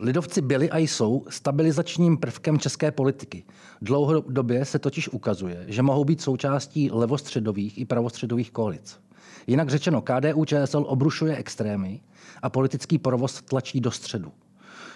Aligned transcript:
Lidovci 0.00 0.40
byli 0.40 0.70
a 0.70 0.78
jsou 0.78 1.24
stabilizačním 1.28 2.16
prvkem 2.16 2.58
české 2.58 2.90
politiky. 2.90 3.44
Dlouhodobě 3.82 4.64
se 4.64 4.78
totiž 4.78 5.08
ukazuje, 5.08 5.64
že 5.68 5.82
mohou 5.82 6.04
být 6.04 6.20
součástí 6.20 6.90
levostředových 6.92 7.78
i 7.78 7.84
pravostředových 7.84 8.50
koalic. 8.50 9.00
Jinak 9.46 9.68
řečeno, 9.70 10.02
KDU 10.02 10.44
ČSL 10.44 10.84
obrušuje 10.86 11.36
extrémy 11.36 12.00
a 12.42 12.50
politický 12.50 12.98
provoz 12.98 13.42
tlačí 13.42 13.80
do 13.80 13.90
středu. 13.90 14.32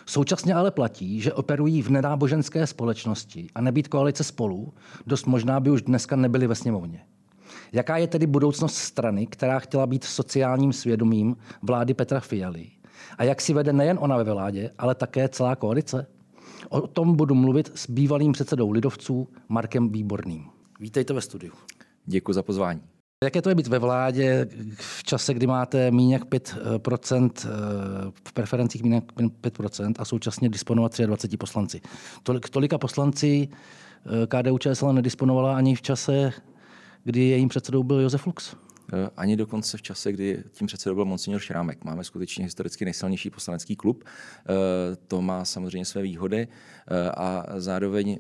Současně 0.06 0.54
ale 0.54 0.70
platí, 0.70 1.20
že 1.20 1.32
operují 1.32 1.82
v 1.82 1.90
nenáboženské 1.90 2.66
společnosti 2.66 3.46
a 3.54 3.60
nebýt 3.60 3.88
koalice 3.88 4.24
spolu, 4.24 4.74
dost 5.06 5.26
možná 5.26 5.60
by 5.60 5.70
už 5.70 5.82
dneska 5.82 6.16
nebyli 6.16 6.46
ve 6.46 6.54
sněmovně. 6.54 7.04
Jaká 7.72 7.96
je 7.96 8.06
tedy 8.06 8.26
budoucnost 8.26 8.74
strany, 8.74 9.26
která 9.26 9.58
chtěla 9.58 9.86
být 9.86 10.04
sociálním 10.04 10.72
svědomím 10.72 11.36
vlády 11.62 11.94
Petra 11.94 12.20
Fialy? 12.20 12.79
A 13.18 13.24
jak 13.24 13.40
si 13.40 13.52
vede 13.52 13.72
nejen 13.72 13.98
ona 14.00 14.16
ve 14.16 14.24
vládě, 14.24 14.70
ale 14.78 14.94
také 14.94 15.28
celá 15.28 15.56
koalice? 15.56 16.06
O 16.68 16.86
tom 16.86 17.16
budu 17.16 17.34
mluvit 17.34 17.72
s 17.74 17.90
bývalým 17.90 18.32
předsedou 18.32 18.70
lidovců 18.70 19.28
Markem 19.48 19.88
Výborným. 19.88 20.46
Vítejte 20.80 21.14
ve 21.14 21.20
studiu. 21.20 21.52
Děkuji 22.06 22.32
za 22.32 22.42
pozvání. 22.42 22.80
Jaké 23.24 23.42
to 23.42 23.48
je 23.48 23.54
být 23.54 23.66
ve 23.66 23.78
vládě 23.78 24.48
v 24.76 25.02
čase, 25.02 25.34
kdy 25.34 25.46
máte 25.46 25.90
méně 25.90 26.14
jak 26.14 26.24
5%, 26.24 27.46
eh, 27.46 27.48
v 28.24 28.32
preferencích 28.32 28.82
méně 28.82 28.94
jak 28.94 29.04
5% 29.40 29.94
a 29.98 30.04
současně 30.04 30.48
disponovat 30.48 31.00
23 31.00 31.36
poslanci? 31.36 31.80
Tolik, 32.22 32.48
tolika 32.48 32.78
poslanci 32.78 33.48
eh, 33.48 34.26
KDU 34.26 34.58
ČSL 34.58 34.92
nedisponovala 34.92 35.56
ani 35.56 35.74
v 35.74 35.82
čase, 35.82 36.32
kdy 37.04 37.20
jejím 37.20 37.48
předsedou 37.48 37.82
byl 37.82 38.00
Josef 38.00 38.26
Lux. 38.26 38.56
Eh, 38.92 39.10
ani 39.16 39.36
dokonce 39.36 39.76
v 39.78 39.82
čase, 39.82 40.12
kdy 40.12 40.44
tím 40.52 40.66
předsedou 40.66 40.94
byl 40.94 41.04
Monsignor 41.04 41.40
Šrámek. 41.40 41.84
Máme 41.84 42.04
skutečně 42.04 42.44
historicky 42.44 42.84
nejsilnější 42.84 43.30
poslanecký 43.30 43.76
klub. 43.76 44.04
To 45.08 45.22
má 45.22 45.44
samozřejmě 45.44 45.84
své 45.84 46.02
výhody 46.02 46.48
a 47.16 47.46
zároveň 47.56 48.18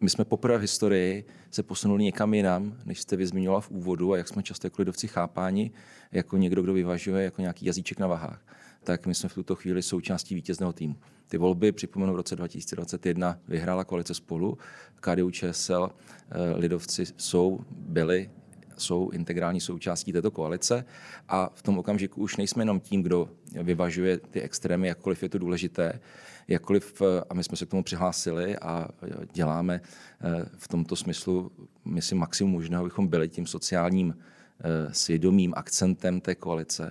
my 0.00 0.10
jsme 0.10 0.24
poprvé 0.24 0.58
v 0.58 0.60
historii 0.60 1.24
se 1.50 1.62
posunuli 1.62 2.04
někam 2.04 2.34
jinam, 2.34 2.76
než 2.84 3.00
jste 3.00 3.16
vyzmínila 3.16 3.60
v 3.60 3.70
úvodu 3.70 4.12
a 4.12 4.16
jak 4.16 4.28
jsme 4.28 4.42
často 4.42 4.66
jako 4.66 4.82
lidovci 4.82 5.08
chápáni, 5.08 5.70
jako 6.12 6.36
někdo, 6.36 6.62
kdo 6.62 6.72
vyvažuje 6.72 7.24
jako 7.24 7.40
nějaký 7.40 7.66
jazyček 7.66 7.98
na 7.98 8.06
vahách 8.06 8.42
tak 8.86 9.06
my 9.06 9.14
jsme 9.14 9.28
v 9.28 9.34
tuto 9.34 9.54
chvíli 9.54 9.82
součástí 9.82 10.34
vítězného 10.34 10.72
týmu. 10.72 10.96
Ty 11.28 11.38
volby, 11.38 11.72
připomenu, 11.72 12.12
v 12.12 12.16
roce 12.16 12.36
2021 12.36 13.38
vyhrála 13.48 13.84
koalice 13.84 14.14
spolu, 14.14 14.58
KDU 15.00 15.30
ČSL, 15.30 15.90
eh, 15.90 16.56
lidovci 16.56 17.04
jsou, 17.16 17.60
byli 17.70 18.30
jsou 18.76 19.10
integrální 19.10 19.60
součástí 19.60 20.12
této 20.12 20.30
koalice 20.30 20.84
a 21.28 21.50
v 21.54 21.62
tom 21.62 21.78
okamžiku 21.78 22.20
už 22.20 22.36
nejsme 22.36 22.62
jenom 22.62 22.80
tím, 22.80 23.02
kdo 23.02 23.28
vyvažuje 23.62 24.18
ty 24.18 24.40
extrémy, 24.40 24.88
jakkoliv 24.88 25.22
je 25.22 25.28
to 25.28 25.38
důležité, 25.38 26.00
jakkoliv, 26.48 27.02
a 27.30 27.34
my 27.34 27.44
jsme 27.44 27.56
se 27.56 27.66
k 27.66 27.70
tomu 27.70 27.82
přihlásili 27.82 28.56
a 28.58 28.88
děláme 29.32 29.80
eh, 29.80 30.44
v 30.56 30.68
tomto 30.68 30.96
smyslu, 30.96 31.52
myslím, 31.84 32.18
maximum 32.18 32.52
možného, 32.52 32.80
abychom 32.80 33.06
byli 33.06 33.28
tím 33.28 33.46
sociálním 33.46 34.14
eh, 34.16 34.94
svědomým 34.94 35.52
akcentem 35.56 36.20
té 36.20 36.34
koalice, 36.34 36.90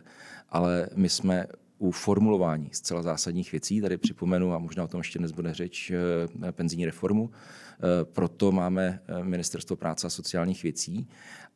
ale 0.50 0.90
my 0.96 1.10
jsme 1.10 1.48
u 1.78 1.92
formulování 1.92 2.70
zcela 2.72 3.02
zásadních 3.02 3.52
věcí, 3.52 3.82
tady 3.82 3.98
připomenu, 3.98 4.54
a 4.54 4.58
možná 4.58 4.84
o 4.84 4.88
tom 4.88 5.00
ještě 5.00 5.20
dnes 5.20 5.32
bude 5.32 5.54
řeč, 5.54 5.92
eh, 5.92 6.52
penzijní 6.52 6.86
reformu. 6.86 7.30
Proto 8.04 8.52
máme 8.52 9.00
Ministerstvo 9.24 9.76
práce 9.76 10.08
a 10.08 10.10
sociálních 10.10 10.64
věcí 10.64 11.08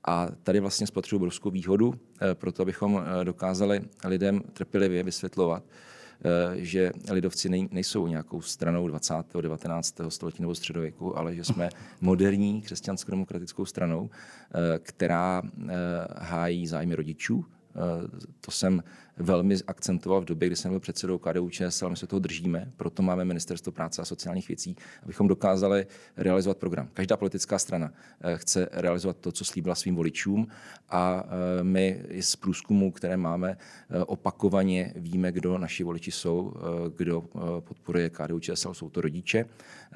a 0.03 0.27
tady 0.43 0.59
vlastně 0.59 0.87
spatřuju 0.87 1.17
obrovskou 1.19 1.49
výhodu, 1.49 1.93
proto 2.33 2.61
abychom 2.61 3.03
dokázali 3.23 3.81
lidem 4.05 4.41
trpělivě 4.53 5.03
vysvětlovat, 5.03 5.63
Eh, 6.23 6.55
že 6.55 6.91
lidovci 7.11 7.49
nejsou 7.71 8.07
nějakou 8.07 8.41
stranou 8.41 8.87
20. 8.87 9.41
19. 9.41 10.09
století 10.09 10.41
nebo 10.41 10.55
středověku, 10.55 11.17
ale 11.17 11.35
že 11.35 11.43
jsme 11.43 11.69
moderní 12.01 12.61
křesťansko-demokratickou 12.61 13.65
stranou, 13.65 14.09
eh, 14.09 14.79
která 14.79 15.41
eh, 15.45 15.73
hájí 16.17 16.67
zájmy 16.67 16.95
rodičů, 16.95 17.45
to 18.41 18.51
jsem 18.51 18.83
velmi 19.19 19.55
akcentoval 19.67 20.21
v 20.21 20.25
době, 20.25 20.47
kdy 20.47 20.55
jsem 20.55 20.71
byl 20.71 20.79
předsedou 20.79 21.17
KDU 21.17 21.49
ČSL, 21.49 21.89
my 21.89 21.97
se 21.97 22.07
toho 22.07 22.19
držíme, 22.19 22.71
proto 22.77 23.03
máme 23.03 23.25
Ministerstvo 23.25 23.71
práce 23.71 24.01
a 24.01 24.05
sociálních 24.05 24.47
věcí, 24.47 24.75
abychom 25.03 25.27
dokázali 25.27 25.87
realizovat 26.17 26.57
program. 26.57 26.89
Každá 26.93 27.17
politická 27.17 27.59
strana 27.59 27.93
eh, 28.21 28.37
chce 28.37 28.69
realizovat 28.71 29.17
to, 29.17 29.31
co 29.31 29.45
slíbila 29.45 29.75
svým 29.75 29.95
voličům 29.95 30.47
a 30.89 31.23
eh, 31.59 31.63
my 31.63 32.03
z 32.21 32.35
průzkumu, 32.35 32.91
které 32.91 33.17
máme, 33.17 33.57
eh, 33.89 34.03
opakovaně 34.03 34.93
víme, 34.95 35.31
kdo 35.31 35.57
naši 35.57 35.83
voliči 35.83 36.11
jsou, 36.11 36.53
kdo 36.97 37.23
podporuje 37.59 38.09
KDU 38.09 38.39
ČSL, 38.39 38.73
jsou 38.73 38.89
to 38.89 39.01
rodiče, 39.01 39.45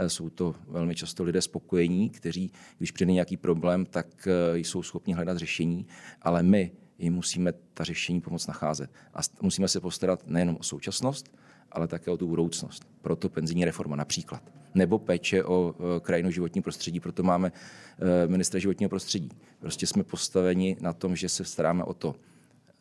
jsou 0.07 0.29
to 0.29 0.55
velmi 0.67 0.95
často 0.95 1.23
lidé 1.23 1.41
spokojení, 1.41 2.09
kteří, 2.09 2.51
když 2.77 2.91
přijde 2.91 3.13
nějaký 3.13 3.37
problém, 3.37 3.85
tak 3.85 4.27
jsou 4.53 4.83
schopni 4.83 5.13
hledat 5.13 5.37
řešení, 5.37 5.87
ale 6.21 6.43
my 6.43 6.71
jim 7.03 7.13
musíme 7.13 7.53
ta 7.73 7.83
řešení 7.83 8.21
pomoct 8.21 8.47
nacházet. 8.47 8.91
A 9.13 9.19
musíme 9.41 9.67
se 9.67 9.79
postarat 9.79 10.27
nejenom 10.27 10.57
o 10.59 10.63
současnost, 10.63 11.37
ale 11.71 11.87
také 11.87 12.11
o 12.11 12.17
tu 12.17 12.27
budoucnost. 12.27 12.87
Proto 13.01 13.29
penzijní 13.29 13.65
reforma 13.65 13.95
například. 13.95 14.43
Nebo 14.75 14.99
péče 14.99 15.43
o 15.43 15.75
krajinu 16.01 16.31
životní 16.31 16.61
prostředí, 16.61 16.99
proto 16.99 17.23
máme 17.23 17.51
e, 17.51 18.27
ministra 18.27 18.59
životního 18.59 18.89
prostředí. 18.89 19.29
Prostě 19.59 19.87
jsme 19.87 20.03
postaveni 20.03 20.77
na 20.81 20.93
tom, 20.93 21.15
že 21.15 21.29
se 21.29 21.45
staráme 21.45 21.83
o 21.83 21.93
to, 21.93 22.15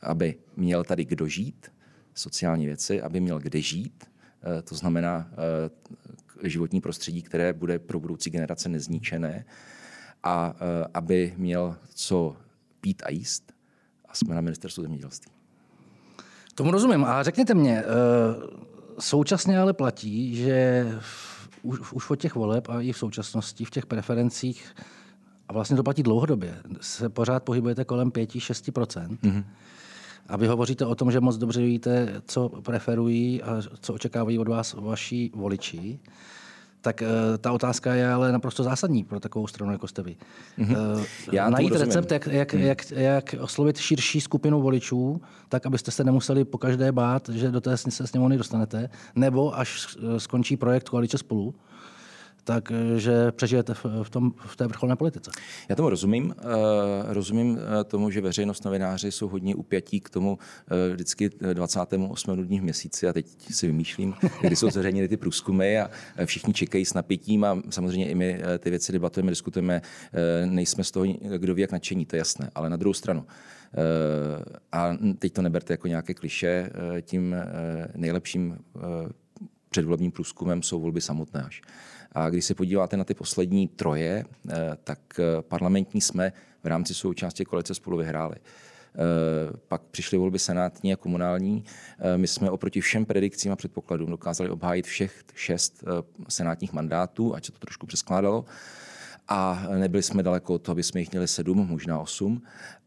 aby 0.01 0.35
měl 0.57 0.85
tady 0.85 1.05
kdo 1.05 1.29
žít, 1.29 1.73
sociální 2.15 2.67
věci, 2.67 3.03
aby 3.03 3.21
měl 3.21 3.39
kde 3.39 3.61
žít, 3.61 4.05
e, 4.59 4.63
to 4.63 4.75
znamená 4.75 5.31
e, 6.43 6.49
životní 6.49 6.81
prostředí, 6.81 7.23
které 7.23 7.53
bude 7.53 7.79
pro 7.79 8.01
budoucí 8.01 8.31
generace 8.31 8.69
nezničené, 8.69 9.45
a 10.23 10.55
aby 10.95 11.35
měl 11.37 11.77
co 11.95 12.37
pít 12.81 13.03
a 13.07 13.11
jíst, 13.11 13.53
a 14.13 14.15
jsme 14.15 14.35
na 14.35 14.41
ministerstvu 14.41 14.83
zemědělství. 14.83 15.33
Tomu 16.55 16.71
rozumím. 16.71 17.05
A 17.05 17.23
řekněte 17.23 17.55
mě, 17.55 17.79
eh, 17.79 17.85
současně 18.99 19.59
ale 19.59 19.73
platí, 19.73 20.37
že 20.37 20.87
už, 21.63 21.93
už 21.93 22.11
od 22.11 22.17
těch 22.17 22.35
voleb 22.35 22.69
a 22.69 22.81
i 22.81 22.93
v 22.93 22.99
současnosti 22.99 23.65
v 23.65 23.71
těch 23.71 23.87
preferencích, 23.87 24.75
a 25.49 25.53
vlastně 25.53 25.77
to 25.77 25.83
platí 25.83 26.03
dlouhodobě, 26.03 26.63
se 26.81 27.09
pořád 27.09 27.43
pohybujete 27.43 27.85
kolem 27.85 28.11
5-6%. 28.11 29.19
Mm-hmm. 29.23 29.45
A 30.29 30.37
vy 30.37 30.47
hovoříte 30.47 30.87
o 30.87 30.95
tom, 30.95 31.13
že 31.13 31.21
moc 31.21 31.37
dobře 31.37 31.63
víte, 31.63 32.23
co 32.27 32.49
preferují 32.49 33.43
a 33.43 33.63
co 33.81 33.95
očekávají 33.95 34.39
od 34.39 34.49
vás 34.49 34.75
vaši 34.75 35.31
voliči 35.35 36.01
tak 36.83 37.03
uh, 37.03 37.39
ta 37.39 37.53
otázka 37.53 37.95
je 37.95 38.13
ale 38.13 38.33
naprosto 38.33 38.63
zásadní 38.63 39.05
pro 39.05 39.21
takovou 39.21 39.47
stranu, 39.47 39.73
jako 39.73 39.89
jste 39.89 40.03
vy. 40.03 40.17
Mm-hmm. 40.59 40.97
Uh, 40.97 41.05
Já 41.33 41.51
najít 41.51 41.73
recept, 41.73 42.13
jak, 42.13 42.27
jak, 42.27 42.55
mm. 42.55 42.61
jak, 42.61 42.91
jak 42.91 43.35
oslovit 43.41 43.79
širší 43.79 44.21
skupinu 44.21 44.61
voličů, 44.63 45.21
tak 45.49 45.67
abyste 45.67 45.91
se 45.91 46.05
nemuseli 46.05 46.45
po 46.45 46.59
každé 46.59 46.93
bát, 46.93 47.29
že 47.29 47.51
do 47.51 47.61
té 47.61 47.77
se 47.77 48.07
sněmovny 48.07 48.39
dostanete, 48.39 48.91
nebo 49.15 49.59
až 49.59 49.97
skončí 50.19 50.57
projekt 50.57 50.89
Koalice 50.89 51.19
spolu, 51.19 51.55
takže 52.45 53.33
přežijete 53.33 53.75
v, 54.03 54.11
tom, 54.11 54.33
v 54.47 54.57
té 54.57 54.67
vrcholné 54.67 54.97
politice. 54.97 55.31
Já 55.69 55.77
tomu 55.77 55.89
rozumím. 55.89 56.35
Uh, 56.45 56.53
rozumím 57.07 57.59
eh, 57.59 57.85
tomu, 57.85 58.11
že 58.11 58.21
veřejnost 58.21 58.65
novináři 58.65 59.13
jsou 59.13 59.29
hodně 59.29 59.55
upjatí 59.55 60.01
k 60.01 60.11
tomu 60.11 60.39
vždycky 60.93 61.31
28. 61.53 62.15
dní 62.45 62.61
v 62.61 62.63
měsíci 62.63 63.09
a 63.09 63.13
teď 63.13 63.27
si 63.51 63.67
vymýšlím, 63.67 64.15
kdy 64.41 64.57
jsou 64.57 64.71
zveřejněny 64.71 65.09
ty 65.09 65.17
průzkumy 65.17 65.81
a 65.81 65.91
všichni 66.25 66.55
čekají 66.55 66.85
s 66.85 66.95
napětím 66.95 67.45
a 67.45 67.63
samozřejmě 67.71 68.09
i 68.09 68.15
my 68.15 68.43
ty 68.59 68.71
věci 68.71 68.93
debatujeme, 68.93 69.31
diskutujeme, 69.31 69.83
nejsme 70.45 70.85
z 70.85 70.91
toho, 70.91 71.07
kdo 71.37 71.55
ví, 71.55 71.63
jak 71.63 71.73
nadšení, 71.73 72.07
to 72.07 72.17
je 72.17 72.19
jasné, 72.19 72.51
ale 72.55 72.71
na 72.71 72.77
druhou 72.77 72.95
stranu. 72.95 73.27
A 74.73 74.97
teď 75.19 75.33
to 75.33 75.43
neberte 75.43 75.73
jako 75.73 75.89
nějaké 75.89 76.15
kliše, 76.15 76.71
tím 77.03 77.37
nejlepším 77.95 78.59
předvolebním 79.73 80.13
průzkumem 80.13 80.63
jsou 80.63 80.81
volby 80.81 81.01
samotné 81.01 81.43
až. 81.43 81.63
A 82.15 82.31
když 82.31 82.45
se 82.45 82.55
podíváte 82.55 82.97
na 82.97 83.05
ty 83.05 83.15
poslední 83.15 83.69
troje, 83.69 84.25
eh, 84.51 84.55
tak 84.85 84.99
eh, 85.19 85.43
parlamentní 85.43 86.01
jsme 86.01 86.33
v 86.63 86.67
rámci 86.67 86.95
součásti 86.95 87.45
koalice 87.45 87.75
spolu 87.75 87.97
vyhráli. 87.97 88.37
Eh, 88.37 88.99
pak 89.69 89.83
přišly 89.83 90.19
volby 90.19 90.39
senátní 90.39 90.93
a 90.93 90.97
komunální. 90.97 91.65
My 92.17 92.27
jsme 92.29 92.51
oproti 92.51 92.81
všem 92.81 93.05
predikcím 93.05 93.53
a 93.53 93.57
předpokladům 93.57 94.11
dokázali 94.11 94.51
obhájit 94.51 94.87
všech 94.87 95.23
šest 95.35 95.85
senátních 96.29 96.73
mandátů, 96.73 97.35
ať 97.35 97.47
se 97.47 97.53
to 97.53 97.59
trošku 97.59 97.87
přeskládalo. 97.87 98.45
A 99.29 99.67
nebyli 99.79 100.03
jsme 100.03 100.23
daleko 100.23 100.55
od 100.55 100.63
toho, 100.63 100.73
aby 100.73 100.83
jsme 100.83 101.01
jich 101.01 101.11
měli 101.11 101.29
sedm, 101.29 101.67
možná 101.69 102.01
osm. 102.01 102.43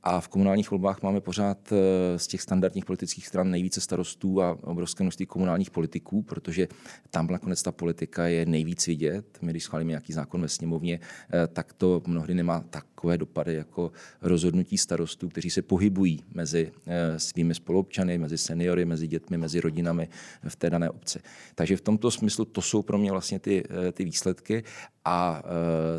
A 0.08 0.22
v 0.22 0.28
komunálních 0.28 0.72
volbách 0.72 1.02
máme 1.02 1.22
pořád 1.22 1.72
eh, 1.72 2.20
z 2.20 2.28
těch 2.28 2.42
standardních 2.42 2.86
politických 2.86 3.28
stran 3.28 3.52
nejvíce 3.52 3.82
starostů 3.82 4.42
a 4.42 4.58
obrovské 4.64 5.04
množství 5.04 5.26
komunálních 5.26 5.72
politiků, 5.72 6.22
protože 6.22 6.68
tam 7.10 7.28
nakonec 7.28 7.64
ta 7.64 7.72
politika 7.72 8.28
je 8.28 8.46
nejvíc 8.46 8.88
vidět. 8.88 9.26
My, 9.42 9.52
když 9.52 9.64
schválíme 9.64 9.90
nějaký 9.90 10.14
zákon 10.14 10.42
ve 10.42 10.48
sněmovně, 10.48 11.00
eh, 11.00 11.48
tak 11.48 11.74
to 11.74 12.02
mnohdy 12.08 12.34
nemá 12.34 12.60
takové 12.60 13.18
dopady 13.18 13.54
jako 13.54 13.92
rozhodnutí 14.22 14.78
starostů, 14.78 15.30
kteří 15.30 15.50
se 15.50 15.62
pohybují 15.62 16.24
mezi 16.34 16.72
eh, 16.88 17.20
svými 17.20 17.56
spoluobčany, 17.56 18.18
mezi 18.18 18.38
seniory, 18.38 18.86
mezi 18.86 19.08
dětmi, 19.08 19.38
mezi 19.38 19.62
rodinami 19.62 20.10
v 20.48 20.56
té 20.56 20.70
dané 20.70 20.90
obci. 20.90 21.20
Takže 21.56 21.78
v 21.78 21.82
tomto 21.82 22.12
smyslu 22.12 22.46
to 22.46 22.62
jsou 22.62 22.82
pro 22.82 22.98
mě 22.98 23.12
vlastně 23.12 23.40
ty, 23.40 23.64
ty 23.94 24.06
výsledky. 24.06 24.64
A 25.08 25.44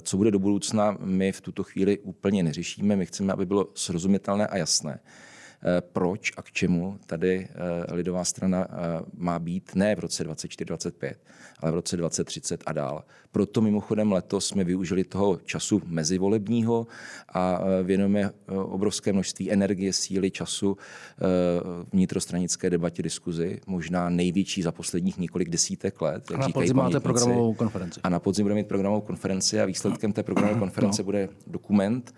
co 0.02 0.16
bude 0.16 0.30
do 0.30 0.38
budoucna, 0.38 0.98
my 1.00 1.32
v 1.32 1.40
tuto 1.40 1.62
chvíli 1.62 1.98
úplně 1.98 2.42
neřešíme. 2.42 2.96
My 2.96 3.06
chceme, 3.06 3.32
aby 3.32 3.46
bylo 3.46 3.68
srozumitelné 3.96 4.46
a 4.46 4.56
jasné, 4.56 4.98
eh, 4.98 5.80
proč 5.80 6.32
a 6.36 6.42
k 6.42 6.52
čemu 6.52 6.98
tady 7.06 7.48
eh, 7.48 7.94
lidová 7.94 8.24
strana 8.24 8.66
eh, 8.68 8.74
má 9.16 9.38
být 9.38 9.74
ne 9.74 9.96
v 9.96 9.98
roce 9.98 10.24
2024-2025, 10.28 11.14
ale 11.60 11.72
v 11.72 11.74
roce 11.74 11.96
2030 11.96 12.62
a 12.66 12.72
dál. 12.72 13.04
Proto 13.32 13.60
mimochodem 13.60 14.12
letos 14.12 14.46
jsme 14.46 14.64
využili 14.64 15.04
toho 15.04 15.36
času 15.44 15.82
mezivolebního 15.86 16.86
a 17.28 17.60
věnujeme 17.82 18.30
obrovské 18.46 19.12
množství 19.12 19.52
energie, 19.52 19.92
síly, 19.92 20.30
času 20.30 20.76
vnitrostranické 21.92 22.70
debatě, 22.70 23.02
diskuzi, 23.02 23.60
možná 23.66 24.08
největší 24.08 24.62
za 24.62 24.72
posledních 24.72 25.18
několik 25.18 25.48
desítek 25.48 26.00
let. 26.00 26.30
A 26.34 26.38
na 26.38 26.48
podzim 26.48 26.76
máte 26.76 27.00
programovou 27.00 27.54
konferenci. 27.54 28.00
A 28.02 28.08
na 28.08 28.18
podzim 28.20 28.44
budeme 28.44 28.60
mít 28.60 28.68
programovou 28.68 29.00
konferenci 29.00 29.60
a 29.60 29.64
výsledkem 29.64 30.12
té 30.12 30.22
programové 30.22 30.58
konference 30.58 31.02
no. 31.02 31.04
bude 31.04 31.28
dokument, 31.46 32.14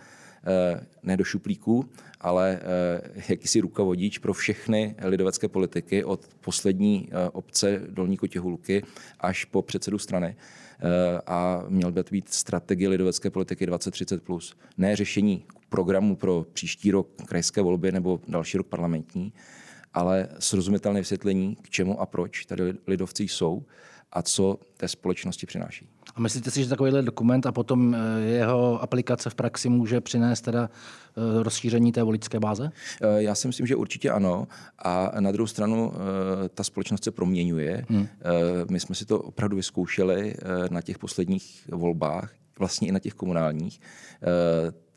ne 1.02 1.16
do 1.16 1.24
šuplíků, 1.24 1.84
ale 2.20 2.60
eh, 2.62 3.22
jakýsi 3.28 3.60
rukavodič 3.60 4.18
pro 4.18 4.32
všechny 4.32 4.94
lidovecké 5.02 5.48
politiky 5.48 6.04
od 6.04 6.28
poslední 6.40 7.08
eh, 7.10 7.30
obce 7.30 7.82
Dolní 7.88 8.16
Kotěhulky 8.16 8.82
až 9.20 9.44
po 9.44 9.62
předsedu 9.62 9.98
strany. 9.98 10.36
A 11.26 11.64
měl 11.68 11.92
by 11.92 12.04
být 12.10 12.28
strategie 12.34 12.88
lidovecké 12.88 13.30
politiky 13.30 13.66
2030+. 13.66 14.20
Plus. 14.20 14.56
Ne 14.76 14.96
řešení 14.96 15.44
programu 15.68 16.16
pro 16.16 16.46
příští 16.52 16.90
rok 16.90 17.08
krajské 17.26 17.62
volby 17.62 17.92
nebo 17.92 18.20
další 18.28 18.58
rok 18.58 18.66
parlamentní, 18.66 19.32
ale 19.94 20.28
srozumitelné 20.38 21.00
vysvětlení, 21.00 21.56
k 21.62 21.70
čemu 21.70 22.00
a 22.00 22.06
proč 22.06 22.44
tady 22.44 22.74
lidovci 22.86 23.22
jsou 23.22 23.64
a 24.12 24.22
co 24.22 24.58
té 24.76 24.88
společnosti 24.88 25.46
přináší. 25.46 25.88
A 26.18 26.20
myslíte 26.20 26.50
si, 26.50 26.62
že 26.62 26.68
takovýhle 26.68 27.02
dokument 27.02 27.46
a 27.46 27.52
potom 27.52 27.94
eh, 27.94 28.20
jeho 28.20 28.82
aplikace 28.82 29.30
v 29.30 29.34
praxi 29.34 29.68
může 29.68 30.00
přinést 30.00 30.40
teda 30.40 30.70
eh, 30.70 31.42
rozšíření 31.42 31.92
té 31.92 32.02
voličské 32.02 32.40
báze? 32.40 32.70
Eh, 33.02 33.22
já 33.22 33.34
si 33.34 33.46
myslím, 33.46 33.66
že 33.66 33.76
určitě 33.76 34.10
ano. 34.10 34.48
A 34.78 35.20
na 35.20 35.32
druhou 35.32 35.46
stranu 35.46 35.92
ta 36.54 36.64
společnost 36.64 37.04
se 37.04 37.10
proměňuje. 37.10 37.84
Hmm. 37.88 38.08
My 38.70 38.80
jsme 38.80 38.94
si 38.94 39.06
to 39.06 39.20
opravdu 39.20 39.56
vyzkoušeli 39.56 40.34
na 40.70 40.82
těch 40.82 40.98
posledních 40.98 41.68
volbách, 41.72 42.30
vlastně 42.58 42.88
i 42.88 42.92
na 42.92 42.98
těch 42.98 43.14
komunálních 43.14 43.80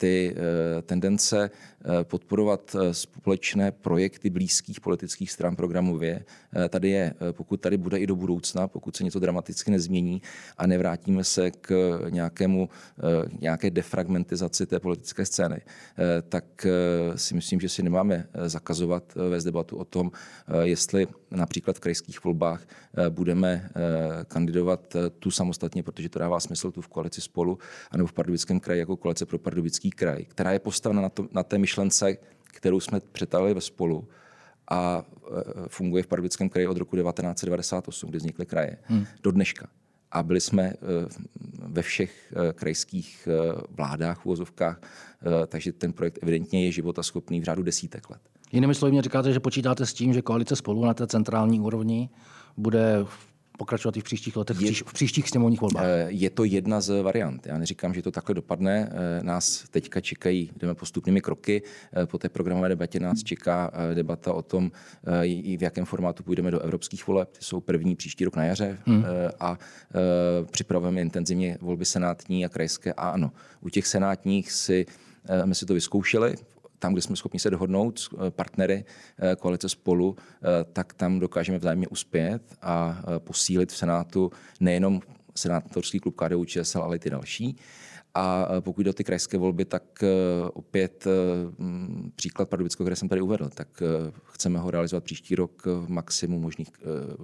ty 0.02 0.34
eh, 0.34 0.82
tendence 0.82 1.50
eh, 1.50 2.04
podporovat 2.04 2.76
eh, 2.76 2.94
společné 2.94 3.70
projekty 3.70 4.30
blízkých 4.30 4.80
politických 4.80 5.30
stran 5.30 5.56
programově 5.56 6.24
tady 6.68 6.90
je. 6.90 7.14
Pokud 7.32 7.60
tady 7.60 7.76
bude 7.76 7.98
i 7.98 8.06
do 8.06 8.16
budoucna, 8.16 8.68
pokud 8.68 8.96
se 8.96 9.04
něco 9.04 9.18
dramaticky 9.18 9.70
nezmění 9.70 10.22
a 10.58 10.66
nevrátíme 10.66 11.24
se 11.24 11.50
k 11.50 11.98
nějakému, 12.10 12.68
nějaké 13.40 13.70
defragmentizaci 13.70 14.66
té 14.66 14.80
politické 14.80 15.26
scény, 15.26 15.60
tak 16.28 16.66
si 17.16 17.34
myslím, 17.34 17.60
že 17.60 17.68
si 17.68 17.82
nemáme 17.82 18.26
zakazovat 18.46 19.14
vést 19.30 19.44
debatu 19.44 19.76
o 19.76 19.84
tom, 19.84 20.10
jestli 20.62 21.06
například 21.30 21.76
v 21.76 21.80
krajských 21.80 22.24
volbách 22.24 22.66
budeme 23.08 23.70
kandidovat 24.28 24.96
tu 25.18 25.30
samostatně, 25.30 25.82
protože 25.82 26.08
to 26.08 26.18
dává 26.18 26.40
smysl 26.40 26.70
tu 26.70 26.80
v 26.80 26.88
koalici 26.88 27.20
spolu, 27.20 27.58
anebo 27.90 28.06
v 28.06 28.12
Pardubickém 28.12 28.60
kraji 28.60 28.80
jako 28.80 28.96
koalice 28.96 29.26
pro 29.26 29.38
Pardubický 29.38 29.91
kraj, 29.94 30.24
která 30.24 30.52
je 30.52 30.58
postavena 30.58 31.02
na, 31.02 31.08
to, 31.08 31.28
na 31.32 31.42
té 31.42 31.58
myšlence, 31.58 32.16
kterou 32.44 32.80
jsme 32.80 33.00
přetavili 33.00 33.54
ve 33.54 33.60
spolu 33.60 34.08
a 34.70 35.04
e, 35.04 35.68
funguje 35.68 36.02
v 36.02 36.06
Pardubickém 36.06 36.48
kraji 36.48 36.66
od 36.66 36.76
roku 36.76 36.96
1998, 36.96 38.10
kdy 38.10 38.18
vznikly 38.18 38.46
kraje, 38.46 38.78
hmm. 38.82 39.06
do 39.22 39.30
dneška. 39.30 39.68
A 40.12 40.22
byli 40.22 40.40
jsme 40.40 40.62
e, 40.62 40.76
ve 41.66 41.82
všech 41.82 42.32
e, 42.36 42.52
krajských 42.52 43.28
vládách, 43.70 44.18
v 44.18 44.26
úvozovkách, 44.26 44.80
takže 45.46 45.72
ten 45.72 45.92
projekt 45.92 46.18
evidentně 46.22 46.64
je 46.64 46.72
životaschopný 46.72 47.40
v 47.40 47.44
řádu 47.44 47.62
desítek 47.62 48.10
let. 48.10 48.20
Jinými 48.52 48.74
slovy 48.74 48.92
mě 48.92 49.02
říkáte, 49.02 49.32
že 49.32 49.40
počítáte 49.40 49.86
s 49.86 49.92
tím, 49.92 50.12
že 50.12 50.22
koalice 50.22 50.56
spolu 50.56 50.84
na 50.84 50.94
té 50.94 51.06
centrální 51.06 51.60
úrovni 51.60 52.10
bude 52.56 52.98
v 53.04 53.31
pokračovat 53.58 53.96
i 53.96 54.00
v 54.00 54.04
příštích 54.04 54.36
letech, 54.36 54.60
je, 54.60 54.72
v 54.72 54.92
příštích 54.92 55.28
sněmovních 55.28 55.60
volbách? 55.60 55.84
Eh, 55.86 56.06
je 56.08 56.30
to 56.30 56.44
jedna 56.44 56.80
z 56.80 57.02
variant. 57.02 57.46
Já 57.46 57.58
neříkám, 57.58 57.94
že 57.94 58.02
to 58.02 58.10
takhle 58.10 58.34
dopadne. 58.34 58.92
Eh, 58.92 59.22
nás 59.22 59.64
teďka 59.70 60.00
čekají, 60.00 60.50
jdeme 60.56 60.74
postupnými 60.74 61.20
kroky. 61.20 61.62
Eh, 61.92 62.06
po 62.06 62.18
té 62.18 62.28
programové 62.28 62.68
debatě 62.68 63.00
nás 63.00 63.22
čeká 63.22 63.70
debata 63.94 64.32
o 64.32 64.42
tom, 64.42 64.70
i 65.22 65.56
v 65.56 65.62
jakém 65.62 65.84
formátu 65.84 66.22
půjdeme 66.22 66.50
do 66.50 66.60
evropských 66.60 67.06
voleb. 67.06 67.28
Ty 67.32 67.44
jsou 67.44 67.60
první 67.60 67.96
příští 67.96 68.24
rok 68.24 68.36
na 68.36 68.44
jaře 68.44 68.78
hmm. 68.86 69.04
a 69.40 69.58
připravujeme 70.50 71.00
intenzivně 71.00 71.58
volby 71.60 71.84
senátní 71.84 72.44
a 72.44 72.48
krajské. 72.48 72.92
A 72.92 73.08
ano, 73.08 73.32
u 73.60 73.68
těch 73.68 73.86
senátních 73.86 74.52
si 74.52 74.86
my 75.44 75.54
si 75.54 75.66
to 75.66 75.74
vyzkoušeli 75.74 76.34
tam, 76.82 76.92
kde 76.92 77.02
jsme 77.02 77.16
schopni 77.16 77.40
se 77.40 77.50
dohodnout 77.50 77.98
s 77.98 78.08
eh, 78.12 78.30
partnery 78.30 78.84
eh, 79.18 79.36
koalice 79.36 79.68
spolu, 79.68 80.16
eh, 80.18 80.64
tak 80.72 80.94
tam 80.94 81.18
dokážeme 81.18 81.58
vzájemně 81.58 81.88
uspět 81.88 82.42
a 82.62 83.02
posílit 83.18 83.72
v 83.72 83.76
Senátu 83.76 84.30
nejenom 84.60 85.00
senátorský 85.36 85.98
klub 86.00 86.16
KDU 86.16 86.44
ČSL, 86.44 86.82
ale 86.82 86.96
i 86.96 86.98
ty 86.98 87.10
další. 87.10 87.56
A 88.14 88.48
pokud 88.60 88.82
jde 88.82 88.90
o 88.90 88.92
ty 88.92 89.04
krajské 89.04 89.38
volby, 89.38 89.64
tak 89.64 90.04
opět 90.52 91.06
příklad 92.16 92.48
Pardubického, 92.48 92.84
které 92.84 92.96
jsem 92.96 93.08
tady 93.08 93.20
uvedl, 93.20 93.48
tak 93.48 93.82
chceme 94.32 94.58
ho 94.58 94.70
realizovat 94.70 95.04
příští 95.04 95.34
rok 95.34 95.66
v 95.66 95.88
maximu 95.88 96.40
možných 96.40 96.68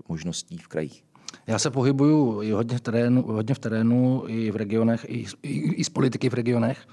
možností 0.09 0.59
v 0.59 0.69
krajích. 0.69 1.05
Já 1.47 1.59
se 1.59 1.71
pohybuju 1.71 2.43
i 2.43 2.51
hodně 2.51 2.79
v 2.79 2.81
terénu, 2.81 3.23
hodně 3.23 3.55
v 3.55 3.59
terénu 3.59 4.25
i 4.27 4.51
v 4.51 4.57
regionech, 4.57 5.07
i, 5.09 5.27
i, 5.43 5.75
i 5.75 5.85
z 5.85 5.89
politiky 5.89 6.31
v 6.31 6.35
regionech. 6.35 6.87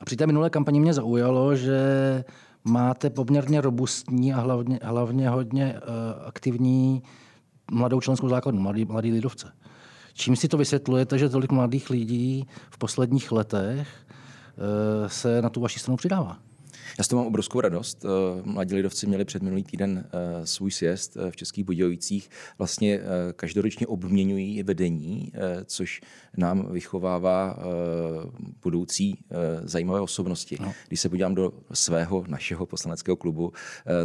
A 0.00 0.04
při 0.04 0.16
té 0.16 0.26
minulé 0.26 0.50
kampani 0.50 0.80
mě 0.80 0.94
zaujalo, 0.94 1.56
že 1.56 1.80
máte 2.64 3.10
poměrně 3.10 3.60
robustní 3.60 4.32
a 4.32 4.40
hlavně, 4.40 4.80
hlavně 4.82 5.28
hodně 5.28 5.74
uh, 5.74 6.26
aktivní 6.26 7.02
mladou 7.72 8.00
členskou 8.00 8.28
základnu, 8.28 8.60
mladý, 8.60 8.84
mladý 8.84 9.12
lidovce. 9.12 9.52
Čím 10.14 10.36
si 10.36 10.48
to 10.48 10.56
vysvětlujete, 10.56 11.18
že 11.18 11.28
tolik 11.28 11.52
mladých 11.52 11.90
lidí 11.90 12.46
v 12.70 12.78
posledních 12.78 13.32
letech 13.32 13.88
uh, 13.88 15.08
se 15.08 15.42
na 15.42 15.50
tu 15.50 15.60
vaši 15.60 15.78
stranu 15.78 15.96
přidává? 15.96 16.38
Já 16.98 17.04
z 17.04 17.08
toho 17.08 17.22
mám 17.22 17.28
obrovskou 17.28 17.60
radost. 17.60 18.04
Eh, 18.04 18.42
mladí 18.44 18.74
lidovci 18.74 19.06
měli 19.06 19.24
před 19.24 19.42
minulý 19.42 19.62
týden 19.62 20.04
eh, 20.04 20.46
svůj 20.46 20.70
sjezd 20.70 21.16
eh, 21.16 21.30
v 21.30 21.36
Českých 21.36 21.64
Budějovicích. 21.64 22.30
Vlastně 22.58 23.00
každoročně 23.36 23.86
obměňují 23.86 24.62
vedení, 24.62 25.32
což 25.64 26.00
nám 26.36 26.72
vychovává 26.72 27.58
budoucí 28.62 29.18
zajímavé 29.62 30.00
osobnosti. 30.00 30.56
No. 30.60 30.72
Když 30.88 31.00
se 31.00 31.08
podívám 31.08 31.34
do 31.34 31.52
svého, 31.72 32.24
našeho 32.28 32.66
poslaneckého 32.66 33.16
klubu, 33.16 33.52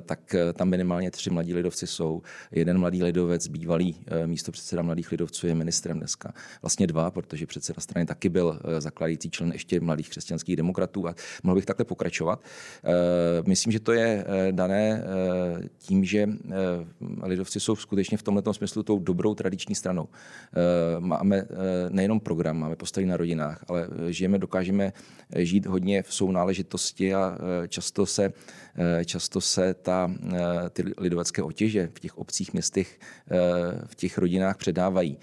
tak 0.05 0.35
tam 0.53 0.69
minimálně 0.69 1.11
tři 1.11 1.29
mladí 1.29 1.53
lidovci 1.53 1.87
jsou. 1.87 2.21
Jeden 2.51 2.79
mladý 2.79 3.03
lidovec, 3.03 3.47
bývalý 3.47 3.95
místo 4.25 4.51
předseda 4.51 4.81
mladých 4.81 5.11
lidovců, 5.11 5.47
je 5.47 5.55
ministrem 5.55 5.99
dneska. 5.99 6.33
Vlastně 6.61 6.87
dva, 6.87 7.11
protože 7.11 7.45
předseda 7.45 7.81
strany 7.81 8.05
taky 8.05 8.29
byl 8.29 8.59
zakládající 8.79 9.29
člen 9.29 9.51
ještě 9.51 9.79
mladých 9.79 10.09
křesťanských 10.09 10.55
demokratů 10.55 11.07
a 11.07 11.15
mohl 11.43 11.55
bych 11.55 11.65
takhle 11.65 11.85
pokračovat. 11.85 12.43
Eh, 12.83 13.43
myslím, 13.47 13.71
že 13.71 13.79
to 13.79 13.91
je 13.91 14.25
eh, 14.27 14.51
dané 14.51 15.03
eh, 15.03 15.69
tím, 15.77 16.05
že 16.05 16.29
lidovci 17.23 17.59
jsou 17.59 17.75
skutečně 17.75 18.17
v 18.17 18.23
tomto 18.23 18.53
smyslu 18.53 18.83
tou 18.83 18.99
dobrou 18.99 19.35
tradiční 19.35 19.75
stranou. 19.75 20.07
Máme 20.99 21.45
nejenom 21.89 22.19
program, 22.19 22.57
máme 22.57 22.75
postavy 22.75 23.07
na 23.07 23.17
rodinách, 23.17 23.65
ale 23.67 23.87
žijeme, 24.09 24.37
dokážeme 24.37 24.93
žít 25.35 25.65
hodně 25.65 26.03
v 26.03 26.13
sounáležitosti 26.13 27.13
a 27.15 27.37
často 27.67 28.05
se, 28.05 28.33
často 29.05 29.41
se 29.41 29.73
ta, 29.73 30.11
ty 30.69 30.83
lidovecké 30.97 31.43
otěže 31.43 31.89
v 31.93 31.99
těch 31.99 32.17
obcích, 32.17 32.53
městech, 32.53 32.99
v 33.85 33.95
těch 33.95 34.17
rodinách 34.17 34.57
předávají. 34.57 35.17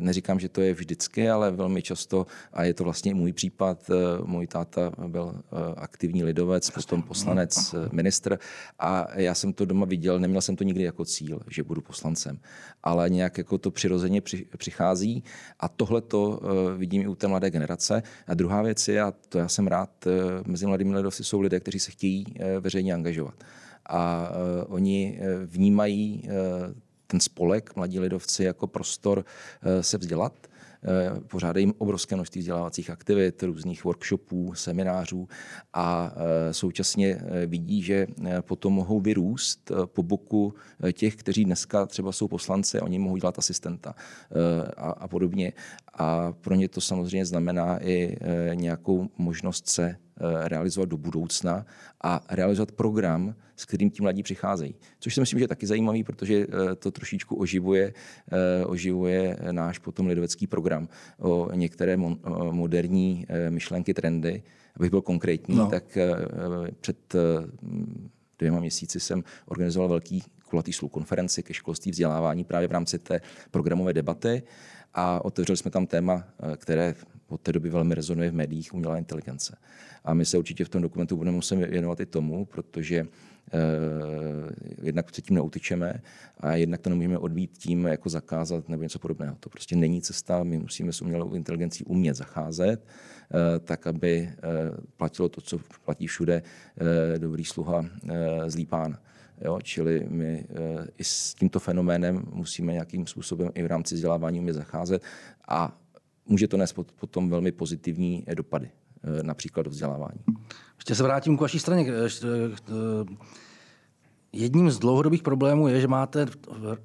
Neříkám, 0.00 0.40
že 0.40 0.48
to 0.48 0.60
je 0.60 0.74
vždycky, 0.74 1.30
ale 1.30 1.50
velmi 1.50 1.82
často, 1.82 2.26
a 2.52 2.64
je 2.64 2.74
to 2.74 2.84
vlastně 2.84 3.14
můj 3.14 3.32
případ, 3.32 3.90
můj 4.24 4.46
táta 4.46 4.92
byl 5.06 5.42
aktivní 5.76 6.24
lidovec, 6.24 6.70
potom 6.70 7.02
poslanec, 7.02 7.74
ministr 7.92 8.38
a 8.78 9.20
já 9.20 9.34
jsem 9.34 9.52
to 9.52 9.64
doma 9.64 9.86
viděl, 9.86 10.18
neměl 10.18 10.40
jsem 10.40 10.56
to 10.56 10.64
nikdy 10.64 10.82
jako 10.82 11.04
cíl, 11.04 11.40
že 11.50 11.62
budu 11.62 11.80
poslancem, 11.80 12.38
ale 12.82 13.10
nějak 13.10 13.38
jako 13.38 13.58
to 13.58 13.70
přirozeně 13.70 14.22
přichází 14.56 15.24
a 15.60 15.68
tohle 15.68 16.00
to 16.00 16.40
vidím 16.76 17.02
i 17.02 17.08
u 17.08 17.14
té 17.14 17.26
mladé 17.28 17.50
generace. 17.50 18.02
A 18.26 18.34
druhá 18.34 18.62
věc 18.62 18.88
je, 18.88 19.02
a 19.02 19.12
to 19.28 19.38
já 19.38 19.48
jsem 19.48 19.66
rád, 19.66 19.90
mezi 20.46 20.66
mladými 20.66 20.96
lidovci 20.96 21.24
jsou 21.24 21.40
lidé, 21.40 21.60
kteří 21.60 21.78
se 21.78 21.90
chtějí 21.90 22.24
veřejně 22.60 22.94
angažovat 22.94 23.34
a 23.88 24.30
oni 24.66 25.18
eh, 25.20 25.46
vnímají 25.46 26.28
ten 27.06 27.20
spolek 27.20 27.76
Mladí 27.76 28.00
lidovci 28.00 28.44
jako 28.44 28.66
prostor 28.66 29.18
uh, 29.18 29.80
se 29.80 29.98
vzdělat. 29.98 30.32
Pořádají 31.26 31.62
jim 31.62 31.74
obrovské 31.78 32.14
množství 32.14 32.40
vzdělávacích 32.40 32.90
aktivit, 32.90 33.42
různých 33.42 33.84
workshopů, 33.84 34.54
seminářů 34.54 35.28
a 35.74 36.12
současně 36.50 37.20
vidí, 37.46 37.82
že 37.82 38.06
potom 38.40 38.72
mohou 38.72 39.00
vyrůst 39.00 39.72
po 39.84 40.02
boku 40.02 40.54
těch, 40.92 41.16
kteří 41.16 41.44
dneska 41.44 41.86
třeba 41.86 42.12
jsou 42.12 42.28
poslanci, 42.28 42.80
oni 42.80 42.98
mohou 42.98 43.16
dělat 43.16 43.38
asistenta 43.38 43.94
a, 44.76 44.90
a 44.90 45.08
podobně. 45.08 45.52
A 45.94 46.32
pro 46.32 46.54
ně 46.54 46.68
to 46.68 46.80
samozřejmě 46.80 47.26
znamená 47.26 47.84
i 47.84 48.16
nějakou 48.54 49.08
možnost 49.18 49.68
se 49.68 49.96
Eh, 49.96 50.05
realizovat 50.44 50.88
do 50.88 50.96
budoucna 50.96 51.66
a 52.04 52.20
realizovat 52.30 52.72
program, 52.72 53.34
s 53.56 53.64
kterým 53.64 53.90
ti 53.90 54.02
mladí 54.02 54.22
přicházejí. 54.22 54.74
Což 54.98 55.14
si 55.14 55.20
myslím, 55.20 55.38
že 55.38 55.44
je 55.44 55.48
taky 55.48 55.66
zajímavý, 55.66 56.04
protože 56.04 56.34
eh, 56.34 56.74
to 56.74 56.90
trošičku 56.90 57.36
oživuje, 57.36 57.92
eh, 58.32 58.64
oživuje 58.64 59.36
náš 59.50 59.78
potom 59.78 60.06
lidovecký 60.06 60.46
program 60.46 60.88
o 61.18 61.48
některé 61.54 61.96
moderní 62.50 63.26
myšlenky, 63.48 63.94
trendy. 63.94 64.42
Abych 64.76 64.90
byl 64.90 65.02
konkrétní, 65.02 65.56
no. 65.56 65.66
tak 65.66 65.98
před 66.80 67.14
dvěma 68.38 68.60
měsíci 68.60 69.00
jsem 69.00 69.24
organizoval 69.46 69.88
velký 69.88 70.22
kulatý 70.48 70.72
stůl 70.72 70.88
konferenci 70.88 71.42
ke 71.42 71.54
školství 71.54 71.90
vzdělávání 71.90 72.44
právě 72.44 72.68
v 72.68 72.72
rámci 72.72 72.98
té 72.98 73.20
programové 73.50 73.92
debaty 73.92 74.42
a 74.94 75.24
otevřeli 75.24 75.56
jsme 75.56 75.70
tam 75.70 75.86
téma, 75.86 76.24
které 76.56 76.94
od 77.28 77.40
té 77.40 77.52
doby 77.52 77.70
velmi 77.70 77.94
rezonuje 77.94 78.30
v 78.30 78.34
médiích, 78.34 78.74
umělá 78.74 78.98
inteligence. 78.98 79.56
A 80.04 80.14
my 80.14 80.24
se 80.24 80.38
určitě 80.38 80.64
v 80.64 80.68
tom 80.68 80.82
dokumentu 80.82 81.16
budeme 81.16 81.34
muset 81.34 81.56
věnovat 81.56 82.00
i 82.00 82.06
tomu, 82.06 82.44
protože 82.44 82.96
eh, 82.96 83.58
jednak 84.82 85.14
se 85.14 85.22
tím 85.22 85.36
neutečeme 85.36 86.02
a 86.40 86.54
jednak 86.54 86.80
to 86.80 86.90
nemůžeme 86.90 87.18
odbít 87.18 87.58
tím, 87.58 87.86
jako 87.86 88.08
zakázat 88.08 88.68
nebo 88.68 88.82
něco 88.82 88.98
podobného. 88.98 89.36
To 89.40 89.50
prostě 89.50 89.76
není 89.76 90.02
cesta, 90.02 90.44
my 90.44 90.58
musíme 90.58 90.92
s 90.92 91.02
umělou 91.02 91.34
inteligencí 91.34 91.84
umět 91.84 92.14
zacházet, 92.14 92.86
eh, 92.86 93.58
tak 93.58 93.86
aby 93.86 94.30
eh, 94.30 94.38
platilo 94.96 95.28
to, 95.28 95.40
co 95.40 95.60
platí 95.84 96.06
všude, 96.06 96.42
eh, 97.14 97.18
dobrý 97.18 97.44
sluha, 97.44 97.86
eh, 98.08 98.50
zlý 98.50 98.66
pán. 98.66 98.98
Jo, 99.40 99.58
čili 99.62 100.06
my 100.08 100.46
eh, 100.48 100.86
i 100.98 101.04
s 101.04 101.34
tímto 101.34 101.58
fenoménem 101.58 102.24
musíme 102.32 102.72
nějakým 102.72 103.06
způsobem 103.06 103.50
i 103.54 103.62
v 103.62 103.66
rámci 103.66 103.94
vzdělávání 103.94 104.40
umět 104.40 104.52
zacházet 104.52 105.02
a 105.48 105.78
může 106.26 106.48
to 106.48 106.56
nést 106.56 106.76
potom 107.00 107.30
velmi 107.30 107.52
pozitivní 107.52 108.24
dopady, 108.34 108.70
eh, 109.04 109.22
například 109.22 109.62
do 109.62 109.70
vzdělávání. 109.70 110.20
Ještě 110.76 110.94
se 110.94 111.02
vrátím 111.02 111.36
k 111.36 111.40
vaší 111.40 111.58
straně. 111.58 111.86
Eh, 111.88 112.08
eh, 112.28 113.14
jedním 114.32 114.70
z 114.70 114.78
dlouhodobých 114.78 115.22
problémů 115.22 115.68
je, 115.68 115.80
že 115.80 115.88
máte 115.88 116.26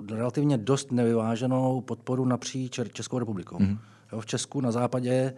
relativně 0.09 0.57
dost 0.57 0.91
nevyváženou 0.91 1.81
podporu 1.81 2.25
napříč 2.25 2.79
Českou 2.93 3.19
republikou. 3.19 3.57
Mm-hmm. 3.57 3.77
v 4.19 4.25
Česku 4.25 4.61
na 4.61 4.71
západě 4.71 5.33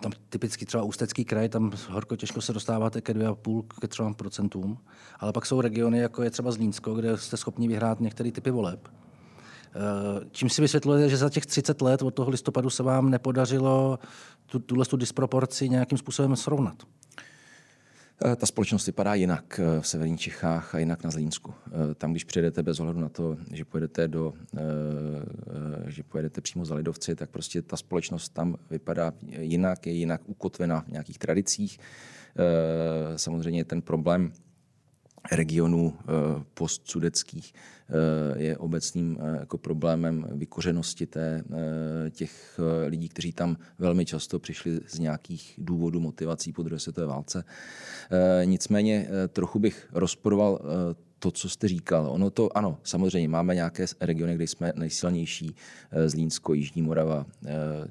tam 0.00 0.12
typicky 0.28 0.66
třeba 0.66 0.82
Ústecký 0.82 1.24
kraj, 1.24 1.48
tam 1.48 1.72
horko 1.88 2.16
těžko 2.16 2.40
se 2.40 2.52
dostáváte 2.52 3.00
ke 3.00 3.14
2,5 3.14 3.62
ke 3.80 3.88
3 3.88 4.02
procentům, 4.16 4.78
ale 5.20 5.32
pak 5.32 5.46
jsou 5.46 5.60
regiony, 5.60 5.98
jako 5.98 6.22
je 6.22 6.30
třeba 6.30 6.50
Zlínsko, 6.50 6.94
kde 6.94 7.18
jste 7.18 7.36
schopni 7.36 7.68
vyhrát 7.68 8.00
některé 8.00 8.32
typy 8.32 8.50
voleb. 8.50 8.88
Eh, 9.74 10.24
čím 10.30 10.48
si 10.48 10.62
vysvětlujete, 10.62 11.08
že 11.08 11.16
za 11.16 11.30
těch 11.30 11.46
30 11.46 11.82
let 11.82 12.02
od 12.02 12.10
toho 12.10 12.30
listopadu 12.30 12.70
se 12.70 12.82
vám 12.82 13.10
nepodařilo 13.10 13.98
tu, 14.46 14.58
tuhle 14.58 14.84
tu 14.84 14.96
disproporci 14.96 15.68
nějakým 15.68 15.98
způsobem 15.98 16.36
srovnat? 16.36 16.82
Eh, 18.24 18.36
ta 18.36 18.46
společnost 18.46 18.86
vypadá 18.86 19.14
jinak 19.14 19.60
eh, 19.60 19.80
v 19.80 19.86
severních 19.86 20.20
Čechách 20.20 20.74
a 20.74 20.78
jinak 20.78 21.04
na 21.04 21.10
Zlínsku. 21.10 21.54
Tam, 21.98 22.10
když 22.10 22.24
přijedete 22.24 22.62
bez 22.62 22.80
ohledu 22.80 23.00
na 23.00 23.08
to, 23.08 23.36
že 23.52 23.64
pojedete, 23.64 24.08
do, 24.08 24.32
že 25.86 26.02
pojedete 26.02 26.40
přímo 26.40 26.64
za 26.64 26.74
lidovci, 26.74 27.14
tak 27.14 27.30
prostě 27.30 27.62
ta 27.62 27.76
společnost 27.76 28.28
tam 28.28 28.56
vypadá 28.70 29.12
jinak, 29.38 29.86
je 29.86 29.92
jinak 29.92 30.20
ukotvená 30.26 30.80
v 30.80 30.88
nějakých 30.88 31.18
tradicích. 31.18 31.78
Samozřejmě 33.16 33.64
ten 33.64 33.82
problém 33.82 34.32
regionů 35.30 35.98
postsudeckých 36.54 37.54
Eh, 37.92 38.42
je 38.42 38.58
obecným 38.58 39.18
eh, 39.20 39.38
jako 39.40 39.58
problémem 39.58 40.26
vykořenosti 40.32 41.06
té, 41.06 41.44
eh, 41.52 42.10
těch 42.10 42.60
lidí, 42.86 43.08
kteří 43.08 43.32
tam 43.32 43.56
velmi 43.78 44.04
často 44.04 44.38
přišli 44.38 44.80
z 44.86 44.98
nějakých 44.98 45.54
důvodů 45.58 46.00
motivací 46.00 46.52
po 46.52 46.62
druhé 46.62 46.78
světové 46.78 47.06
válce. 47.06 47.44
Nicméně 48.44 49.08
trochu 49.28 49.58
bych 49.58 49.88
rozporoval 49.92 50.60
to, 51.22 51.30
co 51.30 51.48
jste 51.48 51.68
říkal. 51.68 52.06
Ono 52.10 52.30
to, 52.30 52.56
ano, 52.56 52.78
samozřejmě 52.82 53.28
máme 53.28 53.54
nějaké 53.54 53.84
regiony, 54.00 54.34
kde 54.34 54.44
jsme 54.44 54.72
nejsilnější, 54.76 55.56
Zlínsko, 56.06 56.54
Jižní 56.54 56.82
Morava, 56.82 57.26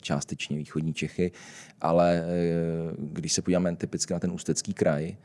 částečně 0.01 0.57
východní 0.57 0.93
Čechy, 0.93 1.31
ale 1.81 2.25
když 2.97 3.33
se 3.33 3.41
podíváme 3.41 3.75
typicky 3.75 4.13
na 4.13 4.19
ten 4.19 4.31
ústecký 4.31 4.73
kraj, 4.73 5.15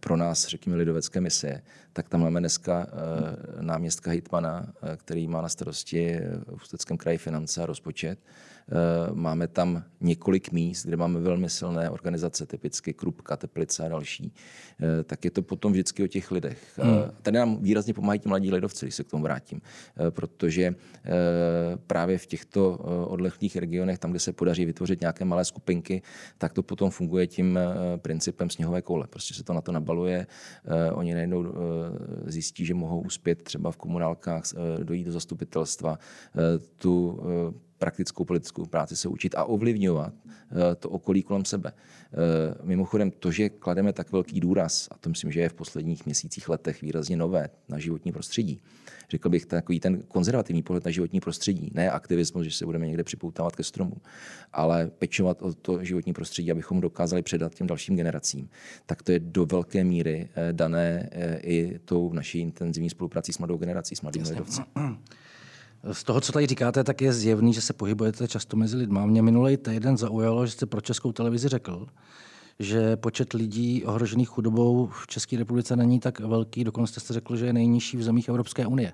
pro 0.00 0.16
nás, 0.16 0.46
řekněme, 0.46 0.76
lidovecké 0.76 1.20
misie, 1.20 1.62
tak 1.92 2.08
tam 2.08 2.20
máme 2.20 2.40
dneska 2.40 2.86
náměstka 3.60 4.10
Hitmana, 4.10 4.72
který 4.96 5.28
má 5.28 5.42
na 5.42 5.48
starosti 5.48 6.20
v 6.56 6.62
Ústeckém 6.62 6.96
kraji 6.96 7.18
finance 7.18 7.62
a 7.62 7.66
rozpočet. 7.66 8.18
Eh, 8.68 9.14
máme 9.14 9.48
tam 9.48 9.84
několik 10.00 10.52
míst, 10.52 10.86
kde 10.86 10.96
máme 10.96 11.20
velmi 11.20 11.50
silné 11.50 11.90
organizace, 11.90 12.46
typicky 12.46 12.92
Krupka, 12.92 13.36
Teplice 13.36 13.86
a 13.86 13.88
další. 13.88 14.32
Eh, 14.80 15.04
tak 15.04 15.24
je 15.24 15.30
to 15.30 15.42
potom 15.42 15.72
vždycky 15.72 16.04
o 16.04 16.06
těch 16.06 16.30
lidech. 16.30 16.78
Eh, 16.78 16.82
hmm. 16.82 17.02
Tady 17.22 17.38
nám 17.38 17.62
výrazně 17.62 17.94
pomáhají 17.94 18.20
ti 18.20 18.28
mladí 18.28 18.50
lidovci, 18.50 18.86
když 18.86 18.94
se 18.94 19.04
k 19.04 19.10
tomu 19.10 19.22
vrátím, 19.22 19.60
protože 20.10 20.74
právě 21.86 22.18
v 22.18 22.26
těchto 22.26 22.76
odlehlých 23.08 23.56
regionech, 23.56 23.98
tam, 23.98 24.10
kde 24.10 24.20
se 24.20 24.32
podaří 24.32 24.64
vytvořit 24.64 25.00
nějaké 25.00 25.24
malé 25.24 25.44
skupinky, 25.44 26.02
tak 26.38 26.52
to 26.52 26.62
potom 26.62 26.90
funguje 26.90 27.26
tím 27.26 27.58
principem 27.96 28.50
sněhové 28.50 28.82
koule. 28.82 29.06
Prostě 29.06 29.34
se 29.34 29.44
to 29.44 29.52
na 29.52 29.60
to 29.60 29.72
nabaluje, 29.72 30.26
oni 30.92 31.14
najednou 31.14 31.44
zjistí, 32.26 32.64
že 32.66 32.74
mohou 32.74 33.00
uspět 33.00 33.42
třeba 33.42 33.70
v 33.70 33.76
komunálkách, 33.76 34.44
dojít 34.82 35.04
do 35.04 35.12
zastupitelstva, 35.12 35.98
tu 36.76 37.20
praktickou 37.78 38.24
politickou 38.24 38.66
práci 38.66 38.96
se 38.96 39.08
učit 39.08 39.34
a 39.34 39.44
ovlivňovat 39.44 40.14
eh, 40.26 40.74
to 40.74 40.90
okolí 40.90 41.22
kolem 41.22 41.44
sebe. 41.44 41.72
Eh, 41.72 42.54
mimochodem, 42.62 43.10
to, 43.10 43.30
že 43.30 43.48
klademe 43.48 43.92
tak 43.92 44.12
velký 44.12 44.40
důraz, 44.40 44.88
a 44.90 44.98
to 44.98 45.08
myslím, 45.08 45.32
že 45.32 45.40
je 45.40 45.48
v 45.48 45.54
posledních 45.54 46.06
měsících, 46.06 46.48
letech 46.48 46.82
výrazně 46.82 47.16
nové 47.16 47.48
na 47.68 47.78
životní 47.78 48.12
prostředí, 48.12 48.60
řekl 49.10 49.28
bych 49.28 49.46
takový 49.46 49.80
ten 49.80 50.02
konzervativní 50.02 50.62
pohled 50.62 50.84
na 50.84 50.90
životní 50.90 51.20
prostředí, 51.20 51.70
ne 51.74 51.90
aktivismus, 51.90 52.44
že 52.44 52.50
se 52.50 52.66
budeme 52.66 52.86
někde 52.86 53.04
připoutávat 53.04 53.56
ke 53.56 53.62
stromům, 53.62 54.00
ale 54.52 54.90
pečovat 54.98 55.42
o 55.42 55.54
to 55.54 55.84
životní 55.84 56.12
prostředí, 56.12 56.50
abychom 56.50 56.80
dokázali 56.80 57.22
předat 57.22 57.54
těm 57.54 57.66
dalším 57.66 57.96
generacím, 57.96 58.48
tak 58.86 59.02
to 59.02 59.12
je 59.12 59.18
do 59.18 59.46
velké 59.46 59.84
míry 59.84 60.28
eh, 60.34 60.52
dané 60.52 61.10
i 61.42 61.78
tou 61.84 62.12
naší 62.12 62.38
intenzivní 62.38 62.90
spoluprací 62.90 63.32
s 63.32 63.38
mladou 63.38 63.56
generací, 63.56 63.96
s 63.96 64.02
mladými 64.02 64.28
lidovci. 64.28 64.62
Z 65.92 66.04
toho, 66.04 66.20
co 66.20 66.32
tady 66.32 66.46
říkáte, 66.46 66.84
tak 66.84 67.02
je 67.02 67.12
zjevný, 67.12 67.54
že 67.54 67.60
se 67.60 67.72
pohybujete 67.72 68.28
často 68.28 68.56
mezi 68.56 68.76
lidmi. 68.76 69.00
Mě 69.04 69.22
minulý 69.22 69.56
týden 69.56 69.96
zaujalo, 69.96 70.46
že 70.46 70.52
jste 70.52 70.66
pro 70.66 70.80
českou 70.80 71.12
televizi 71.12 71.48
řekl, 71.48 71.86
že 72.58 72.96
počet 72.96 73.32
lidí 73.32 73.84
ohrožených 73.84 74.28
chudobou 74.28 74.86
v 74.86 75.06
České 75.06 75.38
republice 75.38 75.76
není 75.76 76.00
tak 76.00 76.20
velký, 76.20 76.64
dokonce 76.64 77.00
jste 77.00 77.14
řekl, 77.14 77.36
že 77.36 77.46
je 77.46 77.52
nejnižší 77.52 77.96
v 77.96 78.02
zemích 78.02 78.28
Evropské 78.28 78.66
unie. 78.66 78.92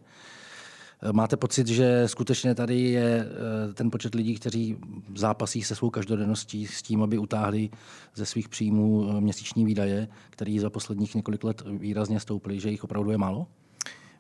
Máte 1.13 1.37
pocit, 1.37 1.67
že 1.67 2.03
skutečně 2.07 2.55
tady 2.55 2.81
je 2.81 3.27
eh, 3.71 3.75
ten 3.75 3.91
počet 3.91 4.15
lidí, 4.15 4.35
kteří 4.35 4.77
zápasí 5.17 5.63
se 5.63 5.75
svou 5.75 5.91
každodenností 5.91 6.67
s 6.67 6.83
tím, 6.83 7.03
aby 7.03 7.19
utáhli 7.19 7.71
ze 8.15 8.27
svých 8.27 8.49
příjmů 8.49 9.11
eh, 9.11 9.21
měsíční 9.21 9.65
výdaje, 9.65 10.09
které 10.31 10.57
za 10.61 10.71
posledních 10.71 11.15
několik 11.15 11.45
let 11.45 11.63
výrazně 11.67 12.21
stouply, 12.21 12.61
že 12.61 12.71
jich 12.71 12.85
opravdu 12.85 13.11
je 13.11 13.19
málo? 13.19 13.47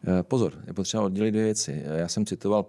Eh, 0.07 0.23
pozor, 0.23 0.53
je 0.67 0.73
potřeba 0.73 1.03
oddělit 1.03 1.31
dvě 1.31 1.45
věci. 1.45 1.83
Já 1.97 2.09
jsem 2.09 2.27
citoval 2.27 2.67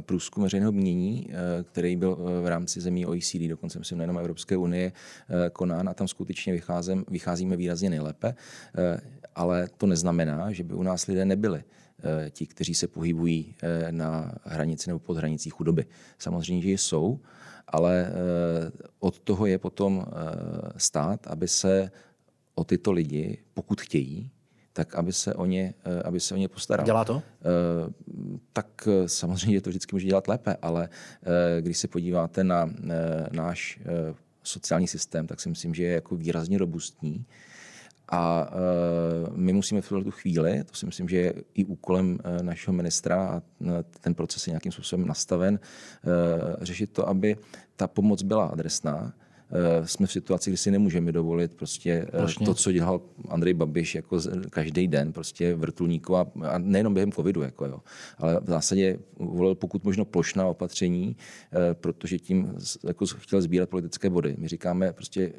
průzkum 0.00 0.42
veřejného 0.42 0.72
mění, 0.72 1.28
který 1.62 1.96
byl 1.96 2.18
v 2.42 2.46
rámci 2.46 2.80
zemí 2.80 3.06
OECD, 3.06 3.48
dokonce 3.48 3.78
myslím 3.78 3.98
nejenom 3.98 4.18
Evropské 4.18 4.56
unie, 4.56 4.92
konán 5.52 5.88
a 5.88 5.94
tam 5.94 6.08
skutečně 6.08 6.52
vycházím, 6.52 7.04
vycházíme 7.08 7.56
výrazně 7.56 7.90
nejlépe, 7.90 8.34
ale 9.34 9.68
to 9.76 9.86
neznamená, 9.86 10.52
že 10.52 10.64
by 10.64 10.74
u 10.74 10.82
nás 10.82 11.06
lidé 11.06 11.24
nebyli 11.24 11.64
ti, 12.30 12.46
kteří 12.46 12.74
se 12.74 12.88
pohybují 12.88 13.54
na 13.90 14.34
hranici 14.44 14.90
nebo 14.90 14.98
pod 14.98 15.16
hranicí 15.16 15.50
chudoby. 15.50 15.84
Samozřejmě, 16.18 16.62
že 16.62 16.70
jsou, 16.70 17.20
ale 17.68 18.12
od 19.00 19.18
toho 19.18 19.46
je 19.46 19.58
potom 19.58 20.04
stát, 20.76 21.26
aby 21.26 21.48
se 21.48 21.90
o 22.54 22.64
tyto 22.64 22.92
lidi, 22.92 23.38
pokud 23.54 23.80
chtějí, 23.80 24.30
tak 24.72 24.94
aby 24.94 25.12
se 25.12 25.34
o 25.34 25.46
ně, 25.46 25.74
eh, 25.84 26.02
aby 26.02 26.20
se 26.20 26.34
o 26.34 26.36
ně 26.36 26.48
postaral. 26.48 26.86
Dělá 26.86 27.04
to? 27.04 27.22
Eh, 27.40 27.92
tak 28.52 28.66
eh, 28.88 29.08
samozřejmě 29.08 29.60
to 29.60 29.70
vždycky 29.70 29.96
může 29.96 30.06
dělat 30.06 30.28
lépe, 30.28 30.56
ale 30.62 30.88
když 31.60 31.78
se 31.78 31.88
podíváte 31.88 32.44
na 32.44 32.70
náš 33.32 33.80
sociální 34.42 34.88
systém, 34.88 35.26
tak 35.26 35.40
si 35.40 35.48
myslím, 35.48 35.74
že 35.74 35.82
je 35.82 35.92
jako 35.92 36.16
výrazně 36.16 36.58
robustní. 36.58 37.24
A 38.08 38.50
my 39.34 39.52
musíme 39.52 39.80
v 39.80 39.88
tuhle 39.88 40.04
chvíli, 40.10 40.64
to 40.64 40.74
si 40.74 40.86
myslím, 40.86 41.08
že 41.08 41.16
je 41.16 41.34
i 41.54 41.64
úkolem 41.64 42.18
našeho 42.42 42.74
ministra 42.74 43.26
a 43.26 43.42
ten 44.00 44.14
proces 44.14 44.46
je 44.46 44.50
nějakým 44.50 44.72
způsobem 44.72 45.06
nastaven, 45.06 45.60
řešit 46.60 46.92
to, 46.92 47.08
aby 47.08 47.36
ta 47.76 47.86
pomoc 47.86 48.22
byla 48.22 48.46
adresná, 48.46 49.12
jsme 49.84 50.06
v 50.06 50.12
situaci, 50.12 50.50
kdy 50.50 50.56
si 50.56 50.70
nemůžeme 50.70 51.12
dovolit 51.12 51.54
prostě 51.54 52.06
Plošně. 52.16 52.46
to, 52.46 52.54
co 52.54 52.72
dělal 52.72 53.00
Andrej 53.28 53.54
Babiš 53.54 53.94
jako 53.94 54.18
každý 54.50 54.88
den, 54.88 55.12
prostě 55.12 55.54
vrtulníku 55.54 56.16
a, 56.16 56.26
a 56.48 56.58
nejenom 56.58 56.94
během 56.94 57.12
covidu, 57.12 57.42
jako 57.42 57.66
jo, 57.66 57.80
ale 58.18 58.40
v 58.40 58.46
zásadě 58.46 58.98
volil 59.16 59.54
pokud 59.54 59.84
možno 59.84 60.04
plošná 60.04 60.46
opatření, 60.46 61.16
eh, 61.52 61.74
protože 61.74 62.18
tím 62.18 62.54
jako 62.84 63.06
chtěl 63.06 63.40
sbírat 63.40 63.70
politické 63.70 64.10
body. 64.10 64.34
My 64.38 64.48
říkáme 64.48 64.92
prostě 64.92 65.32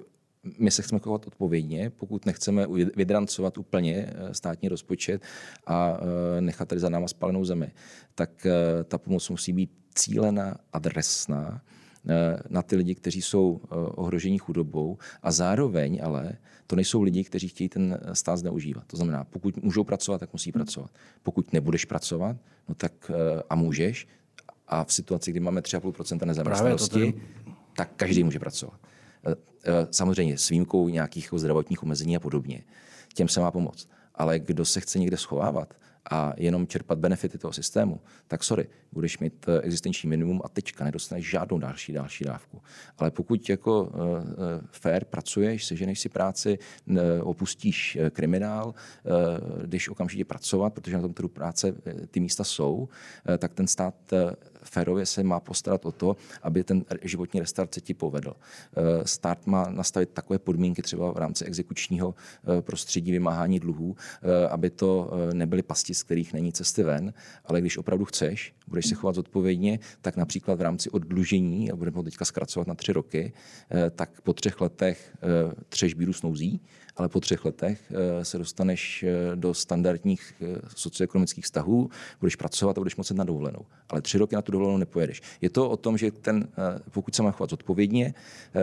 my 0.60 0.72
se 0.72 0.82
chceme 0.82 1.00
chovat 1.00 1.27
odpovědně, 1.27 1.89
pokud 1.89 2.25
nechceme 2.25 2.67
vydrancovat 2.96 3.58
úplně 3.58 4.05
eh, 4.08 4.34
státní 4.34 4.70
rozpočet 4.70 5.22
a 5.67 5.98
nechat 6.39 6.67
tady 6.67 6.82
za 6.82 6.89
náma 6.89 7.08
spalenou 7.08 7.46
zemi, 7.46 7.72
tak 8.15 8.48
ta 8.84 8.98
pomoc 8.98 9.29
musí 9.29 9.53
být 9.53 9.72
cílená, 9.96 10.58
adresná 10.74 11.62
Eh, 11.62 11.83
na 12.50 12.62
ty 12.62 12.76
lidi, 12.76 12.96
kteří 12.96 13.22
jsou 13.22 13.62
eh, 13.64 13.68
ohroženi 13.76 14.38
chudobou 14.38 14.98
a 15.24 15.32
zároveň 15.32 16.00
ale 16.04 16.38
to 16.68 16.76
nejsou 16.76 17.02
lidi, 17.02 17.24
kteří 17.24 17.48
chtějí 17.48 17.70
ten 17.70 18.00
stát 18.14 18.38
zneužívat. 18.38 18.84
To 18.88 18.98
znamená, 18.98 19.24
pokud 19.24 19.64
můžou 19.64 19.84
pracovat, 19.84 20.18
tak 20.18 20.34
musí 20.34 20.52
pracovat. 20.52 20.92
Pokud 21.24 21.54
nebudeš 21.54 21.86
pracovat, 21.86 22.38
no 22.70 22.76
tak 22.76 22.94
eh, 23.10 23.44
a 23.50 23.56
můžeš, 23.56 24.08
a 24.68 24.84
v 24.84 24.94
situaci, 24.94 25.32
kdy 25.32 25.40
máme 25.40 25.62
3,5% 25.62 26.26
nezaměstnanosti, 26.26 27.14
tak 27.76 27.90
každý 27.96 28.24
může 28.24 28.40
pracovat. 28.40 28.80
Samozřejmě 29.92 30.38
s 30.38 30.50
výjimkou 30.50 30.90
nějakých 30.90 31.30
zdravotních 31.36 31.84
omezení 31.84 32.16
a 32.16 32.20
podobně. 32.20 32.64
Těm 33.14 33.28
se 33.28 33.40
má 33.40 33.52
pomoct. 33.52 33.90
Ale 34.16 34.40
kdo 34.40 34.66
se 34.66 34.82
chce 34.82 35.00
někde 35.00 35.18
schovávat, 35.18 35.74
a 36.12 36.34
jenom 36.38 36.68
čerpat 36.68 37.00
benefity 37.00 37.38
toho 37.38 37.54
systému, 37.54 38.00
tak 38.28 38.44
sorry, 38.44 38.68
budeš 38.92 39.20
mít 39.20 39.46
eh, 39.48 39.62
existenční 39.62 40.10
minimum 40.10 40.42
a 40.46 40.50
tečka, 40.50 40.86
nedostaneš 40.86 41.30
žádnou 41.30 41.58
další 41.60 41.94
další 41.94 42.24
dávku. 42.24 42.62
Ale 42.98 43.12
pokud 43.12 43.50
jako 43.50 43.84
uh, 43.84 43.90
fair 44.72 45.06
pracuješ, 45.06 45.66
seženeš 45.66 46.00
si 46.00 46.10
práci, 46.10 46.60
uh, 46.86 46.98
opustíš 47.22 47.98
kriminál, 48.10 48.68
uh, 48.68 49.66
jdeš 49.66 49.90
okamžitě 49.90 50.26
pracovat, 50.26 50.74
protože 50.74 50.96
na 50.96 51.02
tom 51.02 51.14
trhu 51.14 51.30
práce 51.30 51.76
ty 52.12 52.20
místa 52.20 52.44
jsou, 52.44 52.76
uh, 52.76 53.38
tak 53.38 53.54
ten 53.54 53.68
stát 53.68 53.96
uh, 54.12 54.20
férově 54.63 55.05
se 55.05 55.24
má 55.24 55.39
postarat 55.39 55.86
o 55.86 55.91
to, 55.91 56.15
aby 56.43 56.63
ten 56.63 56.86
životní 57.01 57.39
restart 57.39 57.74
se 57.74 57.82
ti 57.82 57.93
povedl. 57.93 58.29
Uh, 58.29 59.03
stát 59.03 59.48
má 59.48 59.70
nastavit 59.70 60.10
takové 60.10 60.39
podmínky 60.39 60.82
třeba 60.82 61.12
v 61.12 61.17
rámci 61.17 61.46
exekučního 61.46 62.08
uh, 62.08 62.62
prostředí 62.62 63.12
vymáhání 63.12 63.60
dluhů, 63.60 63.89
uh, 63.89 63.96
aby 64.50 64.70
to 64.70 65.12
nebyly 65.34 65.63
pasti 65.63 65.93
z 65.93 66.03
kterých 66.03 66.34
není 66.34 66.53
cesty 66.53 66.84
ven, 66.84 67.13
ale 67.46 67.62
když 67.62 67.77
opravdu 67.77 68.05
chceš, 68.05 68.53
budeš 68.67 68.86
se 68.86 68.96
chovat 68.96 69.15
zodpovědně, 69.15 69.79
tak 70.01 70.17
například 70.17 70.60
v 70.60 70.62
rámci 70.62 70.89
oddlužení, 70.89 71.72
a 71.72 71.75
budeme 71.75 71.98
ho 71.98 72.03
teďka 72.03 72.25
zkracovat 72.25 72.67
na 72.67 72.75
tři 72.75 72.93
roky, 72.93 73.34
eh, 73.72 73.89
tak 73.89 74.22
po 74.22 74.34
třech 74.34 74.62
letech 74.62 75.15
eh, 75.15 75.53
třeš 75.70 75.93
bíru 75.93 76.13
snouzí, 76.13 76.62
ale 76.98 77.10
po 77.10 77.20
třech 77.20 77.46
letech 77.46 77.80
eh, 77.92 78.26
se 78.26 78.38
dostaneš 78.38 79.06
do 79.36 79.54
standardních 79.54 80.34
socioekonomických 80.76 81.44
vztahů, 81.44 81.90
budeš 82.20 82.36
pracovat 82.36 82.78
a 82.78 82.82
budeš 82.82 82.96
moci 82.96 83.14
na 83.14 83.24
dovolenou. 83.24 83.66
Ale 83.90 84.02
tři 84.02 84.18
roky 84.18 84.36
na 84.36 84.42
tu 84.42 84.52
dovolenou 84.52 84.78
nepojedeš. 84.78 85.22
Je 85.42 85.50
to 85.50 85.70
o 85.70 85.78
tom, 85.78 85.98
že 85.98 86.12
ten, 86.12 86.48
pokud 86.92 87.16
se 87.16 87.24
má 87.24 87.32
chovat 87.32 87.50
zodpovědně, 87.50 88.14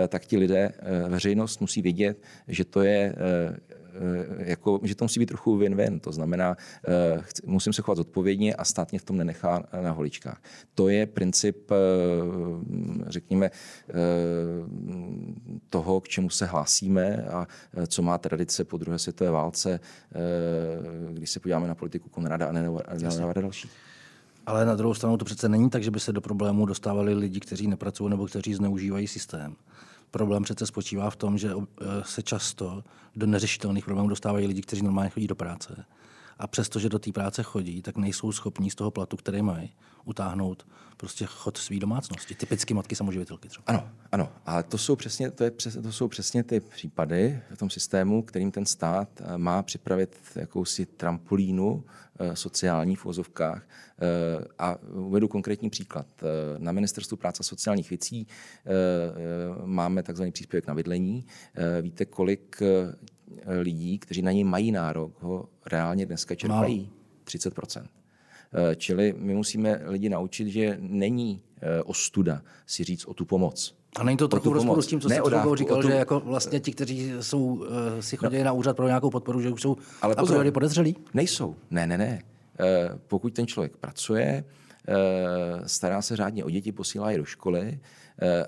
tak 0.09 0.27
ti 0.27 0.37
lidé, 0.39 0.73
veřejnost 1.09 1.61
musí 1.61 1.83
vědět, 1.83 2.23
že 2.49 2.65
to 2.65 2.83
je 2.83 3.15
Eh, 3.21 3.80
jako, 4.39 4.81
že 4.83 4.95
to 4.95 5.05
musí 5.05 5.21
být 5.21 5.27
trochu 5.27 5.59
win-win. 5.59 6.01
To 6.01 6.13
znamená, 6.13 6.57
eh, 6.89 7.23
musím 7.45 7.73
se 7.73 7.83
chovat 7.83 7.97
zodpovědně 7.97 8.55
a 8.55 8.65
stát 8.65 8.91
mě 8.91 8.99
v 8.99 9.05
tom 9.05 9.17
nenechá 9.17 9.63
na 9.83 9.91
holičkách. 9.91 10.43
To 10.75 10.89
je 10.89 11.07
princip, 11.07 11.71
eh, 11.71 11.75
řekněme, 13.07 13.51
toho, 15.69 16.01
k 16.01 16.09
čemu 16.09 16.31
se 16.31 16.47
hlásíme 16.47 17.17
a 17.17 17.47
co 17.87 18.03
má 18.03 18.19
tradice 18.19 18.65
po 18.65 18.77
druhé 18.77 18.99
světové 18.99 19.31
válce, 19.31 19.81
když 21.13 21.31
se 21.31 21.41
podíváme 21.41 21.69
na 21.69 21.75
politiku 21.75 22.09
Konrada 22.09 22.47
a 22.47 22.53
Nenavada 22.53 23.41
další. 23.41 23.71
Ale 24.47 24.65
na 24.65 24.75
druhou 24.75 24.95
stranu 24.95 25.17
to 25.17 25.25
přece 25.25 25.49
není 25.49 25.71
tak, 25.71 25.83
že 25.83 25.91
by 25.91 26.01
se 26.01 26.13
do 26.13 26.21
problémů 26.21 26.67
dostávali 26.67 27.15
lidi, 27.15 27.41
kteří 27.41 27.67
nepracují 27.67 28.11
nebo 28.11 28.27
kteří 28.27 28.55
zneužívají 28.55 29.09
systém. 29.09 29.57
Problém 30.11 30.43
přece 30.43 30.67
spočívá 30.67 31.11
v 31.11 31.17
tom, 31.17 31.39
že 31.39 31.51
eh, 31.51 31.85
se 32.05 32.23
často 32.23 32.85
do 33.17 33.27
neřešitelných 33.27 33.85
problémů 33.85 34.09
dostávají 34.09 34.47
lidi, 34.47 34.63
kteří 34.63 34.83
normálně 34.83 35.11
chodí 35.11 35.27
do 35.27 35.35
práce. 35.35 35.85
A 36.41 36.47
přestože 36.47 36.89
do 36.89 36.99
té 36.99 37.13
práce 37.13 37.43
chodí, 37.43 37.83
tak 37.83 37.97
nejsou 37.97 38.33
schopní 38.33 38.71
z 38.71 38.75
toho 38.75 38.91
platu, 38.91 39.17
který 39.17 39.43
mají, 39.43 39.73
utáhnout 40.05 40.67
prostě 40.97 41.27
chod 41.27 41.57
své 41.57 41.79
domácnosti. 41.79 42.35
Typicky 42.35 42.75
matky 42.75 42.97
samoživitelky 42.97 43.49
třeba. 43.49 43.65
Ano, 43.67 43.89
ano. 44.13 44.33
A 44.47 44.63
to 44.63 44.79
jsou, 44.79 44.97
přesně, 44.97 45.31
to, 45.31 45.45
je, 45.45 45.51
to 45.83 45.93
jsou 45.93 46.09
přesně 46.09 46.43
ty 46.43 46.61
případy 46.61 47.43
v 47.55 47.59
tom 47.59 47.71
systému, 47.71 48.23
kterým 48.23 48.51
ten 48.51 48.67
stát 48.67 49.09
eh, 49.21 49.39
má 49.39 49.63
připravit 49.63 50.17
jakousi 50.37 50.87
trampolínu 50.87 51.85
eh, 52.19 52.37
sociální 52.37 52.97
v 52.97 53.05
vozovkách. 53.05 53.69
Eh, 54.03 54.45
a 54.59 54.77
uvedu 54.93 55.29
konkrétní 55.29 55.71
příklad. 55.71 56.07
Na 56.59 56.73
Ministerstvu 56.73 57.17
práce 57.17 57.41
a 57.41 57.45
sociálních 57.45 57.91
věcí 57.91 58.27
máme 59.65 60.03
takzvaný 60.03 60.33
příspěvek 60.33 60.67
na 60.67 60.75
bydlení. 60.75 61.27
Víte, 61.83 62.05
kolik 62.05 62.63
lidí, 63.47 63.99
kteří 63.99 64.23
na 64.23 64.33
něj 64.33 64.45
mají 64.45 64.73
nárok, 64.73 65.23
ho 65.23 65.49
reálně 65.67 66.07
dneska 66.07 66.35
čerpají? 66.35 66.91
30 67.25 67.55
Eh, 68.53 68.77
čili 68.77 69.15
my 69.19 69.35
musíme 69.35 69.81
lidi 69.85 70.09
naučit, 70.09 70.49
že 70.49 70.77
není 70.81 71.43
eh, 71.63 71.83
ostuda 71.83 72.43
si 72.67 72.85
říct 72.85 73.05
o 73.05 73.15
tu 73.15 73.25
pomoc. 73.25 73.75
A 73.97 74.05
není 74.05 74.17
to 74.17 74.29
trochu 74.29 74.53
rozporu 74.53 74.83
s 74.83 74.87
tím, 74.87 75.01
co 75.01 75.09
jste 75.09 75.31
dávku, 75.31 75.55
říkal, 75.55 75.83
tu... 75.83 75.89
že 75.89 75.95
jako 75.95 76.21
vlastně 76.21 76.61
ti, 76.61 76.73
kteří 76.73 77.13
jsou, 77.21 77.45
uh, 77.45 77.67
si 78.01 78.17
chodí 78.17 78.39
no. 78.39 78.45
na 78.45 78.53
úřad 78.53 78.77
pro 78.77 78.87
nějakou 78.87 79.11
podporu, 79.11 79.41
že 79.41 79.51
už 79.51 79.63
jsou 79.63 79.77
Ale 80.03 80.15
a 80.15 80.25
priori 80.25 80.51
podezřelí? 80.51 80.97
Nejsou. 81.15 81.57
Ne, 81.71 81.87
ne, 81.87 81.99
ne. 81.99 82.23
Uh, 82.61 82.99
pokud 83.09 83.35
ten 83.35 83.47
člověk 83.47 83.77
pracuje, 83.77 84.45
stará 85.67 86.03
se 86.03 86.17
řádně 86.17 86.45
o 86.45 86.51
děti, 86.51 86.73
posílá 86.73 87.11
je 87.11 87.19
do 87.19 87.25
školy, 87.25 87.79
Eh, 87.79 87.81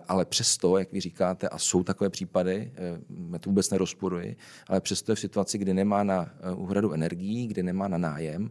ale 0.09 0.25
přesto, 0.25 0.79
jak 0.79 0.93
vy 0.93 1.01
říkáte, 1.01 1.49
a 1.49 1.59
jsou 1.59 1.83
takové 1.83 2.11
případy, 2.11 2.73
eh, 2.75 2.99
já 3.33 3.39
to 3.39 3.51
vůbec 3.51 3.71
nerozporuji, 3.71 4.37
ale 4.69 4.81
přesto 4.81 5.13
je 5.13 5.17
v 5.17 5.21
situaci, 5.21 5.59
kdy 5.59 5.75
nemá 5.75 6.03
na 6.03 6.31
eh, 6.41 6.55
úhradu 6.55 6.93
energií, 6.93 7.47
kdy 7.47 7.63
nemá 7.63 7.89
na 7.89 7.99
nájem, 7.99 8.51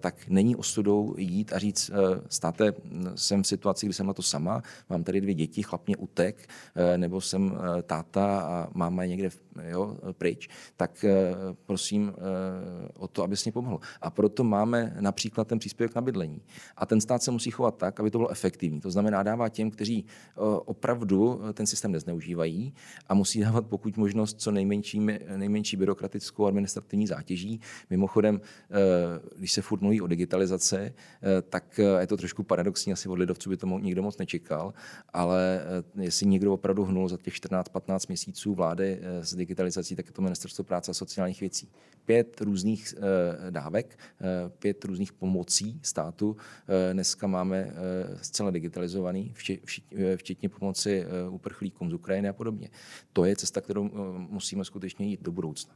tak 0.00 0.28
není 0.28 0.56
ostudou 0.56 1.14
jít 1.18 1.52
a 1.52 1.58
říct, 1.58 1.90
státe, 2.28 2.72
jsem 3.14 3.42
v 3.42 3.46
situaci, 3.46 3.86
kdy 3.86 3.92
jsem 3.92 4.06
na 4.06 4.12
to 4.12 4.22
sama, 4.22 4.62
mám 4.90 5.04
tady 5.04 5.20
dvě 5.20 5.34
děti, 5.34 5.62
chlap 5.62 5.86
mě 5.86 5.96
utek, 5.96 6.48
nebo 6.96 7.20
jsem 7.20 7.58
táta 7.82 8.40
a 8.40 8.68
máma 8.74 9.02
je 9.02 9.08
někde 9.08 9.30
jo, 9.68 9.96
pryč, 10.12 10.48
tak 10.76 11.04
prosím 11.66 12.14
o 12.94 13.08
to, 13.08 13.22
aby 13.22 13.36
mě 13.44 13.52
pomohl. 13.52 13.80
A 14.00 14.10
proto 14.10 14.44
máme 14.44 14.96
například 15.00 15.48
ten 15.48 15.58
příspěvek 15.58 15.94
na 15.94 16.00
bydlení. 16.00 16.42
A 16.76 16.86
ten 16.86 17.00
stát 17.00 17.22
se 17.22 17.30
musí 17.30 17.50
chovat 17.50 17.76
tak, 17.76 18.00
aby 18.00 18.10
to 18.10 18.18
bylo 18.18 18.30
efektivní. 18.30 18.80
To 18.80 18.90
znamená, 18.90 19.22
dává 19.22 19.48
těm, 19.48 19.70
kteří 19.70 20.04
opravdu 20.64 21.40
ten 21.54 21.66
systém 21.66 21.92
nezneužívají 21.92 22.74
a 23.06 23.14
musí 23.14 23.40
dávat 23.40 23.66
pokud 23.66 23.96
možnost 23.96 24.40
co 24.40 24.50
nejmenší, 24.50 25.00
nejmenší 25.36 25.76
byrokratickou 25.76 26.46
administrativní 26.46 27.06
zátěží. 27.06 27.60
Mimochodem, 27.90 28.40
když 29.36 29.52
se 29.52 29.57
furt 29.62 29.80
mluví 29.80 30.00
o 30.00 30.06
digitalizaci, 30.06 30.94
tak 31.48 31.80
je 31.98 32.06
to 32.06 32.16
trošku 32.16 32.42
paradoxní, 32.42 32.92
asi 32.92 33.08
od 33.08 33.18
lidovců 33.18 33.50
by 33.50 33.56
to 33.56 33.66
nikdo 33.66 34.02
moc 34.02 34.18
nečekal, 34.18 34.74
ale 35.12 35.60
jestli 36.00 36.26
někdo 36.26 36.52
opravdu 36.54 36.84
hnul 36.84 37.08
za 37.08 37.16
těch 37.16 37.34
14-15 37.34 37.98
měsíců 38.08 38.54
vlády 38.54 39.00
s 39.20 39.34
digitalizací, 39.34 39.96
tak 39.96 40.06
je 40.06 40.12
to 40.12 40.22
ministerstvo 40.22 40.64
práce 40.64 40.90
a 40.90 40.94
sociálních 40.94 41.40
věcí. 41.40 41.68
Pět 42.04 42.40
různých 42.40 42.94
dávek, 43.50 43.98
pět 44.58 44.84
různých 44.84 45.12
pomocí 45.12 45.80
státu 45.82 46.36
dneska 46.92 47.26
máme 47.26 47.72
zcela 48.22 48.50
digitalizovaný, 48.50 49.34
včetně 50.16 50.48
pomoci 50.48 51.04
uprchlíkům 51.30 51.90
z 51.90 51.94
Ukrajiny 51.94 52.28
a 52.28 52.32
podobně. 52.32 52.70
To 53.12 53.24
je 53.24 53.36
cesta, 53.36 53.60
kterou 53.60 53.90
musíme 54.30 54.64
skutečně 54.64 55.06
jít 55.06 55.22
do 55.22 55.32
budoucna. 55.32 55.74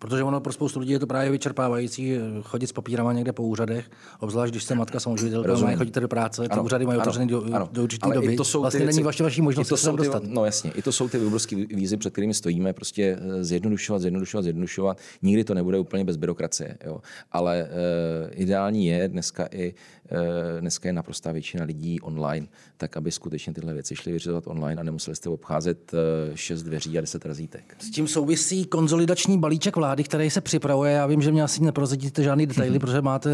Protože 0.00 0.22
ono 0.22 0.40
pro 0.40 0.52
spoustu 0.52 0.80
lidí 0.80 0.92
je 0.92 0.98
to 0.98 1.06
právě 1.06 1.30
vyčerpávající 1.30 2.14
eh, 2.14 2.20
chodit 2.42 2.66
s 2.66 2.72
papírama 2.72 3.12
někde 3.12 3.32
po 3.32 3.42
úřadech, 3.42 3.90
obzvlášť 4.20 4.52
když 4.52 4.64
se 4.64 4.74
matka 4.74 5.00
samoživitelka, 5.00 5.54
mají 5.54 5.76
chodíte 5.76 6.00
do 6.00 6.08
práce, 6.08 6.48
ty 6.48 6.60
úřady 6.60 6.86
mají 6.86 6.98
otevřené 6.98 7.26
do, 7.26 7.44
do 7.72 7.82
určité 7.82 8.14
doby. 8.14 8.36
To 8.36 8.44
jsou 8.44 8.60
vlastně 8.60 8.80
ty 8.80 8.86
není 8.86 9.02
vaše 9.02 9.22
vaší 9.22 9.42
možnost 9.42 9.72
se 9.76 9.92
dostat. 9.92 10.22
No 10.26 10.44
jasně, 10.44 10.70
i 10.70 10.82
to 10.82 10.92
jsou 10.92 11.08
ty 11.08 11.18
obrovské 11.18 11.56
výzvy, 11.56 11.96
před 11.96 12.12
kterými 12.12 12.34
stojíme, 12.34 12.72
prostě 12.72 13.18
eh, 13.20 13.44
zjednodušovat, 13.44 14.02
zjednodušovat, 14.02 14.42
zjednodušovat. 14.42 14.98
Nikdy 15.22 15.44
to 15.44 15.54
nebude 15.54 15.78
úplně 15.78 16.04
bez 16.04 16.16
byrokracie, 16.16 16.78
jo. 16.86 17.00
ale 17.32 17.68
uh, 17.70 18.40
ideální 18.42 18.86
je 18.86 19.08
dneska 19.08 19.48
i 19.52 19.74
uh, 20.12 20.18
dneska 20.60 20.88
je 20.88 20.92
naprostá 20.92 21.32
většina 21.32 21.64
lidí 21.64 22.00
online, 22.00 22.46
tak 22.76 22.96
aby 22.96 23.12
skutečně 23.12 23.52
tyhle 23.52 23.74
věci 23.74 23.96
šly 23.96 24.12
vyřizovat 24.12 24.46
online 24.46 24.80
a 24.80 24.84
nemuseli 24.84 25.16
jste 25.16 25.28
obcházet 25.28 25.92
uh, 25.92 25.98
šest 26.34 26.62
dveří 26.62 26.98
a 26.98 27.00
deset 27.00 27.26
razítek. 27.26 27.76
S 27.78 27.90
tím 27.90 28.08
souvisí 28.08 28.64
konzolidační 28.64 29.38
balíček 29.38 29.76
vlády 29.76 29.89
vlády, 29.90 30.04
který 30.04 30.30
se 30.30 30.40
připravuje. 30.40 30.92
Já 30.92 31.06
vím, 31.06 31.22
že 31.22 31.32
mě 31.32 31.42
asi 31.42 31.62
neprozadíte 31.62 32.22
žádný 32.22 32.46
detaily, 32.46 32.76
mm-hmm. 32.76 32.80
protože 32.80 33.02
máte 33.02 33.30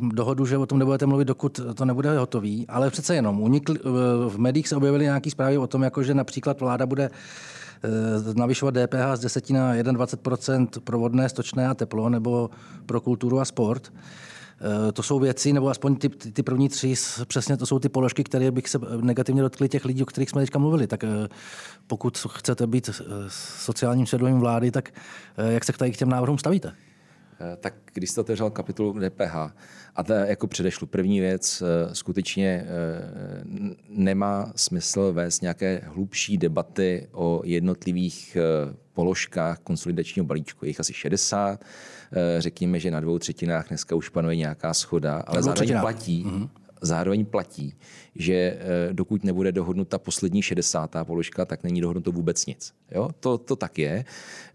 uh, 0.00 0.08
dohodu, 0.08 0.46
že 0.46 0.58
o 0.58 0.66
tom 0.66 0.78
nebudete 0.78 1.06
mluvit, 1.06 1.24
dokud 1.24 1.60
to 1.74 1.84
nebude 1.84 2.18
hotový, 2.18 2.66
ale 2.68 2.90
přece 2.90 3.14
jenom. 3.14 3.40
Unikli, 3.40 3.80
uh, 3.80 3.92
v 4.28 4.38
médiích 4.38 4.68
se 4.68 4.76
objevily 4.76 5.04
nějaké 5.04 5.30
zprávy 5.30 5.58
o 5.58 5.66
tom, 5.66 5.82
jako 5.82 6.02
že 6.02 6.14
například 6.14 6.60
vláda 6.60 6.86
bude 6.86 7.10
uh, 7.10 8.34
navyšovat 8.34 8.74
DPH 8.74 9.14
z 9.14 9.20
10 9.20 9.50
na 9.50 9.72
21 9.82 10.66
pro 10.84 10.98
vodné, 10.98 11.28
stočné 11.28 11.68
a 11.68 11.74
teplo, 11.74 12.08
nebo 12.08 12.50
pro 12.86 13.00
kulturu 13.00 13.40
a 13.40 13.44
sport. 13.44 13.92
Eh, 14.60 14.92
to 14.92 15.02
jsou 15.02 15.18
věci, 15.18 15.52
nebo 15.52 15.68
aspoň 15.68 15.96
ty, 15.96 16.08
ty 16.08 16.42
první 16.42 16.68
tři, 16.68 16.94
přesně 17.26 17.56
to 17.56 17.66
jsou 17.66 17.78
ty 17.78 17.88
položky, 17.88 18.24
které 18.24 18.50
bych 18.50 18.68
se 18.68 18.78
negativně 19.00 19.42
dotkli 19.42 19.68
těch 19.68 19.84
lidí, 19.84 20.02
o 20.02 20.06
kterých 20.06 20.30
jsme 20.30 20.42
teďka 20.42 20.58
mluvili. 20.58 20.86
Tak 20.86 21.04
eh, 21.04 21.08
pokud 21.86 22.18
chcete 22.28 22.66
být 22.66 22.88
eh, 22.88 23.04
sociálním 23.58 24.06
svědomím 24.06 24.38
vlády, 24.38 24.70
tak 24.70 24.90
jak 25.48 25.64
se 25.64 25.72
k 25.72 25.96
těm 25.96 26.08
návrhům 26.08 26.38
stavíte? 26.38 26.72
Tak 27.60 27.74
když 27.94 28.10
jste 28.10 28.20
otevřel 28.20 28.50
kapitolu 28.50 28.92
DPH, 28.92 29.34
a 29.96 30.02
to 30.02 30.12
jako 30.12 30.46
předešlu, 30.46 30.86
první 30.86 31.20
věc, 31.20 31.62
skutečně 31.92 32.66
nemá 33.88 34.52
smysl 34.56 35.12
vést 35.12 35.42
nějaké 35.42 35.82
hlubší 35.86 36.38
debaty 36.38 37.08
o 37.12 37.42
jednotlivých 37.44 38.36
položkách 38.92 39.58
konsolidačního 39.58 40.26
balíčku. 40.26 40.64
Je 40.64 40.68
jich 40.68 40.80
asi 40.80 40.94
60 40.94 41.60
Eh, 41.60 41.97
řekněme, 42.38 42.80
že 42.80 42.90
na 42.90 43.00
dvou 43.00 43.18
třetinách 43.18 43.68
dneska 43.68 43.96
už 43.96 44.08
panuje 44.08 44.36
nějaká 44.36 44.74
schoda, 44.74 45.22
ale 45.26 45.42
zároveň 45.42 45.80
platí, 45.80 46.24
mm-hmm. 46.24 46.48
zároveň 46.80 47.24
platí, 47.24 47.74
že 48.18 48.34
eh, 48.34 48.58
dokud 48.92 49.24
nebude 49.24 49.52
dohodnuta 49.52 49.98
poslední 49.98 50.42
60. 50.42 50.96
položka, 51.02 51.44
tak 51.44 51.62
není 51.62 51.80
dohodnuto 51.80 52.12
vůbec 52.12 52.46
nic. 52.46 52.72
Jo? 52.90 53.08
To, 53.20 53.38
to 53.38 53.56
tak 53.56 53.78
je. 53.78 54.04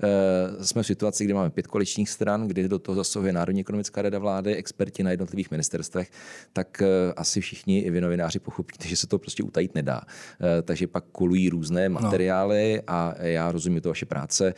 Eh, 0.03 0.65
jsme 0.65 0.83
v 0.83 0.87
situaci, 0.87 1.23
kdy 1.25 1.33
máme 1.33 1.49
pět 1.49 1.67
koaličních 1.67 2.09
stran, 2.09 2.47
kdy 2.47 2.67
do 2.67 2.79
toho 2.79 2.95
zasahuje 2.95 3.33
Národní 3.33 3.61
ekonomická 3.61 4.01
rada 4.01 4.19
vlády, 4.19 4.55
experti 4.55 5.03
na 5.03 5.11
jednotlivých 5.11 5.51
ministerstvech, 5.51 6.11
tak 6.53 6.81
eh, 6.81 7.13
asi 7.15 7.41
všichni 7.41 7.79
i 7.79 7.89
vy 7.89 8.01
novináři 8.01 8.39
pochopíte, 8.39 8.87
že 8.87 8.95
se 8.95 9.07
to 9.07 9.19
prostě 9.19 9.43
utajit 9.43 9.75
nedá. 9.75 10.01
Takže 10.63 10.87
pak 10.87 11.03
kolují 11.11 11.49
různé 11.49 11.89
no. 11.89 11.99
materiály 11.99 12.75
no. 12.77 12.83
a 12.87 13.15
já 13.19 13.51
rozumím 13.51 13.81
to 13.81 13.89
vaše 13.89 14.05
práce, 14.05 14.53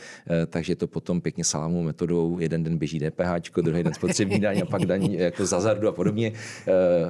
takže 0.47 0.75
to 0.75 0.87
potom 0.87 1.21
pěkně 1.21 1.43
salámovou 1.43 1.83
metodou, 1.83 2.39
jeden 2.39 2.63
den 2.63 2.77
běží 2.77 2.99
DPH, 2.99 3.61
druhý 3.61 3.83
den 3.83 3.93
spotřební 3.93 4.39
daň 4.39 4.61
a 4.61 4.65
pak 4.65 4.85
daň 4.85 5.11
jako 5.11 5.45
zazardu 5.45 5.87
a 5.87 5.91
podobně. 5.91 6.31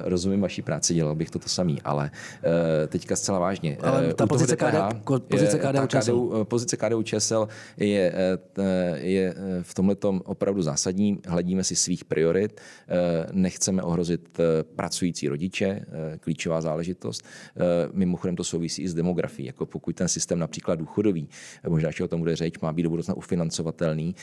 Rozumím 0.04 0.40
vaší 0.40 0.62
práci, 0.62 0.94
dělal 0.94 1.14
bych 1.14 1.30
to 1.30 1.38
to 1.38 1.48
samý 1.48 1.78
ale 1.86 2.10
uh, 2.10 2.50
teďka 2.88 3.16
zcela 3.16 3.38
vážně. 3.38 3.76
Ale 3.76 4.14
ta 4.14 4.26
pozice, 4.26 4.56
KD, 4.56 4.74
pozice 5.28 5.58
KDU, 5.58 5.86
KDU, 5.86 6.32
eh, 6.40 6.44
pozice 6.44 6.76
KDU 6.76 7.02
ČSL 7.02 7.48
je, 7.76 8.12
eh, 8.58 8.98
je 8.98 9.34
v 9.62 9.74
tomhle 9.74 9.96
opravdu 10.24 10.62
zásadní. 10.62 11.18
Hledíme 11.26 11.64
si 11.64 11.76
svých 11.76 12.04
priorit, 12.04 12.60
nechceme 13.32 13.82
ohrozit 13.82 14.38
pracující 14.76 15.28
rodiče, 15.28 15.86
klíčová 16.20 16.60
záležitost. 16.60 17.24
Mimochodem 17.92 18.36
to 18.36 18.44
souvisí 18.44 18.82
i 18.82 18.88
s 18.88 18.94
demografií. 18.94 19.46
Jako 19.46 19.66
pokud 19.66 19.96
ten 19.96 20.08
systém 20.08 20.38
například 20.38 20.74
důchodový, 20.74 21.28
možná, 21.68 21.90
že 21.90 22.04
o 22.04 22.08
tom 22.08 22.20
bude 22.20 22.36
řeč, 22.36 22.58
má 22.58 22.72
být 22.72 22.82
do 22.82 22.90
budoucna 22.90 23.14
ufinancovatelný, 23.14 24.14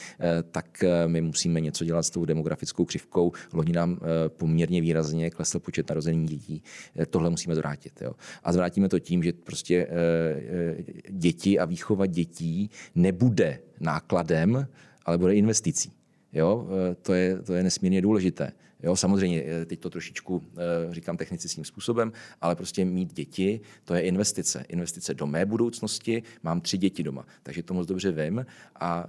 tak 0.52 0.84
my 1.08 1.21
musíme 1.21 1.62
něco 1.62 1.86
dělat 1.86 2.04
s 2.04 2.10
tou 2.10 2.26
demografickou 2.26 2.86
křivkou. 2.86 3.32
Loni 3.54 3.73
nám 3.73 3.99
poměrně 4.28 4.82
výrazně 4.82 5.30
klesl 5.30 5.60
počet 5.60 5.89
narozených 5.89 6.30
dětí. 6.30 6.63
Tohle 7.10 7.30
musíme 7.30 7.52
musíme 7.53 7.55
zvrátit. 7.55 8.01
Jo. 8.01 8.13
A 8.43 8.53
zvrátíme 8.53 8.89
to 8.89 8.99
tím, 8.99 9.23
že 9.23 9.33
prostě 9.33 9.87
e, 9.89 10.83
děti 11.09 11.59
a 11.59 11.65
výchova 11.65 12.05
dětí 12.05 12.69
nebude 12.95 13.59
nákladem, 13.79 14.67
ale 15.05 15.17
bude 15.17 15.35
investicí. 15.35 15.91
Jo, 16.33 16.65
eh, 16.65 16.95
to, 16.95 17.13
je, 17.13 17.39
to 17.39 17.53
je 17.53 17.63
nesmírně 17.63 18.01
důležité. 18.01 18.51
Jo, 18.83 18.95
samozřejmě, 18.95 19.65
teď 19.65 19.79
to 19.79 19.89
trošičku 19.89 20.43
říkám 20.91 21.17
technicistním 21.17 21.65
způsobem, 21.65 22.11
ale 22.41 22.55
prostě 22.55 22.85
mít 22.85 23.13
děti, 23.13 23.61
to 23.85 23.95
je 23.95 24.01
investice. 24.01 24.65
Investice 24.67 25.13
do 25.13 25.27
mé 25.27 25.45
budoucnosti, 25.45 26.23
mám 26.43 26.61
tři 26.61 26.77
děti 26.77 27.03
doma, 27.03 27.25
takže 27.43 27.63
to 27.63 27.73
moc 27.73 27.87
dobře 27.87 28.11
vím 28.11 28.45
a 28.75 29.07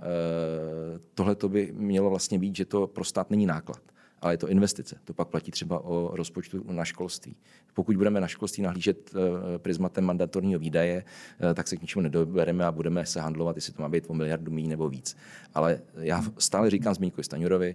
tohle 1.15 1.35
to 1.35 1.49
by 1.49 1.73
mělo 1.75 2.11
vlastně 2.11 2.39
být, 2.39 2.57
že 2.57 2.65
to 2.65 2.87
pro 2.87 3.05
stát 3.05 3.31
není 3.31 3.47
náklad 3.47 3.94
ale 4.25 4.33
je 4.33 4.39
to 4.39 4.49
investice. 4.49 4.97
To 5.05 5.15
pak 5.15 5.29
platí 5.29 5.51
třeba 5.51 5.85
o 5.85 6.17
rozpočtu 6.17 6.65
na 6.73 6.85
školství. 6.85 7.37
Pokud 7.75 7.97
budeme 7.97 8.21
na 8.21 8.29
školství 8.29 8.63
nahlížet 8.63 9.11
eh, 9.15 9.59
prismatem 9.59 10.05
mandatorního 10.05 10.61
výdaje, 10.61 11.05
eh, 11.51 11.55
tak 11.55 11.69
se 11.69 11.77
k 11.77 11.83
ničemu 11.83 12.03
nedobereme 12.03 12.65
a 12.65 12.73
budeme 12.73 13.07
se 13.07 13.21
handlovat, 13.21 13.57
jestli 13.57 13.73
to 13.73 13.83
má 13.83 13.89
být 13.89 14.05
o 14.09 14.15
miliardu 14.15 14.53
méně 14.53 14.69
nebo 14.69 14.89
víc. 14.89 15.17
Ale 15.55 15.81
já 15.97 16.23
stále 16.39 16.71
říkám 16.71 16.95
Zmínkovi 16.95 17.25
Staňurovi, 17.25 17.75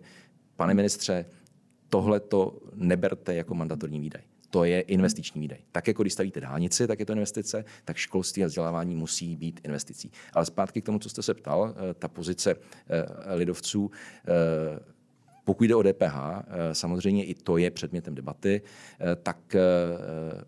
pane 0.55 0.73
ministře, 0.73 1.25
tohle 1.89 2.19
to 2.19 2.57
neberte 2.73 3.35
jako 3.35 3.55
mandatorní 3.55 3.99
výdaj 3.99 4.21
to 4.51 4.63
je 4.63 4.81
investiční 4.81 5.41
výdaj. 5.41 5.59
Tak 5.71 5.87
jako 5.87 6.03
když 6.03 6.13
stavíte 6.13 6.41
dálnici, 6.41 6.87
tak 6.87 6.99
je 6.99 7.05
to 7.05 7.13
investice, 7.13 7.65
tak 7.85 7.97
školství 7.97 8.43
a 8.43 8.47
vzdělávání 8.47 8.95
musí 8.95 9.35
být 9.35 9.59
investicí. 9.63 10.11
Ale 10.33 10.45
zpátky 10.45 10.81
k 10.81 10.85
tomu, 10.85 10.99
co 10.99 11.09
jste 11.09 11.21
se 11.21 11.33
ptal, 11.33 11.75
eh, 11.75 11.93
ta 11.93 12.07
pozice 12.07 12.55
lidovců, 13.35 13.91
pokud 15.49 15.63
jde 15.63 15.75
o 15.75 15.83
DPH, 15.83 16.15
eh, 16.47 16.75
samozřejmě 16.75 17.25
i 17.25 17.33
to 17.33 17.57
je 17.57 17.71
předmětem 17.71 18.15
debaty, 18.15 18.61
eh, 18.61 19.15
tak 19.15 19.55
eh, 19.55 19.59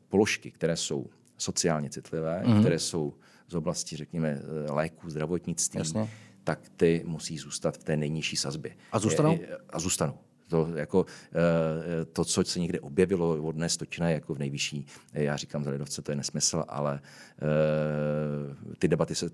položky, 0.09 0.51
které 0.51 0.77
jsou 0.77 1.09
sociálně 1.37 1.89
citlivé, 1.89 2.43
mm-hmm. 2.45 2.59
které 2.59 2.79
jsou 2.79 3.13
z 3.47 3.55
oblasti, 3.55 3.95
řekněme, 3.95 4.41
léků, 4.69 5.09
zdravotnictví, 5.09 5.77
Jasně. 5.77 6.09
tak 6.43 6.69
ty 6.77 7.03
musí 7.05 7.37
zůstat 7.37 7.77
v 7.77 7.83
té 7.83 7.97
nejnižší 7.97 8.35
sazbě. 8.35 8.75
A 8.91 8.99
zůstanou? 8.99 9.39
A 9.69 9.79
zůstanou. 9.79 10.17
To, 10.51 10.67
jako, 10.75 11.05
eh, 11.31 12.05
to, 12.05 12.25
co 12.25 12.43
se 12.43 12.59
někde 12.59 12.79
objevilo 12.79 13.43
od 13.43 13.51
dnes 13.51 13.77
točina 13.77 14.09
jako 14.09 14.33
v 14.33 14.39
nejvyšší, 14.39 14.85
eh, 15.13 15.23
já 15.23 15.37
říkám 15.37 15.63
za 15.63 15.71
lidovce, 15.71 16.01
to 16.01 16.11
je 16.11 16.15
nesmysl, 16.15 16.63
ale 16.67 17.01
eh, 17.41 18.75
ty 18.79 18.87
debaty 18.87 19.15
se 19.15 19.29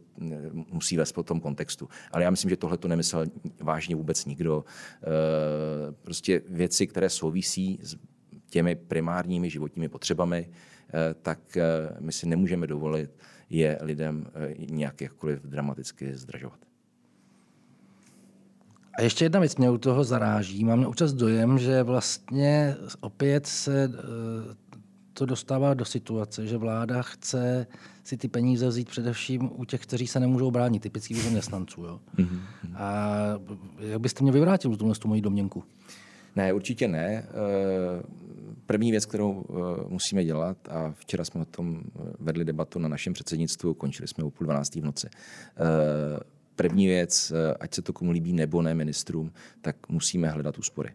musí 0.72 0.98
vést 0.98 1.12
po 1.12 1.24
tom 1.24 1.40
kontextu. 1.40 1.90
Ale 2.12 2.24
já 2.24 2.30
myslím, 2.30 2.50
že 2.50 2.58
tohle 2.58 2.78
to 2.78 2.88
nemyslel 2.88 3.26
vážně 3.62 3.96
vůbec 3.96 4.26
nikdo. 4.26 4.66
Prostě 6.02 6.42
věci, 6.50 6.88
které 6.88 7.10
souvisí 7.10 7.80
s 7.84 7.98
těmi 8.50 8.76
primárními 8.76 9.50
životními 9.50 9.90
potřebami, 9.90 10.50
tak 11.22 11.58
my 12.00 12.12
si 12.12 12.28
nemůžeme 12.28 12.68
dovolit 12.68 13.18
je 13.50 13.78
lidem 13.82 14.28
nějak 14.58 15.02
jakkoliv 15.02 15.42
dramaticky 15.42 16.16
zdražovat. 16.16 16.67
A 18.98 19.02
ještě 19.02 19.26
jedna 19.26 19.40
věc 19.40 19.56
mě 19.56 19.70
u 19.70 19.78
toho 19.78 20.04
zaráží. 20.04 20.64
Mám 20.64 20.86
občas 20.86 21.14
dojem, 21.14 21.60
že 21.60 21.84
vlastně 21.84 22.76
opět 23.00 23.48
se 23.48 23.84
eh, 23.84 24.56
to 25.14 25.26
dostává 25.26 25.74
do 25.74 25.86
situace, 25.86 26.48
že 26.48 26.58
vláda 26.58 27.02
chce 27.02 27.68
si 28.04 28.18
ty 28.18 28.28
peníze 28.28 28.68
vzít 28.68 28.90
především 28.90 29.50
u 29.56 29.66
těch, 29.66 29.82
kteří 29.82 30.08
se 30.08 30.20
nemůžou 30.20 30.52
bránit, 30.52 30.80
typických 30.82 31.24
zaměstnanců. 31.24 31.82
Jo? 31.82 32.00
Mm-hmm. 32.18 32.40
A 32.76 33.16
jak 33.80 34.02
byste 34.02 34.24
mě 34.24 34.32
vyvrátil 34.32 34.76
tu 34.76 35.08
moji 35.08 35.22
domněnku? 35.22 35.64
Ne, 36.36 36.54
určitě 36.54 36.88
ne. 36.88 37.08
Eh, 37.08 38.04
První 38.66 38.92
věc, 38.92 39.06
kterou 39.06 39.46
musíme 39.88 40.26
dělat, 40.26 40.58
a 40.70 40.94
včera 40.98 41.26
jsme 41.26 41.42
o 41.42 41.46
tom 41.46 41.82
vedli 42.20 42.46
debatu 42.46 42.80
na 42.80 42.88
našem 42.88 43.14
předsednictvu, 43.14 43.74
končili 43.74 44.08
jsme 44.08 44.24
o 44.24 44.30
půl 44.30 44.46
dvanáctý 44.46 44.82
v 44.82 44.86
noci. 44.86 45.08
První 46.58 46.88
věc, 46.88 47.34
ať 47.60 47.74
se 47.74 47.82
to 47.82 47.94
komu 47.94 48.12
líbí 48.12 48.34
nebo 48.34 48.62
ne 48.62 48.76
ministrům, 48.76 49.32
tak 49.62 49.90
musíme 49.90 50.30
hledat 50.30 50.58
úspory. 50.58 50.90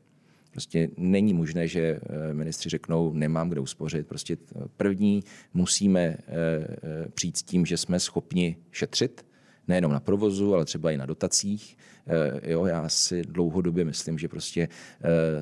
Prostě 0.53 0.89
není 0.97 1.35
možné, 1.35 1.69
že 1.69 1.81
eh, 1.81 2.35
ministři 2.35 2.69
řeknou, 2.69 3.13
nemám 3.13 3.49
kde 3.49 3.61
uspořit. 3.61 4.07
Prostě 4.07 4.37
první 4.77 5.25
musíme 5.55 6.01
eh, 6.01 6.17
eh, 6.27 7.09
přijít 7.15 7.37
s 7.37 7.43
tím, 7.43 7.67
že 7.67 7.77
jsme 7.77 8.01
schopni 8.01 8.57
šetřit, 8.71 9.27
nejenom 9.69 9.93
na 9.93 10.01
provozu, 10.01 10.55
ale 10.55 10.65
třeba 10.65 10.91
i 10.91 10.97
na 10.97 11.07
dotacích. 11.07 11.77
Jo, 12.43 12.67
já 12.67 12.89
si 12.89 13.23
dlouhodobě 13.23 13.85
myslím, 13.85 14.19
že 14.19 14.29
prostě 14.29 14.69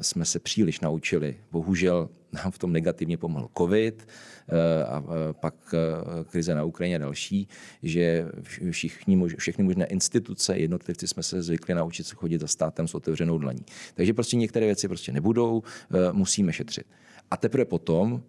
jsme 0.00 0.24
se 0.24 0.38
příliš 0.38 0.80
naučili. 0.80 1.36
Bohužel 1.52 2.08
nám 2.32 2.50
v 2.52 2.58
tom 2.58 2.72
negativně 2.72 3.18
pomohl 3.18 3.48
covid 3.58 4.08
a 4.86 5.04
pak 5.32 5.54
krize 6.30 6.54
na 6.54 6.64
Ukrajině 6.64 6.98
další, 6.98 7.48
že 7.82 8.28
všichni, 8.70 9.22
všechny 9.36 9.64
možné 9.64 9.86
instituce, 9.86 10.58
jednotlivci 10.58 11.08
jsme 11.08 11.22
se 11.22 11.42
zvykli 11.42 11.74
naučit 11.74 12.06
se 12.06 12.14
chodit 12.14 12.40
za 12.40 12.46
státem 12.46 12.88
s 12.88 12.94
otevřenou 12.94 13.38
dlaní. 13.38 13.64
Takže 13.94 14.14
prostě 14.14 14.36
některé 14.36 14.66
věci 14.66 14.88
prostě 14.88 15.12
nebudou, 15.12 15.62
musíme 16.12 16.52
šetřit. 16.52 16.86
A 17.30 17.36
teprve 17.36 17.64
potom 17.64 18.22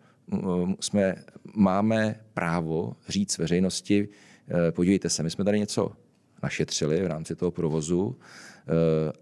jsme, 0.80 1.16
máme 1.56 2.20
právo 2.34 2.96
říct 3.08 3.38
veřejnosti, 3.38 4.10
podívejte 4.72 5.10
se, 5.10 5.24
my 5.24 5.30
jsme 5.30 5.44
tady 5.44 5.60
něco 5.60 5.92
našetřili 6.44 7.02
v 7.02 7.08
rámci 7.08 7.36
toho 7.36 7.52
provozu 7.52 8.18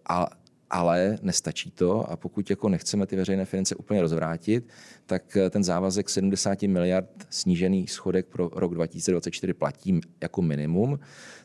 a 0.09 0.29
ale 0.69 1.17
nestačí 1.21 1.71
to 1.71 2.11
a 2.11 2.17
pokud 2.17 2.49
jako 2.49 2.69
nechceme 2.69 3.05
ty 3.05 3.15
veřejné 3.15 3.45
finance 3.45 3.75
úplně 3.75 4.01
rozvrátit, 4.01 4.67
tak 5.05 5.37
eh, 5.37 5.49
ten 5.49 5.63
závazek 5.63 6.09
70 6.09 6.61
miliard 6.61 7.27
snížený 7.29 7.87
schodek 7.87 8.25
pro 8.25 8.49
rok 8.53 8.73
2024 8.73 9.53
platí 9.53 10.01
jako 10.21 10.41
minimum, 10.41 10.99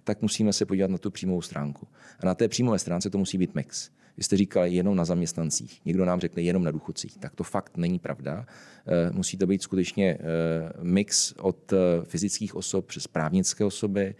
tak 0.04 0.22
musíme 0.22 0.52
se 0.52 0.66
podívat 0.66 0.90
na 0.90 0.98
tu 0.98 1.10
přímou 1.10 1.42
stránku. 1.42 1.88
A 2.20 2.26
na 2.26 2.34
té 2.34 2.48
přímové 2.48 2.78
stránce 2.78 3.10
to 3.10 3.18
musí 3.18 3.38
být 3.38 3.54
mix. 3.54 3.90
Vy 4.16 4.22
jste 4.22 4.36
říkali 4.36 4.74
jenom 4.74 4.96
na 4.96 5.04
zaměstnancích, 5.04 5.80
někdo 5.84 6.04
nám 6.04 6.20
řekne 6.20 6.42
jenom 6.42 6.64
na 6.64 6.70
důchodcích. 6.70 7.18
Tak 7.18 7.34
to 7.34 7.44
fakt 7.44 7.76
není 7.76 7.98
pravda. 7.98 8.46
Eh, 8.86 9.10
musí 9.12 9.36
to 9.36 9.46
být 9.46 9.62
skutečně 9.62 10.18
eh, 10.20 10.20
mix 10.82 11.32
od 11.32 11.72
fyzických 12.04 12.54
osob 12.54 12.86
přes 12.86 13.06
právnické 13.06 13.64
osoby, 13.64 14.14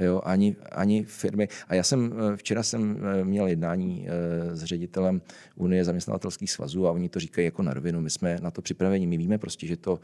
jo, 0.00 0.20
ani, 0.24 0.56
ani 0.72 1.04
firmy. 1.04 1.48
A 1.68 1.74
já 1.74 1.82
jsem, 1.82 2.12
eh, 2.12 2.36
včera 2.36 2.62
jsem 2.62 2.98
eh, 3.20 3.24
měl 3.24 3.46
jednání 3.46 4.06
eh, 4.08 4.56
s 4.56 4.64
ředitelem 4.64 5.22
Unie 5.56 5.84
zaměstnavatelských 5.84 6.50
svazů 6.50 6.86
a 6.86 6.92
oni 6.92 7.08
to 7.08 7.20
říkají 7.20 7.44
jako 7.44 7.62
na 7.62 7.74
rovinu. 7.74 8.00
My 8.00 8.10
jsme 8.10 8.38
na 8.42 8.50
to 8.50 8.62
připraveni. 8.62 9.06
My 9.06 9.16
víme 9.16 9.38
prostě, 9.38 9.66
že, 9.66 9.76
to, 9.76 10.00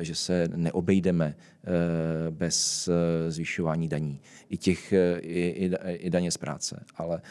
že 0.00 0.14
se 0.14 0.48
neobejdeme 0.56 1.36
bez 2.30 2.88
zvyšování 3.28 3.88
daní. 3.88 4.20
I, 4.48 4.56
těch, 4.56 4.92
i, 4.92 5.48
i, 5.48 5.70
i 5.86 6.10
daně 6.10 6.30
z 6.30 6.36
práce. 6.36 6.84
Ale 6.96 7.22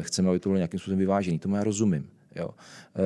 chceme, 0.00 0.30
aby 0.30 0.40
to 0.40 0.48
bylo 0.48 0.56
nějakým 0.56 0.80
způsobem 0.80 0.98
vyvážený. 0.98 1.38
To 1.38 1.48
já 1.48 1.64
rozumím. 1.64 2.13
Jo. 2.36 2.50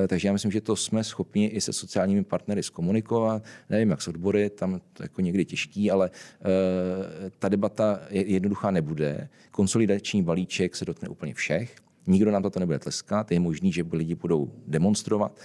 Eh, 0.03 0.07
takže 0.07 0.27
já 0.27 0.33
myslím, 0.33 0.51
že 0.51 0.61
to 0.61 0.75
jsme 0.75 1.03
schopni 1.03 1.45
i 1.45 1.61
se 1.61 1.73
sociálními 1.73 2.23
partnery 2.23 2.63
zkomunikovat. 2.63 3.43
Nevím, 3.69 3.89
jak 3.89 4.01
s 4.01 4.07
odbory, 4.07 4.49
tam 4.49 4.81
to 4.93 5.03
jako 5.03 5.21
někdy 5.21 5.45
těžký, 5.45 5.91
ale 5.91 6.09
eh, 6.13 7.29
ta 7.39 7.49
debata 7.49 7.99
jednoduchá 8.09 8.71
nebude. 8.71 9.29
Konsolidační 9.51 10.23
balíček 10.23 10.75
se 10.75 10.85
dotkne 10.85 11.09
úplně 11.09 11.33
všech. 11.33 11.75
Nikdo 12.07 12.31
nám 12.31 12.43
to 12.43 12.59
nebude 12.59 12.79
tleskat. 12.79 13.31
Je 13.31 13.39
možný, 13.39 13.73
že 13.73 13.83
lidi 13.91 14.15
budou 14.15 14.51
demonstrovat, 14.67 15.39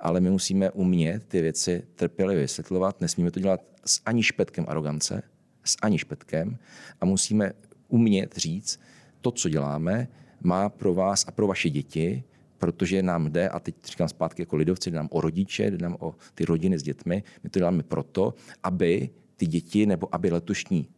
ale 0.00 0.20
my 0.20 0.30
musíme 0.30 0.70
umět 0.70 1.24
ty 1.28 1.42
věci 1.42 1.82
trpělivě 1.94 2.42
vysvětlovat. 2.42 3.00
Nesmíme 3.00 3.30
to 3.30 3.40
dělat 3.40 3.60
s 3.84 4.00
ani 4.06 4.22
špetkem 4.22 4.64
arogance, 4.68 5.22
s 5.64 5.76
ani 5.82 5.98
špetkem 5.98 6.58
a 7.00 7.04
musíme 7.04 7.52
umět 7.88 8.36
říct, 8.36 8.80
to, 9.20 9.30
co 9.30 9.48
děláme, 9.48 10.08
má 10.40 10.68
pro 10.68 10.94
vás 10.94 11.24
a 11.28 11.30
pro 11.30 11.46
vaše 11.46 11.70
děti 11.70 12.24
protože 12.58 13.02
nám 13.02 13.32
jde, 13.32 13.48
a 13.48 13.60
teď 13.60 13.74
říkám 13.84 14.08
zpátky 14.08 14.42
jako 14.42 14.56
lidovci, 14.56 14.90
jde 14.90 14.96
nám 14.96 15.08
o 15.10 15.20
rodiče, 15.20 15.70
jde 15.70 15.78
nám 15.78 15.96
o 16.00 16.14
ty 16.34 16.44
rodiny 16.44 16.78
s 16.78 16.82
dětmi, 16.82 17.22
my 17.44 17.50
to 17.50 17.58
děláme 17.58 17.82
proto, 17.82 18.34
aby 18.62 19.10
ty 19.36 19.46
děti 19.46 19.86
nebo 19.86 20.14
aby 20.14 20.30
letošní 20.30 20.88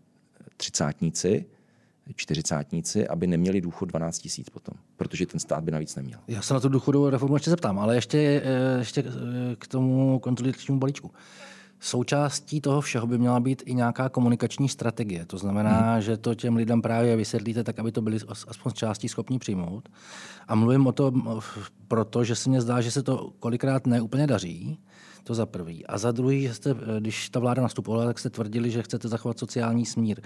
třicátníci, 0.56 1.44
čtyřicátníci, 2.16 3.08
aby 3.08 3.26
neměli 3.26 3.60
důchod 3.60 3.84
12 3.84 4.18
tisíc 4.18 4.50
potom, 4.50 4.74
protože 4.96 5.26
ten 5.26 5.40
stát 5.40 5.64
by 5.64 5.70
navíc 5.70 5.96
neměl. 5.96 6.18
Já 6.28 6.42
se 6.42 6.54
na 6.54 6.60
tu 6.60 6.68
důchodovou 6.68 7.08
reformu 7.08 7.36
ještě 7.36 7.50
zeptám, 7.50 7.78
ale 7.78 7.94
ještě, 7.94 8.42
eh, 8.44 8.78
ještě 8.78 9.04
k 9.58 9.68
tomu 9.68 10.18
kontroličnímu 10.18 10.78
balíčku. 10.78 11.10
Součástí 11.80 12.60
toho 12.60 12.80
všeho 12.80 13.06
by 13.06 13.18
měla 13.18 13.40
být 13.40 13.62
i 13.66 13.74
nějaká 13.74 14.08
komunikační 14.08 14.68
strategie. 14.68 15.26
To 15.26 15.38
znamená, 15.38 15.92
hmm. 15.92 16.02
že 16.02 16.16
to 16.16 16.34
těm 16.34 16.56
lidem 16.56 16.82
právě 16.82 17.16
vysvětlíte 17.16 17.64
tak, 17.64 17.78
aby 17.78 17.92
to 17.92 18.02
byli 18.02 18.18
aspoň 18.48 18.72
z 18.72 18.74
částí 18.74 19.08
schopni 19.08 19.38
přijmout. 19.38 19.88
A 20.48 20.54
mluvím 20.54 20.86
o 20.86 20.92
tom 20.92 21.40
proto, 21.88 22.24
že 22.24 22.36
se 22.36 22.50
mně 22.50 22.60
zdá, 22.60 22.80
že 22.80 22.90
se 22.90 23.02
to 23.02 23.32
kolikrát 23.38 23.86
neúplně 23.86 24.26
daří. 24.26 24.78
To 25.24 25.34
za 25.34 25.46
prvý. 25.46 25.86
A 25.86 25.98
za 25.98 26.12
druhý, 26.12 26.42
že 26.42 26.54
jste, 26.54 26.74
když 27.00 27.28
ta 27.28 27.40
vláda 27.40 27.62
nastupovala, 27.62 28.04
tak 28.04 28.18
jste 28.18 28.30
tvrdili, 28.30 28.70
že 28.70 28.82
chcete 28.82 29.08
zachovat 29.08 29.38
sociální 29.38 29.86
smír. 29.86 30.20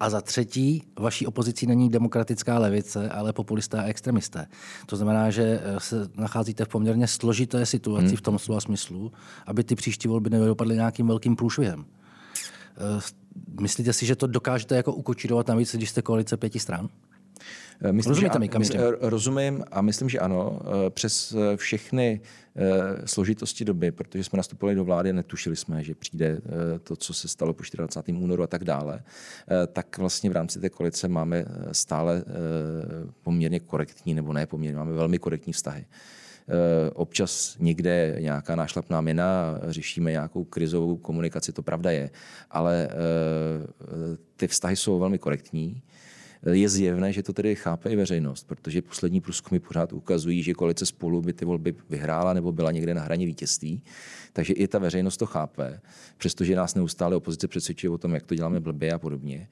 A 0.00 0.10
za 0.10 0.20
třetí, 0.20 0.82
vaší 0.98 1.26
opozicí 1.26 1.66
není 1.66 1.88
demokratická 1.88 2.58
levice, 2.58 3.10
ale 3.10 3.32
populisté 3.32 3.78
a 3.78 3.84
extremisté. 3.84 4.46
To 4.86 4.96
znamená, 4.96 5.30
že 5.30 5.60
eh, 5.62 5.80
se 5.80 6.08
nacházíte 6.16 6.64
v 6.64 6.68
poměrně 6.68 7.06
složité 7.06 7.66
situaci 7.66 8.06
hmm. 8.06 8.16
v 8.16 8.20
tom 8.20 8.38
slova 8.38 8.60
smyslu, 8.60 9.12
aby 9.46 9.64
ty 9.64 9.74
příští 9.74 10.08
volby 10.08 10.30
nedopadly 10.30 10.74
nějakým 10.74 11.06
velkým 11.06 11.36
průšvihem. 11.36 11.84
Eh, 11.84 13.00
myslíte 13.60 13.92
si, 13.92 14.06
že 14.06 14.16
to 14.16 14.26
dokážete 14.26 14.76
jako 14.76 14.92
ukočírovat 14.92 15.48
navíc, 15.48 15.74
když 15.74 15.90
jste 15.90 16.02
koalice 16.02 16.36
pěti 16.36 16.58
stran? 16.58 16.88
Eh, 17.80 17.92
myslím, 17.92 18.10
Rozumíte 18.10 18.34
že, 18.34 18.38
mi, 18.38 18.48
kam 18.48 18.58
myslím, 18.58 18.80
Rozumím 19.00 19.64
a 19.70 19.80
myslím, 19.80 20.08
že 20.08 20.18
ano. 20.18 20.60
Eh, 20.62 20.90
přes 20.90 21.34
eh, 21.34 21.56
všechny 21.56 22.20
složitosti 23.04 23.64
doby, 23.64 23.90
protože 23.90 24.24
jsme 24.24 24.36
nastupovali 24.36 24.74
do 24.74 24.84
vlády, 24.84 25.12
netušili 25.12 25.56
jsme, 25.56 25.84
že 25.84 25.94
přijde 25.94 26.40
to, 26.82 26.96
co 26.96 27.14
se 27.14 27.28
stalo 27.28 27.54
po 27.54 27.62
24. 27.76 28.18
únoru 28.18 28.42
a 28.42 28.46
tak 28.46 28.64
dále, 28.64 29.02
tak 29.72 29.98
vlastně 29.98 30.30
v 30.30 30.32
rámci 30.32 30.60
té 30.60 30.68
koalice 30.68 31.08
máme 31.08 31.44
stále 31.72 32.24
poměrně 33.22 33.60
korektní, 33.60 34.14
nebo 34.14 34.32
ne 34.32 34.46
poměrně, 34.46 34.78
máme 34.78 34.92
velmi 34.92 35.18
korektní 35.18 35.52
vztahy 35.52 35.86
občas 36.94 37.56
někde 37.58 38.16
nějaká 38.20 38.56
nášlapná 38.56 39.00
mina, 39.00 39.60
řešíme 39.68 40.10
nějakou 40.10 40.44
krizovou 40.44 40.96
komunikaci, 40.96 41.52
to 41.52 41.62
pravda 41.62 41.90
je, 41.90 42.10
ale 42.50 42.88
ty 44.36 44.46
vztahy 44.46 44.76
jsou 44.76 44.98
velmi 44.98 45.18
korektní 45.18 45.82
je 46.46 46.68
zjevné, 46.68 47.12
že 47.12 47.22
to 47.22 47.32
tedy 47.32 47.54
chápe 47.54 47.90
i 47.90 47.96
veřejnost, 47.96 48.46
protože 48.46 48.82
poslední 48.82 49.20
průzkumy 49.20 49.58
pořád 49.58 49.92
ukazují, 49.92 50.42
že 50.42 50.54
koalice 50.54 50.86
spolu 50.86 51.22
by 51.22 51.32
ty 51.32 51.44
volby 51.44 51.74
vyhrála 51.90 52.32
nebo 52.32 52.52
byla 52.52 52.70
někde 52.70 52.94
na 52.94 53.02
hraně 53.02 53.26
vítězství. 53.26 53.82
Takže 54.32 54.52
i 54.52 54.68
ta 54.68 54.78
veřejnost 54.78 55.16
to 55.16 55.26
chápe, 55.26 55.80
přestože 56.16 56.56
nás 56.56 56.74
neustále 56.74 57.16
opozice 57.16 57.48
přesvědčuje 57.48 57.90
o 57.90 57.98
tom, 57.98 58.14
jak 58.14 58.26
to 58.26 58.34
děláme 58.34 58.60
blbě 58.60 58.92
a 58.92 58.98
podobně. 58.98 59.48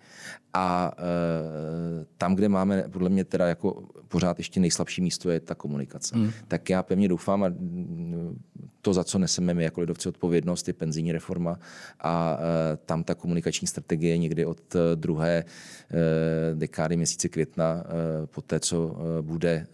A 0.55 0.93
e, 0.99 2.05
tam, 2.19 2.35
kde 2.35 2.49
máme 2.49 2.85
podle 2.91 3.09
mě 3.09 3.25
teda 3.25 3.47
jako 3.47 3.85
pořád 4.09 4.39
ještě 4.39 4.61
nejslabší 4.61 5.03
místo, 5.03 5.31
je 5.31 5.41
ta 5.41 5.55
komunikace. 5.55 6.19
Mm. 6.19 6.31
Tak 6.49 6.71
já 6.71 6.83
pevně 6.83 7.09
doufám 7.09 7.45
a 7.45 7.51
to, 8.87 8.93
za 8.93 9.05
co 9.05 9.19
neseme 9.19 9.55
my 9.55 9.65
jako 9.65 9.81
lidovci 9.81 10.09
odpovědnost, 10.09 10.69
je 10.69 10.75
penzijní 10.75 11.13
reforma 11.13 11.59
a 12.01 12.39
e, 12.41 12.77
tam 12.77 13.05
ta 13.05 13.15
komunikační 13.15 13.69
strategie 13.69 14.19
někdy 14.19 14.45
od 14.45 14.75
e, 14.75 14.79
druhé 14.97 15.39
e, 15.39 15.45
dekády 16.55 16.76
měsíce 16.97 17.29
května, 17.29 17.85
e, 17.85 18.27
po 18.27 18.43
té, 18.43 18.61
co 18.61 18.97
e, 19.19 19.23
bude 19.23 19.51
e, 19.51 19.67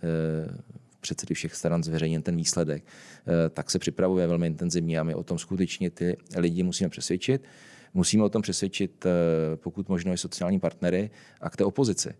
předsedy 1.01 1.35
všech 1.35 1.55
stran 1.55 1.83
zveřejněn 1.83 2.23
ten 2.23 2.37
výsledek, 2.37 2.85
tak 3.51 3.71
se 3.71 3.79
připravuje 3.79 4.27
velmi 4.27 4.47
intenzivně 4.47 4.99
a 4.99 5.03
my 5.03 5.15
o 5.15 5.23
tom 5.23 5.39
skutečně 5.39 5.91
ty 5.91 6.17
lidi 6.37 6.63
musíme 6.63 6.91
přesvědčit. 6.91 7.43
Musíme 7.95 8.25
o 8.25 8.29
tom 8.29 8.43
přesvědčit, 8.43 9.07
pokud 9.57 9.89
možno 9.89 10.13
i 10.13 10.19
sociální 10.19 10.61
partnery 10.61 11.11
a 11.41 11.51
k 11.51 11.57
té 11.57 11.65
opozici 11.65 12.15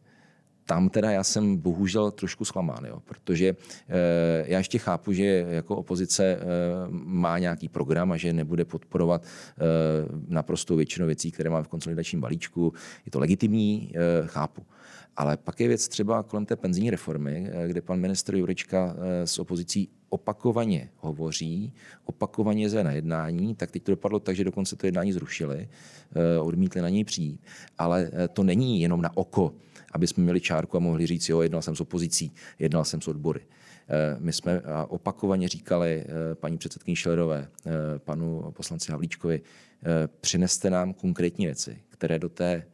tam 0.67 0.89
teda 0.89 1.11
já 1.11 1.25
jsem 1.25 1.57
bohužel 1.57 2.11
trošku 2.11 2.45
zklamán, 2.45 2.85
jo, 2.85 3.03
protože 3.05 3.47
e, 3.49 3.57
já 4.47 4.59
ještě 4.59 4.79
chápu, 4.79 5.13
že 5.13 5.25
jako 5.49 5.77
opozice 5.77 6.25
e, 6.25 6.39
má 6.91 7.39
nějaký 7.39 7.69
program 7.69 8.13
a 8.13 8.17
že 8.17 8.33
nebude 8.33 8.65
podporovat 8.65 9.25
e, 9.25 9.29
naprosto 10.29 10.77
většinu 10.77 11.07
věcí, 11.07 11.31
které 11.31 11.51
máme 11.51 11.65
v 11.65 11.69
konsolidačním 11.69 12.21
balíčku. 12.21 12.73
Je 13.07 13.13
to 13.13 13.21
legitimní, 13.21 13.93
e, 13.95 14.27
chápu. 14.27 14.63
Ale 15.17 15.37
pak 15.37 15.61
je 15.61 15.69
věc 15.69 15.89
třeba 15.89 16.23
kolem 16.23 16.47
té 16.47 16.57
penzijní 16.57 16.91
reformy, 16.91 17.51
kde 17.67 17.83
pan 17.83 18.01
ministr 18.01 18.35
Jurečka 18.35 18.97
s 19.25 19.39
opozicí 19.39 19.89
opakovaně 20.09 20.91
hovoří, 20.97 21.73
opakovaně 22.05 22.71
zve 22.71 22.85
na 22.85 22.93
jednání, 22.93 23.55
tak 23.55 23.71
teď 23.71 23.83
to 23.83 23.93
dopadlo 23.93 24.21
tak, 24.21 24.37
že 24.37 24.45
dokonce 24.45 24.77
to 24.77 24.87
jednání 24.87 25.13
zrušili, 25.13 25.69
odmítli 26.41 26.81
na 26.81 26.89
něj 26.89 27.05
přijít. 27.05 27.41
Ale 27.79 28.11
to 28.33 28.43
není 28.43 28.81
jenom 28.81 29.03
na 29.03 29.17
oko 29.17 29.53
aby 29.93 30.07
jsme 30.07 30.23
měli 30.23 30.41
čárku 30.41 30.77
a 30.77 30.81
mohli 30.81 31.07
říct, 31.07 31.29
jo, 31.29 31.41
jednal 31.41 31.63
jsem 31.63 31.77
s 31.77 31.81
opozicí, 31.81 32.33
jednal 32.59 32.85
jsem 32.85 33.01
s 33.01 33.09
odbory. 33.09 33.41
My 34.19 34.33
jsme 34.33 34.63
opakovaně 34.89 35.49
říkali 35.49 36.05
paní 36.35 36.59
předsedkyni 36.59 36.97
Šlerové, 36.97 37.49
panu 37.99 38.51
poslanci 38.51 38.93
Havlíčkovi, 38.93 39.41
přineste 40.21 40.71
nám 40.71 40.95
konkrétní 40.95 41.47
věci, 41.47 41.79
které 41.89 42.19
do 42.19 42.29
té 42.29 42.67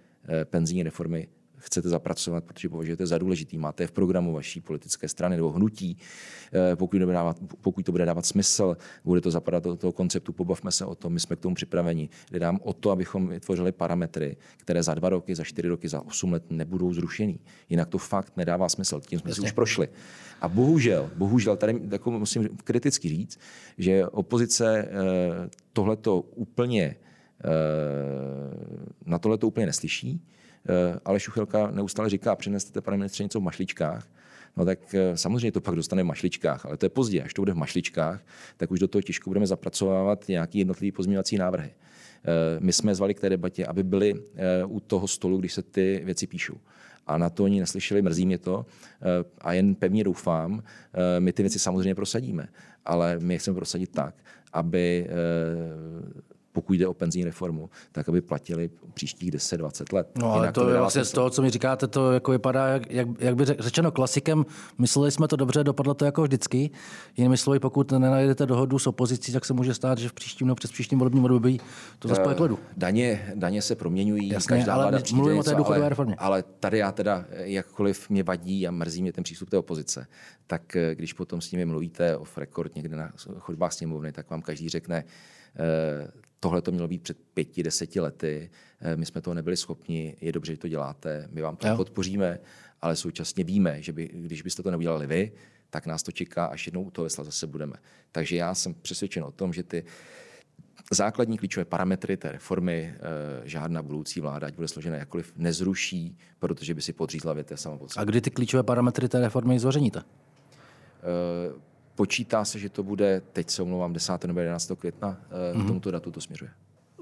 penzijní 0.45 0.83
reformy 0.83 1.29
chcete 1.59 1.89
zapracovat, 1.89 2.45
protože 2.45 2.69
považujete 2.69 3.07
za 3.07 3.19
důležitý, 3.19 3.59
máte 3.59 3.87
v 3.87 3.93
programu 3.93 4.33
vaší 4.33 4.61
politické 4.61 5.09
strany 5.09 5.37
nebo 5.37 5.51
hnutí, 5.51 5.97
eh, 6.53 6.77
pokud 6.77 6.99
to 6.99 7.05
bude 7.05 7.15
dávat, 7.15 7.37
pokud 7.61 7.85
to 7.85 7.93
bude 7.93 8.05
dávat 8.05 8.27
smysl, 8.27 8.77
bude 9.05 9.21
to 9.21 9.31
zapadat 9.31 9.65
do 9.65 9.77
toho 9.77 9.93
konceptu, 9.93 10.33
pobavme 10.33 10.73
se 10.73 10.85
o 10.85 10.95
tom, 10.95 11.13
my 11.13 11.21
jsme 11.21 11.37
k 11.37 11.41
tomu 11.41 11.55
připraveni. 11.55 12.09
Jde 12.31 12.41
nám 12.41 12.59
o 12.63 12.73
to, 12.73 12.91
abychom 12.91 13.29
vytvořili 13.29 13.73
parametry, 13.73 14.37
které 14.57 14.83
za 14.83 14.95
dva 14.95 15.09
roky, 15.09 15.35
za 15.35 15.45
čtyři 15.45 15.69
roky, 15.69 15.89
za 15.89 16.01
osm 16.01 16.33
let 16.33 16.45
nebudou 16.51 16.93
zrušený. 16.93 17.41
Jinak 17.69 17.89
to 17.89 17.99
fakt 17.99 18.37
nedává 18.37 18.69
smysl. 18.69 19.01
Tím 19.01 19.19
jsme 19.19 19.35
si 19.35 19.41
už 19.41 19.53
prošli. 19.53 19.89
A 20.41 20.49
bohužel, 20.49 21.11
bohužel, 21.17 21.57
tady 21.57 21.81
jako 21.91 22.11
musím 22.11 22.49
kriticky 22.65 23.09
říct, 23.09 23.39
že 23.79 24.07
opozice 24.07 24.79
eh, 24.79 24.89
tohleto 25.73 26.21
úplně 26.21 26.85
eh, 26.85 27.49
na 29.07 29.19
tohle 29.19 29.39
to 29.39 29.47
úplně 29.47 29.67
neslyší. 29.67 30.21
Eh, 30.69 31.01
ale 31.05 31.21
Šuchelka 31.21 31.71
neustále 31.71 32.11
říká, 32.11 32.37
přineste, 32.37 32.81
pane 32.81 32.97
ministře, 32.97 33.23
něco 33.23 33.41
v 33.41 33.43
mašličkách. 33.43 34.09
No 34.57 34.65
tak 34.65 34.95
eh, 34.95 35.17
samozřejmě 35.17 35.53
to 35.53 35.61
pak 35.61 35.75
dostane 35.75 36.03
v 36.03 36.07
mašličkách, 36.07 36.67
ale 36.67 36.77
to 36.77 36.87
je 36.87 36.91
pozdě. 36.91 37.23
Až 37.23 37.35
to 37.35 37.43
bude 37.43 37.53
v 37.53 37.57
mašličkách, 37.57 38.21
tak 38.57 38.71
už 38.71 38.79
do 38.79 38.89
toho 38.89 39.03
těžko 39.03 39.31
budeme 39.31 39.47
zapracovávat 39.47 40.29
nějaký 40.29 40.59
jednotlivý 40.59 40.93
pozměňovací 40.93 41.37
návrhy. 41.37 41.71
Eh, 41.71 42.31
my 42.61 42.73
jsme 42.73 42.95
zvali 42.95 43.15
k 43.15 43.21
té 43.21 43.29
debatě, 43.29 43.67
aby 43.67 43.83
byli 43.83 44.15
u 44.67 44.81
toho 44.81 45.09
stolu, 45.09 45.39
když 45.39 45.53
se 45.53 45.63
ty 45.63 46.03
věci 46.05 46.27
píšou. 46.27 46.57
A 47.07 47.19
na 47.19 47.31
to 47.31 47.45
oni 47.45 47.61
neslyšeli, 47.61 48.03
mrzí 48.03 48.27
mě 48.27 48.39
to 48.39 48.67
a 49.41 49.53
jen 49.53 49.75
pevně 49.75 50.05
doufám, 50.05 50.63
my 51.19 51.33
ty 51.33 51.43
věci 51.43 51.59
samozřejmě 51.59 51.95
prosadíme, 51.95 52.49
ale 52.85 53.19
my 53.21 53.35
je 53.35 53.39
chceme 53.39 53.55
prosadit 53.55 53.91
tak, 53.91 54.15
aby 54.53 55.09
pokud 56.59 56.73
jde 56.73 56.87
o 56.87 56.95
penzijní 56.95 57.25
reformu, 57.25 57.71
tak 57.93 58.09
aby 58.09 58.21
platili 58.21 58.71
příštích 58.95 59.33
10-20 59.33 59.95
let. 59.95 60.09
No 60.19 60.33
ale 60.33 60.43
Jinak 60.43 60.55
to, 60.55 60.61
to 60.65 60.71
je 60.71 60.79
vlastně 60.79 61.05
z 61.05 61.13
toho, 61.13 61.31
co 61.31 61.43
mi 61.43 61.51
říkáte, 61.51 61.87
to 61.87 62.13
jako 62.13 62.31
vypadá, 62.31 62.67
jak, 62.67 62.91
jak, 62.91 63.09
jak 63.19 63.37
by 63.37 63.45
řečeno 63.45 63.91
klasikem, 63.93 64.47
mysleli 64.79 65.11
jsme 65.11 65.29
to 65.29 65.37
dobře, 65.37 65.65
dopadlo 65.65 65.95
to 65.95 66.05
jako 66.05 66.23
vždycky. 66.23 66.71
Jinými 67.17 67.37
slovy, 67.37 67.61
pokud 67.61 67.93
nenajdete 67.93 68.47
dohodu 68.47 68.79
s 68.79 68.87
opozicí, 68.87 69.33
tak 69.33 69.45
se 69.45 69.53
může 69.55 69.75
stát, 69.75 69.99
že 69.99 70.09
v 70.09 70.13
příštím 70.13 70.47
nebo 70.47 70.55
přes 70.55 70.71
příštím 70.71 70.99
volebním 70.99 71.25
období 71.25 71.61
to 71.99 72.09
zase 72.09 72.21
pojede 72.21 72.43
ledu. 72.43 72.59
Daně, 72.77 73.33
daně 73.35 73.63
se 73.63 73.75
proměňují, 73.75 74.29
Jasně, 74.29 74.57
každá 74.57 74.75
ale 74.75 74.83
vláda 74.83 74.99
mluvím 75.13 75.39
o 75.39 75.43
té 75.43 75.55
důchodové 75.55 75.77
ale, 75.77 75.89
reformě. 75.89 76.17
Ale 76.19 76.43
tady 76.43 76.79
já 76.79 76.93
teda, 76.93 77.25
jakkoliv 77.31 78.11
mě 78.11 78.23
vadí 78.23 78.69
a 78.69 78.71
mrzí 78.71 79.03
mě 79.03 79.13
ten 79.13 79.25
přístup 79.25 79.51
té 79.51 79.59
opozice, 79.59 80.07
tak 80.47 80.77
eh, 80.77 80.95
když 80.95 81.13
potom 81.13 81.41
s 81.41 81.53
nimi 81.53 81.65
mluvíte 81.65 82.17
off 82.17 82.39
record 82.39 82.75
někde 82.75 82.97
na 82.97 83.13
chodbách 83.39 83.73
sněmovny, 83.73 84.13
tak 84.13 84.31
vám 84.31 84.43
každý 84.43 84.69
řekne, 84.69 85.05
eh, 85.57 86.28
Tohle 86.41 86.63
to 86.63 86.73
mělo 86.73 86.89
být 86.89 87.03
před 87.03 87.19
pěti, 87.35 87.63
deseti 87.63 88.01
lety. 88.01 88.51
Eh, 88.81 88.97
my 88.97 89.07
jsme 89.07 89.21
toho 89.21 89.35
nebyli 89.35 89.57
schopni. 89.57 90.17
Je 90.21 90.33
dobře, 90.33 90.53
že 90.53 90.59
to 90.59 90.69
děláte. 90.69 91.29
My 91.33 91.41
vám 91.41 91.57
to 91.57 91.69
jo. 91.69 91.77
podpoříme, 91.77 92.41
ale 92.83 92.97
současně 92.97 93.45
víme, 93.45 93.83
že 93.83 93.93
by, 93.93 94.11
když 94.13 94.43
byste 94.43 94.63
to 94.63 94.71
neudělali 94.71 95.07
vy, 95.07 95.33
tak 95.71 95.87
nás 95.87 96.03
to 96.03 96.13
čeká, 96.13 96.47
až 96.47 96.67
jednou 96.67 96.83
u 96.83 96.91
toho 96.91 97.05
vesla 97.05 97.25
zase 97.25 97.47
budeme. 97.47 97.77
Takže 98.13 98.37
já 98.37 98.55
jsem 98.55 98.75
přesvědčen 98.75 99.25
o 99.25 99.31
tom, 99.31 99.53
že 99.53 99.63
ty 99.63 99.85
základní 100.93 101.39
klíčové 101.39 101.65
parametry 101.65 102.17
té 102.17 102.33
reformy 102.33 102.95
e, 102.95 103.49
žádná 103.49 103.83
budoucí 103.83 104.21
vláda, 104.21 104.47
ať 104.47 104.55
bude 104.55 104.69
složena 104.69 104.97
jakkoliv, 104.97 105.33
nezruší, 105.37 106.19
protože 106.39 106.75
by 106.75 106.83
si 106.83 106.93
podřízla 106.93 107.33
věté 107.33 107.57
sama 107.57 107.79
A 107.97 108.05
kdy 108.05 108.21
ty 108.21 108.31
klíčové 108.31 108.63
parametry 108.63 109.09
té 109.09 109.21
reformy 109.21 109.61
zveřejníte? 109.61 109.99
E, 109.99 110.05
Počítá 111.99 112.45
se, 112.45 112.59
že 112.59 112.69
to 112.69 112.83
bude, 112.83 113.23
teď 113.33 113.51
se 113.51 113.63
omlouvám, 113.63 113.93
10. 113.93 114.25
nebo 114.25 114.41
11. 114.41 114.73
května, 114.79 115.17
mm-hmm. 115.31 115.65
k 115.65 115.67
tomuto 115.67 115.91
datu 115.91 116.11
to 116.11 116.21
směřuje. 116.21 116.51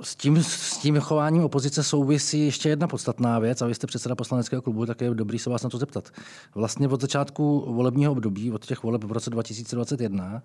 S 0.02 0.16
tím, 0.16 0.42
s 0.42 0.78
tím 0.78 1.00
chováním 1.00 1.44
opozice 1.44 1.82
souvisí 1.82 2.44
ještě 2.44 2.68
jedna 2.68 2.88
podstatná 2.88 3.38
věc, 3.38 3.62
a 3.62 3.66
vy 3.66 3.74
jste 3.74 3.86
předseda 3.86 4.14
poslaneckého 4.14 4.62
klubu, 4.62 4.86
tak 4.86 5.00
je 5.00 5.14
dobrý 5.14 5.38
se 5.38 5.50
vás 5.50 5.62
na 5.62 5.70
to 5.70 5.78
zeptat. 5.78 6.10
Vlastně 6.54 6.88
od 6.88 7.00
začátku 7.00 7.74
volebního 7.74 8.12
období, 8.12 8.52
od 8.52 8.66
těch 8.66 8.82
voleb 8.82 9.04
v 9.04 9.12
roce 9.12 9.30
2021, 9.30 10.42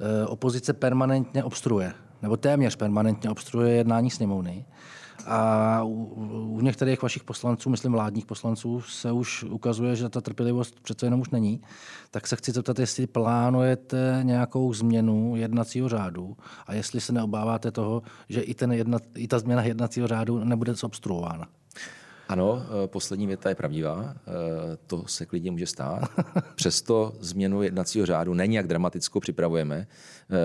eh, 0.00 0.26
opozice 0.26 0.72
permanentně 0.72 1.44
obstruuje, 1.44 1.92
nebo 2.22 2.36
téměř 2.36 2.76
permanentně 2.76 3.30
obstruuje 3.30 3.74
jednání 3.74 4.10
sněmovny. 4.10 4.64
A 5.26 5.82
u, 5.82 6.04
u 6.48 6.60
některých 6.60 7.02
vašich 7.02 7.24
poslanců, 7.24 7.70
myslím 7.70 7.92
vládních 7.92 8.26
poslanců, 8.26 8.80
se 8.80 9.12
už 9.12 9.44
ukazuje, 9.44 9.96
že 9.96 10.08
ta 10.08 10.20
trpělivost 10.20 10.80
přece 10.80 11.06
jenom 11.06 11.20
už 11.20 11.30
není. 11.30 11.60
Tak 12.10 12.26
se 12.26 12.36
chci 12.36 12.52
zeptat, 12.52 12.78
jestli 12.78 13.06
plánujete 13.06 14.20
nějakou 14.22 14.72
změnu 14.72 15.36
jednacího 15.36 15.88
řádu 15.88 16.36
a 16.66 16.74
jestli 16.74 17.00
se 17.00 17.12
neobáváte 17.12 17.70
toho, 17.70 18.02
že 18.28 18.40
i, 18.40 18.54
ten 18.54 18.72
jedna, 18.72 18.98
i 19.14 19.28
ta 19.28 19.38
změna 19.38 19.62
jednacího 19.62 20.06
řádu 20.06 20.44
nebude 20.44 20.72
obstruována. 20.82 21.48
Ano, 22.32 22.62
eh, 22.62 22.88
poslední 22.88 23.26
věta 23.26 23.48
je 23.48 23.54
pravdivá, 23.54 24.14
eh, 24.16 24.30
to 24.86 25.04
se 25.06 25.26
klidně 25.26 25.50
může 25.50 25.66
stát. 25.66 26.10
Přesto 26.54 27.12
změnu 27.20 27.62
jednacího 27.62 28.06
řádu 28.06 28.34
není 28.34 28.54
jak 28.54 28.66
dramatickou 28.66 29.20
připravujeme. 29.20 29.86
Eh, 29.86 30.36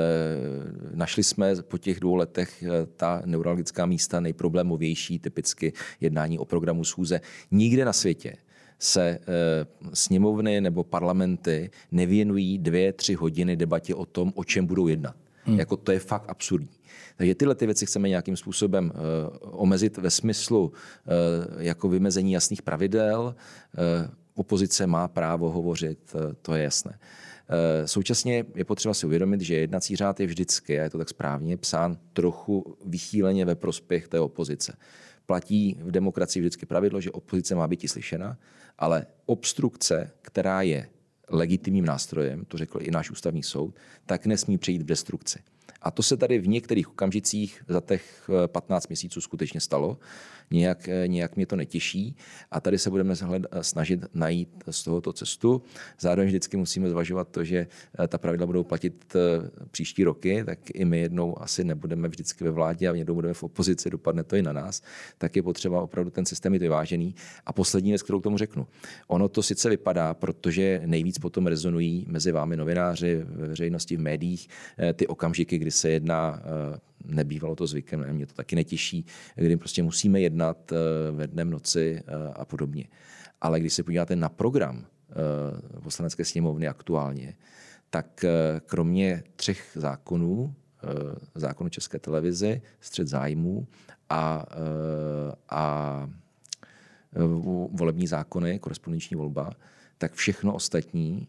našli 0.95 1.23
jsme 1.23 1.55
po 1.61 1.77
těch 1.77 1.99
dvou 1.99 2.15
letech 2.15 2.63
ta 2.95 3.21
neurologická 3.25 3.85
místa 3.85 4.19
nejproblémovější, 4.19 5.19
typicky 5.19 5.73
jednání 6.01 6.39
o 6.39 6.45
programu 6.45 6.83
schůze. 6.83 7.21
Nikde 7.51 7.85
na 7.85 7.93
světě 7.93 8.35
se 8.79 9.19
sněmovny 9.93 10.61
nebo 10.61 10.83
parlamenty 10.83 11.69
nevěnují 11.91 12.57
dvě, 12.57 12.93
tři 12.93 13.13
hodiny 13.13 13.55
debatě 13.55 13.95
o 13.95 14.05
tom, 14.05 14.31
o 14.35 14.43
čem 14.43 14.65
budou 14.65 14.87
jednat. 14.87 15.15
Hmm. 15.43 15.59
Jako 15.59 15.77
to 15.77 15.91
je 15.91 15.99
fakt 15.99 16.29
absurdní. 16.29 16.76
Takže 17.17 17.35
tyhle 17.35 17.55
ty 17.55 17.65
věci 17.65 17.85
chceme 17.85 18.09
nějakým 18.09 18.37
způsobem 18.37 18.91
uh, 18.95 19.61
omezit 19.61 19.97
ve 19.97 20.09
smyslu 20.09 20.65
uh, 20.65 21.61
jako 21.61 21.89
vymezení 21.89 22.31
jasných 22.31 22.61
pravidel. 22.61 23.35
Uh, 23.77 24.11
opozice 24.35 24.87
má 24.87 25.07
právo 25.07 25.51
hovořit, 25.51 26.15
to 26.41 26.55
je 26.55 26.63
jasné. 26.63 26.99
Současně 27.85 28.45
je 28.55 28.65
potřeba 28.65 28.93
si 28.93 29.05
uvědomit, 29.05 29.41
že 29.41 29.55
jednací 29.55 29.95
řád 29.95 30.19
je 30.19 30.27
vždycky, 30.27 30.79
a 30.79 30.83
je 30.83 30.89
to 30.89 30.97
tak 30.97 31.09
správně, 31.09 31.57
psán 31.57 31.97
trochu 32.13 32.77
vychýleně 32.85 33.45
ve 33.45 33.55
prospěch 33.55 34.07
té 34.07 34.19
opozice. 34.19 34.77
Platí 35.25 35.77
v 35.81 35.91
demokracii 35.91 36.41
vždycky 36.41 36.65
pravidlo, 36.65 37.01
že 37.01 37.11
opozice 37.11 37.55
má 37.55 37.67
být 37.67 37.89
slyšena, 37.89 38.37
ale 38.77 39.05
obstrukce, 39.25 40.11
která 40.21 40.61
je 40.61 40.89
legitimním 41.29 41.85
nástrojem, 41.85 42.45
to 42.45 42.57
řekl 42.57 42.79
i 42.81 42.91
náš 42.91 43.11
ústavní 43.11 43.43
soud, 43.43 43.75
tak 44.05 44.25
nesmí 44.25 44.57
přejít 44.57 44.79
k 44.79 44.87
destrukci. 44.87 45.39
A 45.81 45.91
to 45.91 46.03
se 46.03 46.17
tady 46.17 46.39
v 46.39 46.47
některých 46.47 46.89
okamžicích 46.89 47.63
za 47.67 47.81
těch 47.81 48.29
15 48.47 48.85
eh, 48.85 48.87
měsíců 48.89 49.21
skutečně 49.21 49.61
stalo. 49.61 49.97
Nějak, 50.51 50.89
eh, 50.89 51.07
nějak 51.07 51.35
mě 51.35 51.45
to 51.45 51.55
netěší 51.55 52.15
a 52.51 52.61
tady 52.61 52.77
se 52.77 52.89
budeme 52.89 53.13
snažit 53.61 54.05
najít 54.13 54.63
z 54.69 54.83
tohoto 54.83 55.13
cestu. 55.13 55.61
Zároveň 55.99 56.27
vždycky 56.27 56.57
musíme 56.57 56.89
zvažovat 56.89 57.27
to, 57.27 57.43
že 57.43 57.67
eh, 57.99 58.07
ta 58.07 58.17
pravidla 58.17 58.45
budou 58.45 58.63
platit 58.63 59.15
příští 59.71 60.03
roky, 60.03 60.43
tak 60.45 60.59
i 60.73 60.85
my 60.85 60.99
jednou 60.99 61.41
asi 61.41 61.63
nebudeme 61.63 62.07
vždycky 62.07 62.43
ve 62.43 62.51
vládě 62.51 62.89
a 62.89 62.95
jednou 62.95 63.15
budeme 63.15 63.33
v 63.33 63.43
opozici, 63.43 63.89
dopadne 63.89 64.23
to 64.23 64.35
i 64.35 64.41
na 64.41 64.53
nás, 64.53 64.81
tak 65.17 65.35
je 65.35 65.43
potřeba 65.43 65.81
opravdu 65.81 66.11
ten 66.11 66.25
systém 66.25 66.51
mít 66.51 66.61
vyvážený. 66.61 67.15
A 67.45 67.53
poslední 67.53 67.91
věc, 67.91 68.01
kterou 68.01 68.19
k 68.19 68.23
tomu 68.23 68.37
řeknu. 68.37 68.67
Ono 69.07 69.29
to 69.29 69.43
sice 69.43 69.69
vypadá, 69.69 70.13
protože 70.13 70.81
nejvíc 70.85 71.17
potom 71.17 71.47
rezonují 71.47 72.05
mezi 72.09 72.31
vámi 72.31 72.57
novináři, 72.57 73.15
ve 73.15 73.47
veřejnosti, 73.47 73.95
v 73.95 73.99
médiích, 73.99 74.47
ty 74.93 75.07
okamžiky, 75.07 75.57
kdy 75.57 75.71
se 75.71 75.89
jedná, 75.89 76.41
eh, 76.43 76.79
nebývalo 77.05 77.55
to 77.55 77.67
zvykem, 77.67 78.13
mě 78.13 78.25
to 78.25 78.33
taky 78.33 78.55
netěší, 78.55 79.05
kdy 79.35 79.57
prostě 79.57 79.83
musíme 79.83 80.21
jednat 80.21 80.71
eh, 80.71 80.75
ve 81.11 81.27
dnem, 81.27 81.49
noci 81.49 82.03
eh, 82.07 82.33
a 82.33 82.45
podobně. 82.45 82.87
Ale 83.41 83.59
když 83.59 83.73
se 83.73 83.83
podíváte 83.83 84.15
na 84.15 84.29
program 84.29 84.85
poslanecké 85.83 86.25
sněmovny 86.25 86.67
aktuálně, 86.67 87.35
tak 87.89 88.25
kromě 88.65 89.23
třech 89.35 89.71
zákonů, 89.75 90.55
zákonu 91.35 91.69
České 91.69 91.99
televize, 91.99 92.61
střed 92.79 93.07
zájmů 93.07 93.67
a, 94.09 94.45
a 95.49 96.09
volební 97.71 98.07
zákony, 98.07 98.59
korespondenční 98.59 99.17
volba, 99.17 99.51
tak 99.97 100.13
všechno 100.13 100.53
ostatní 100.53 101.27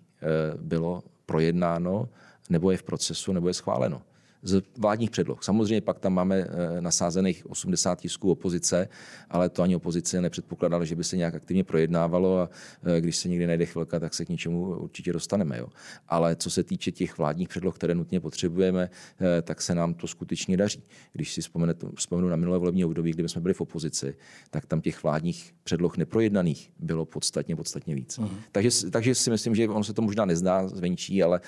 bylo 0.57 1.02
projednáno 1.26 2.09
nebo 2.50 2.70
je 2.70 2.76
v 2.76 2.83
procesu, 2.83 3.33
nebo 3.33 3.48
je 3.48 3.54
schváleno. 3.54 4.02
Z 4.42 4.62
vládních 4.79 5.11
předloh. 5.11 5.42
Samozřejmě 5.42 5.81
pak 5.81 5.98
tam 5.98 6.12
máme 6.12 6.37
eh, 6.37 6.81
nasázených 6.81 7.51
80 7.51 8.01
tisků 8.01 8.31
opozice, 8.31 8.88
ale 9.31 9.48
to 9.48 9.62
ani 9.62 9.77
opozice 9.77 10.20
nepředpokládala, 10.20 10.85
že 10.85 10.96
by 10.96 11.05
se 11.05 11.16
nějak 11.16 11.35
aktivně 11.35 11.64
projednávalo 11.64 12.38
a 12.38 12.51
eh, 12.96 13.01
když 13.01 13.16
se 13.16 13.29
někdy 13.29 13.46
najde 13.46 13.66
chvilka, 13.66 14.01
tak 14.01 14.14
se 14.14 14.24
k 14.24 14.29
něčemu 14.29 14.77
určitě 14.77 15.12
dostaneme. 15.12 15.59
Jo. 15.59 15.68
Ale 16.09 16.37
co 16.37 16.51
se 16.51 16.64
týče 16.64 16.92
těch 16.92 17.18
vládních 17.18 17.48
předloh, 17.48 17.74
které 17.74 17.94
nutně 17.94 18.20
potřebujeme, 18.20 18.90
eh, 19.20 19.42
tak 19.42 19.62
se 19.62 19.74
nám 19.74 19.94
to 19.94 20.07
skutečně 20.07 20.57
daří. 20.57 20.83
Když 21.12 21.33
si 21.33 21.40
vzpomenu 21.96 22.29
na 22.29 22.37
minulé 22.37 22.59
volební 22.59 22.85
období, 22.85 23.11
kdy 23.11 23.29
jsme 23.29 23.40
byli 23.40 23.55
v 23.55 23.61
opozici, 23.61 24.16
tak 24.51 24.66
tam 24.66 24.81
těch 24.81 25.03
vládních 25.03 25.55
předloh 25.64 25.96
neprojednaných 25.96 26.70
bylo 26.79 27.05
podstatně, 27.05 27.57
podstatně 27.57 27.94
víc. 27.94 28.18
Uh-huh. 28.18 28.31
Takže, 28.53 28.70
takže 28.90 29.14
si 29.14 29.31
myslím, 29.31 29.55
že 29.55 29.68
ono 29.68 29.85
se 29.85 29.92
to 29.92 30.03
možná 30.03 30.24
nezdá 30.24 30.68
zvenčí, 30.68 31.22
ale 31.22 31.40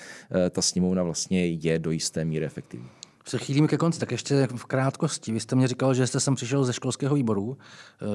ta 0.49 0.61
sněmovna 0.61 1.03
vlastně 1.03 1.47
je 1.47 1.79
do 1.79 1.91
jisté 1.91 2.25
míry 2.25 2.45
efektivní 2.45 2.81
se 3.25 3.37
chýlím 3.37 3.67
ke 3.67 3.77
konci, 3.77 3.99
tak 3.99 4.11
ještě 4.11 4.47
v 4.55 4.65
krátkosti. 4.65 5.31
Vy 5.31 5.39
jste 5.39 5.55
mě 5.55 5.67
říkal, 5.67 5.93
že 5.93 6.07
jste 6.07 6.19
sem 6.19 6.35
přišel 6.35 6.65
ze 6.65 6.73
školského 6.73 7.15
výboru. 7.15 7.57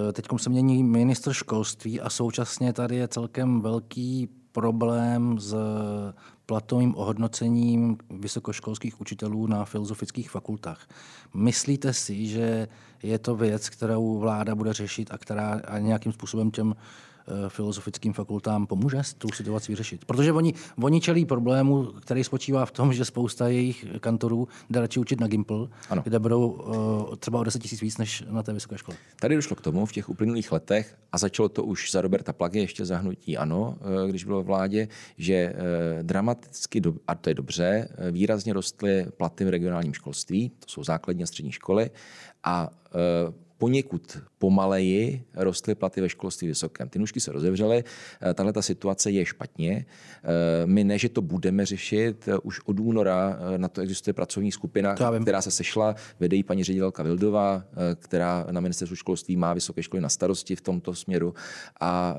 Eh, 0.09 0.13
Teď 0.13 0.27
se 0.37 0.51
mění 0.51 0.85
ministr 0.85 1.33
školství 1.33 2.01
a 2.01 2.11
současně 2.11 2.73
tady 2.73 2.97
je 2.97 3.09
celkem 3.09 3.61
velký 3.61 4.29
problém 4.53 5.39
s 5.39 5.55
platovým 6.47 6.97
ohodnocením 6.97 7.99
vysokoškolských 8.11 9.01
učitelů 9.01 9.47
na 9.47 9.65
filozofických 9.65 10.31
fakultách. 10.31 10.89
Myslíte 11.35 11.93
si, 11.93 12.27
že 12.27 12.69
je 13.03 13.19
to 13.19 13.37
věc, 13.37 13.69
kterou 13.69 14.19
vláda 14.19 14.55
bude 14.55 14.73
řešit 14.73 15.11
a 15.11 15.19
která 15.19 15.61
nějakým 15.79 16.13
způsobem 16.13 16.51
těm 16.51 16.75
filozofickým 17.49 18.13
fakultám 18.13 18.67
pomůže 18.67 18.99
tu 19.19 19.29
situaci 19.29 19.73
vyřešit. 19.73 20.05
Protože 20.05 20.33
oni, 20.33 20.55
oni 20.83 21.01
čelí 21.01 21.27
problému, 21.27 21.85
který 21.85 22.25
spočívá 22.25 22.67
v 22.67 22.71
tom, 22.71 22.93
že 22.93 23.05
spousta 23.05 23.49
jejich 23.49 23.87
kantorů 24.01 24.49
jde 24.71 24.81
radši 24.81 25.01
učit 25.01 25.21
na 25.21 25.27
Gimple, 25.27 25.69
ano. 25.91 26.03
kde 26.03 26.19
budou 26.19 26.49
uh, 26.49 27.17
třeba 27.17 27.41
o 27.41 27.45
10 27.45 27.63
tisíc 27.63 27.81
víc 27.81 27.99
než 27.99 28.25
na 28.31 28.43
té 28.43 28.53
vysoké 28.53 28.79
škole. 28.79 28.97
Tady 29.21 29.37
došlo 29.37 29.57
k 29.57 29.61
tomu 29.61 29.87
v 29.87 29.93
těch 29.93 30.09
uplynulých 30.09 30.53
letech 30.53 30.97
a 31.13 31.19
začalo 31.19 31.49
to 31.49 31.65
už 31.65 31.93
za 31.93 32.01
Roberta 32.01 32.33
Plagy, 32.33 32.59
ještě 32.59 32.85
zahnutí 32.85 33.37
ano, 33.37 33.79
eh, 33.81 34.09
když 34.09 34.25
bylo 34.25 34.43
vládě, 34.43 34.89
že 35.19 35.55
dramaticky, 36.03 36.83
a 37.07 37.15
to 37.15 37.31
je 37.31 37.35
dobře, 37.35 37.89
výrazně 38.11 38.53
rostly 38.53 39.07
platy 39.17 39.45
v 39.45 39.49
regionálním 39.49 39.95
školství, 39.95 40.49
to 40.49 40.67
jsou 40.69 40.85
základní 40.85 41.23
a 41.23 41.27
střední 41.27 41.53
školy, 41.53 41.91
a 42.45 42.71
poněkud 43.59 44.19
pomaleji 44.39 45.25
rostly 45.35 45.75
platy 45.75 46.01
ve 46.01 46.09
školství 46.09 46.49
vysokém. 46.49 46.89
Ty 46.89 46.99
nůžky 46.99 47.21
se 47.21 47.33
rozevřely, 47.33 47.85
eh, 48.21 48.35
tahle 48.35 48.53
ta 48.53 48.63
situace 48.63 49.11
je 49.11 49.25
špatně. 49.25 49.87
Eh, 50.25 50.67
my 50.67 50.85
ne, 50.85 50.99
že 50.99 51.09
to 51.09 51.23
budeme 51.23 51.67
řešit, 51.67 52.29
eh, 52.29 52.39
už 52.39 52.61
od 52.65 52.81
února 52.81 53.39
na 53.57 53.69
to 53.69 53.81
existuje 53.81 54.15
pracovní 54.15 54.53
skupina, 54.53 54.95
která 55.23 55.43
se 55.43 55.51
sešla, 55.51 55.95
vede 56.21 56.37
ji 56.37 56.43
paní 56.43 56.65
ředitelka 56.65 57.03
Vildová, 57.03 57.65
která 57.95 58.47
na 58.51 58.61
ministerstvu 58.61 58.97
školství 58.97 59.37
má 59.37 59.55
vysoké 59.55 59.83
školy 59.83 60.01
na 60.01 60.09
starosti 60.09 60.57
v 60.57 60.61
tomto 60.61 60.95
směru 60.95 61.35
a 61.81 62.17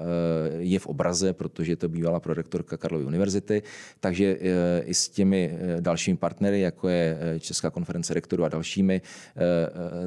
je 0.57 0.79
v 0.79 0.87
obraze, 0.87 1.33
protože 1.33 1.75
to 1.75 1.89
bývala 1.89 2.19
prorektorka 2.19 2.77
Karlovy 2.77 3.05
univerzity, 3.05 3.63
takže 3.99 4.37
i 4.85 4.93
s 4.93 5.09
těmi 5.09 5.57
dalšími 5.79 6.17
partnery, 6.17 6.59
jako 6.61 6.89
je 6.89 7.17
Česká 7.39 7.69
konference 7.69 8.13
rektorů 8.13 8.43
a 8.43 8.49
dalšími, 8.49 9.01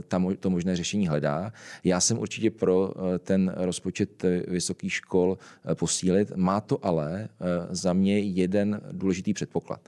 tam 0.09 0.35
to 0.41 0.51
možné 0.51 0.77
řešení 0.77 1.07
hledá. 1.21 1.53
Já 1.85 2.01
jsem 2.01 2.19
určitě 2.19 2.51
pro 2.51 2.93
eh, 3.15 3.19
ten 3.19 3.55
rozpočet 3.57 4.25
eh, 4.25 4.43
vysokých 4.49 4.93
škol 4.93 5.39
eh, 5.39 5.75
posílit. 5.75 6.33
Má 6.37 6.61
to 6.61 6.85
ale 6.85 7.29
za 7.71 7.93
mě 7.93 8.19
jeden 8.19 8.81
důležitý 8.93 9.35
předpoklad. 9.35 9.81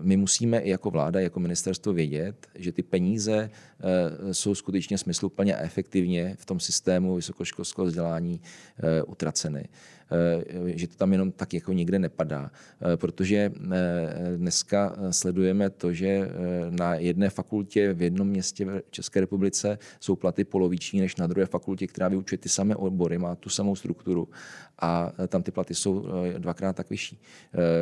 My 0.00 0.16
musíme 0.16 0.58
i 0.58 0.70
jako 0.70 0.90
vláda, 0.90 1.20
jako 1.20 1.40
ministerstvo 1.40 1.92
vědět, 1.92 2.46
že 2.54 2.72
ty 2.72 2.82
peníze 2.82 3.50
jsou 4.32 4.54
skutečně 4.54 4.98
smysluplně 4.98 5.56
a 5.56 5.62
efektivně 5.62 6.36
v 6.38 6.44
tom 6.44 6.60
systému 6.60 7.16
vysokoškolského 7.16 7.86
vzdělání 7.86 8.40
utraceny. 9.06 9.68
Eh, 10.10 10.78
že 10.78 10.88
to 10.88 10.96
tam 10.96 11.12
jenom 11.12 11.32
tak 11.32 11.54
jako 11.54 11.72
nikde 11.72 11.98
nepadá. 11.98 12.50
Eh, 12.80 12.96
protože 12.96 13.52
eh, 13.72 14.36
dneska 14.36 14.96
sledujeme 15.10 15.70
to, 15.70 15.92
že 15.92 16.30
na 16.70 16.94
jedné 16.94 17.30
fakultě 17.30 17.92
v 17.92 18.02
jednom 18.02 18.28
městě 18.28 18.64
v 18.64 18.82
České 18.90 19.20
republice 19.20 19.78
jsou 20.00 20.16
platy 20.16 20.44
poloviční 20.44 21.00
než 21.00 21.16
na 21.16 21.26
druhé 21.26 21.46
fakultě, 21.46 21.86
která 21.86 22.08
vyučuje 22.08 22.38
ty 22.38 22.48
samé 22.48 22.76
obory, 22.76 23.18
má 23.18 23.34
tu 23.34 23.48
samou 23.48 23.76
strukturu 23.76 24.28
a 24.78 25.12
tam 25.28 25.42
ty 25.42 25.50
platy 25.50 25.74
jsou 25.74 26.06
dvakrát 26.38 26.76
tak 26.76 26.90
vyšší. 26.90 27.20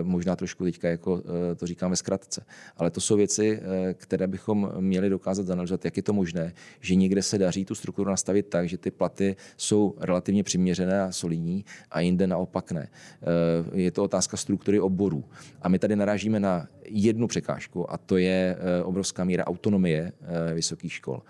Možná 0.03 0.37
trošku 0.37 0.65
teďka 0.65 0.89
jako 0.89 1.23
to 1.57 1.67
říkáme 1.67 1.97
zkratce. 1.97 2.45
Ale 2.77 2.91
to 2.91 3.01
jsou 3.01 3.17
věci, 3.17 3.61
které 3.95 4.27
bychom 4.27 4.73
měli 4.81 5.11
dokázat 5.11 5.47
zanalizovat, 5.47 5.85
jak 5.85 5.97
je 5.97 6.03
to 6.03 6.13
možné, 6.13 6.53
že 6.81 6.95
někde 6.95 7.23
se 7.23 7.39
daří 7.39 7.65
tu 7.65 7.75
strukturu 7.75 8.11
nastavit 8.11 8.47
tak, 8.47 8.69
že 8.69 8.79
ty 8.79 8.91
platy 8.91 9.37
jsou 9.57 9.95
relativně 10.01 10.43
přiměřené 10.43 11.03
a 11.03 11.13
solidní 11.13 11.65
a 11.91 12.01
jinde 12.01 12.16
jinde 12.17 12.27
naopak 12.27 12.73
ne. 12.73 12.89
Eh, 12.89 13.81
je 13.81 13.91
to 13.91 14.05
otázka 14.05 14.37
struktury 14.37 14.81
oborů. 14.81 15.25
A 15.63 15.69
my 15.69 15.79
tady 15.79 15.97
narážíme 15.97 16.41
na 16.41 16.67
jednu 16.89 17.27
překážku 17.29 17.93
a 17.93 17.99
to 17.99 18.17
je 18.17 18.57
eh, 18.57 18.83
obrovská 18.83 19.25
míra 19.25 19.45
autonomie 19.45 20.13
eh, 20.13 20.55
vysokých 20.55 20.93
škol. 20.93 21.23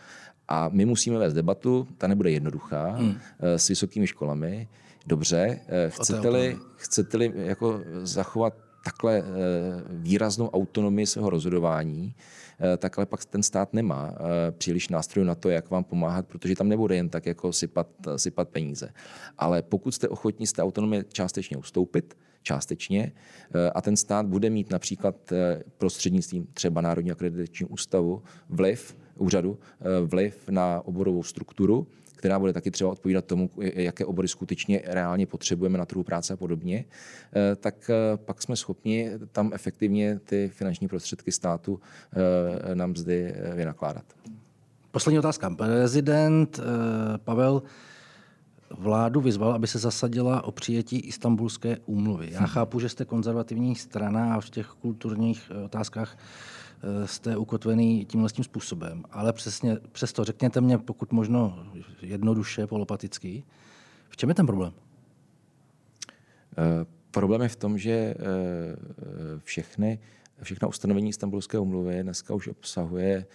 A 0.49 0.69
my 0.73 0.85
musíme 0.85 1.19
vést 1.19 1.35
debatu, 1.35 1.89
ta 1.99 2.07
nebude 2.07 2.31
jednoduchá, 2.31 2.91
hmm. 2.91 3.19
s 3.41 3.69
vysokými 3.69 4.07
školami. 4.07 4.69
Dobře, 5.07 5.61
chcete-li, 5.89 6.57
chcete-li 6.77 7.33
jako 7.35 7.81
zachovat 8.03 8.55
takhle 8.85 9.23
výraznou 9.91 10.51
autonomii 10.51 11.07
svého 11.07 11.31
rozhodování, 11.31 12.15
tak 12.79 12.99
ale 12.99 13.07
pak 13.07 13.25
ten 13.25 13.43
stát 13.43 13.75
nemá 13.75 14.15
eh, 14.15 14.53
příliš 14.53 14.89
nástrojů 14.89 15.27
na 15.27 15.35
to, 15.35 15.49
jak 15.49 15.71
vám 15.71 15.85
pomáhat, 15.85 16.27
protože 16.27 16.55
tam 16.57 16.69
nebude 16.69 16.97
jen 16.97 17.09
tak 17.09 17.27
jako 17.27 17.53
sypat, 17.53 17.89
sypat 18.17 18.49
peníze. 18.49 18.93
Ale 19.39 19.63
pokud 19.63 19.95
jste 19.95 20.09
ochotní 20.09 20.47
z 20.47 20.53
té 20.53 20.63
autonomie 20.63 21.05
částečně 21.13 21.57
ustoupit, 21.57 22.17
částečně 22.43 23.13
eh, 23.55 23.71
a 23.71 23.81
ten 23.81 23.97
stát 23.97 24.27
bude 24.27 24.51
mít 24.51 24.71
například 24.71 25.17
prostřednictvím 25.79 26.47
třeba 26.55 26.81
Národního 26.81 27.15
akreditačního 27.15 27.69
ústavu 27.69 28.23
vliv, 28.49 28.97
úřadu, 29.19 29.59
vliv 30.07 30.49
na 30.49 30.83
oborovou 30.85 31.23
strukturu, 31.23 31.87
která 32.27 32.39
bude 32.39 32.53
taky 32.53 32.71
třeba 32.71 32.91
odpovídat 32.91 33.25
tomu, 33.25 33.51
jaké 33.59 34.05
obory 34.05 34.29
skutečně 34.29 34.83
reálně 34.85 35.27
potřebujeme 35.27 35.79
na 35.79 35.85
trhu 35.85 36.03
práce 36.03 36.33
a 36.33 36.37
podobně, 36.37 36.85
eh, 36.85 37.57
tak 37.57 37.91
eh, 37.91 38.17
pak 38.17 38.43
jsme 38.43 38.57
schopni 38.57 39.11
tam 39.33 39.51
efektivně 39.55 40.19
ty 40.19 40.51
finanční 40.55 40.89
prostředky 40.89 41.33
státu 41.33 41.81
eh, 41.81 42.75
na 42.75 42.87
mzdy 42.87 43.35
vynakládat. 43.55 44.05
Poslední 44.91 45.19
otázka. 45.19 45.51
Prezident 45.51 46.61
Pavel 47.25 47.63
vládu 48.79 49.21
vyzval, 49.21 49.53
aby 49.53 49.67
se 49.67 49.79
zasadila 49.79 50.45
o 50.45 50.53
přijetí 50.53 50.99
istambulské 50.99 51.77
úmluvy. 51.87 52.29
Já 52.33 52.47
chápu, 52.47 52.81
že 52.81 52.89
jste 52.89 53.05
konzervativní 53.05 53.75
strana 53.75 54.35
a 54.35 54.41
v 54.41 54.51
těch 54.51 54.67
kulturních 54.67 55.53
otázkách 55.65 56.17
jste 57.05 57.37
ukotvený 57.37 58.05
tímhle 58.05 58.31
tím 58.31 58.45
způsobem. 58.45 59.05
Ale 59.11 59.33
přesně, 59.33 59.77
přesto 59.93 60.25
řekněte 60.25 60.61
mě, 60.61 60.79
pokud 60.79 61.13
možno 61.13 61.67
jednoduše, 62.03 62.67
polopaticky, 62.67 63.45
v 64.09 64.17
čem 64.17 64.29
je 64.29 64.35
ten 64.35 64.47
problém? 64.47 64.73
Uh, 66.59 66.65
problém 67.11 67.43
je 67.43 67.49
v 67.49 67.57
tom, 67.57 67.79
že 67.79 68.15
uh, 68.19 69.41
všechny 69.45 69.99
Všechna 70.43 70.69
ustanovení 70.69 71.09
Istanbulské 71.09 71.59
umluvy 71.59 72.03
dneska 72.03 72.35
už 72.35 72.49
obsahuje 72.49 73.17
e, 73.17 73.27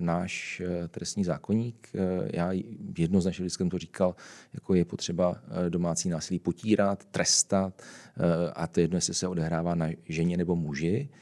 náš 0.00 0.62
trestní 0.88 1.24
zákonník. 1.24 1.88
E, 1.94 1.98
já 2.36 2.52
jednoznačně 2.98 3.42
vždycky 3.42 3.58
jsem 3.58 3.70
to 3.70 3.78
říkal, 3.78 4.14
jako 4.54 4.74
je 4.74 4.84
potřeba 4.84 5.42
domácí 5.68 6.08
násilí 6.08 6.38
potírat, 6.38 7.04
trestat 7.04 7.82
e, 7.82 8.52
a 8.52 8.66
to 8.66 8.80
jedno, 8.80 8.96
jestli 8.96 9.14
se 9.14 9.28
odehrává 9.28 9.74
na 9.74 9.88
ženě 10.08 10.36
nebo 10.36 10.56
muži. 10.56 11.08
Eh, 11.10 11.16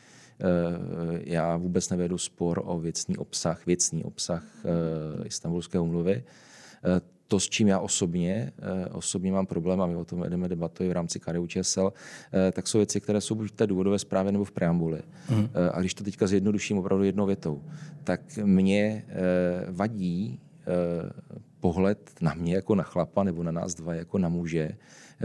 já 1.25 1.57
vůbec 1.57 1.91
nevedu 1.91 2.19
spor 2.19 2.63
o 2.65 2.81
věcný 2.81 3.17
obsah, 3.17 3.67
věcný 3.67 4.05
obsah 4.05 4.45
eh, 4.65 5.27
Istanbulské 5.27 5.79
umluvy. 5.79 6.25
Eh, 6.85 7.01
to, 7.29 7.41
s 7.41 7.49
čím 7.49 7.69
já 7.69 7.79
osobně, 7.79 8.53
osobně 8.93 9.33
mám 9.33 9.47
problém, 9.47 9.81
a 9.81 9.87
my 9.87 9.97
o 9.97 10.05
tom 10.05 10.21
vedeme 10.21 10.49
debatu 10.49 10.89
v 10.89 10.93
rámci 10.93 11.21
KDU 11.21 11.47
ČSL, 11.47 11.93
tak 12.53 12.69
jsou 12.69 12.79
věci, 12.79 13.01
které 13.01 13.21
jsou 13.21 13.35
buď 13.35 13.49
v 13.49 13.55
té 13.55 13.67
důvodové 13.67 13.99
zprávě 13.99 14.33
nebo 14.33 14.45
v 14.45 14.51
preambuli. 14.51 15.03
Mm. 15.31 15.49
A 15.73 15.81
když 15.81 15.95
to 15.95 16.05
teďka 16.05 16.27
zjednoduším 16.27 16.79
opravdu 16.79 17.05
jednou 17.05 17.27
větou, 17.27 17.63
tak 18.05 18.21
mě 18.37 19.05
vadí 19.69 20.41
pohled 21.61 22.11
na 22.21 22.35
mě 22.35 22.55
jako 22.55 22.75
na 22.75 22.83
chlapa 22.83 23.25
nebo 23.25 23.43
na 23.43 23.53
nás 23.53 23.75
dva 23.75 23.95
jako 23.95 24.19
na 24.19 24.29
muže, 24.29 24.71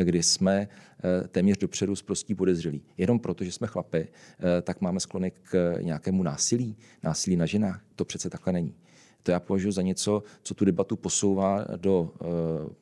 kdy 0.04 0.24
jsme 0.24 0.68
eh, 0.68 1.28
téměř 1.28 1.58
dopředu 1.58 1.96
zprostí 1.96 2.36
podezřelí. 2.36 2.84
Jenom 2.98 3.20
proto, 3.20 3.44
že 3.44 3.52
jsme 3.52 3.68
chlapy, 3.68 4.08
eh, 4.08 4.62
tak 4.62 4.82
máme 4.82 5.00
sklony 5.00 5.32
k 5.32 5.76
nějakému 5.82 6.24
násilí, 6.24 6.78
násilí 7.04 7.36
na 7.36 7.46
ženách. 7.46 7.82
To 7.96 8.06
přece 8.06 8.30
takhle 8.30 8.54
není. 8.54 8.76
To 9.24 9.32
já 9.32 9.40
považuji 9.40 9.72
za 9.72 9.82
něco, 9.82 10.24
co 10.44 10.54
tu 10.54 10.66
debatu 10.66 10.96
posouvá 10.96 11.66
do 11.76 12.14
eh, 12.14 12.26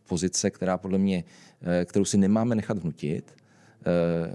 pozice, 0.07 0.51
která 0.51 0.77
podle 0.77 0.97
mě, 0.97 1.23
kterou 1.85 2.05
si 2.05 2.17
nemáme 2.17 2.55
nechat 2.55 2.77
vnutit 2.77 3.35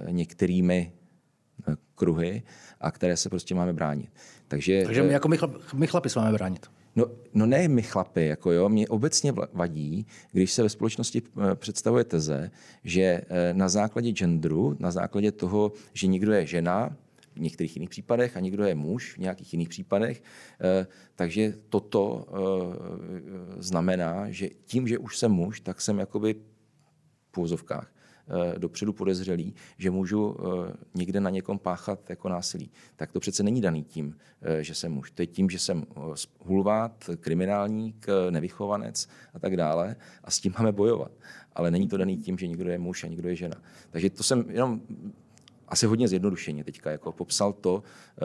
některými 0.09 0.93
kruhy 1.95 2.43
a 2.81 2.91
které 2.91 3.17
se 3.17 3.29
prostě 3.29 3.55
máme 3.55 3.73
bránit. 3.73 4.11
Takže, 4.49 4.83
Takže 4.85 5.03
my 5.03 5.13
jako 5.13 5.29
my, 5.29 5.37
chlap, 5.37 5.51
my 5.75 5.87
chlapi 5.87 6.11
se 6.11 6.19
máme 6.19 6.33
bránit. 6.33 6.67
No, 6.99 7.07
no 7.35 7.47
ne 7.47 7.69
my 7.69 7.83
chlapy, 7.83 8.27
jako 8.27 8.53
jo, 8.53 8.69
mě 8.69 8.89
obecně 8.89 9.33
vadí, 9.53 10.07
když 10.33 10.53
se 10.53 10.63
ve 10.63 10.69
společnosti 10.69 11.23
představuje 11.55 12.05
teze, 12.05 12.51
že 12.85 13.21
na 13.53 13.69
základě 13.69 14.11
genderu, 14.11 14.77
na 14.79 14.91
základě 14.91 15.33
toho, 15.33 15.73
že 15.93 16.07
někdo 16.07 16.33
je 16.33 16.47
žena, 16.47 16.97
v 17.39 17.41
některých 17.41 17.77
jiných 17.77 17.91
případech 17.91 18.37
a 18.37 18.41
někdo 18.41 18.65
je 18.65 18.75
muž 18.75 19.15
v 19.15 19.19
nějakých 19.19 19.53
jiných 19.53 19.69
případech. 19.69 20.23
Eh, 20.61 20.87
takže 21.15 21.55
toto 21.69 22.27
eh, 22.29 23.63
znamená, 23.63 24.31
že 24.31 24.49
tím, 24.65 24.89
že 24.89 24.99
už 24.99 25.19
jsem 25.19 25.33
muž, 25.33 25.61
tak 25.61 25.81
jsem 25.81 25.99
jakoby 25.99 26.35
v 26.35 27.31
půzovkách 27.31 27.93
eh, 27.95 27.98
dopředu 28.59 28.93
podezřelý, 28.93 29.55
že 29.79 29.91
můžu 29.91 30.37
někde 30.95 31.21
na 31.21 31.31
někom 31.31 31.59
páchat 31.59 32.11
jako 32.11 32.29
násilí. 32.29 32.71
Tak 32.97 33.13
to 33.13 33.21
přece 33.21 33.43
není 33.43 33.61
daný 33.61 33.85
tím, 33.85 34.17
že 34.61 34.75
jsem 34.75 34.93
muž. 34.93 35.11
To 35.11 35.23
je 35.23 35.27
tím, 35.27 35.51
že 35.51 35.59
jsem 35.59 35.87
hulvát, 36.39 37.11
kriminálník, 37.21 38.07
nevychovanec 38.31 39.09
a 39.35 39.39
tak 39.39 39.57
dále 39.57 39.97
a 40.25 40.31
s 40.31 40.41
tím 40.41 40.55
máme 40.59 40.73
bojovat. 40.73 41.13
Ale 41.53 41.71
není 41.71 41.89
to 41.89 41.97
daný 41.97 42.17
tím, 42.17 42.39
že 42.39 42.47
někdo 42.47 42.71
je 42.71 42.79
muž 42.79 43.05
a 43.05 43.07
někdo 43.07 43.29
je 43.29 43.37
žena. 43.37 43.57
Takže 43.91 44.11
to 44.11 44.23
jsem 44.23 44.45
jenom 44.51 44.81
asi 45.69 45.87
hodně 45.87 46.09
zjednodušeně 46.09 46.65
teďka 46.65 46.91
jako 46.91 47.13
popsal 47.13 47.53
to, 47.53 47.83
eh, 47.83 48.23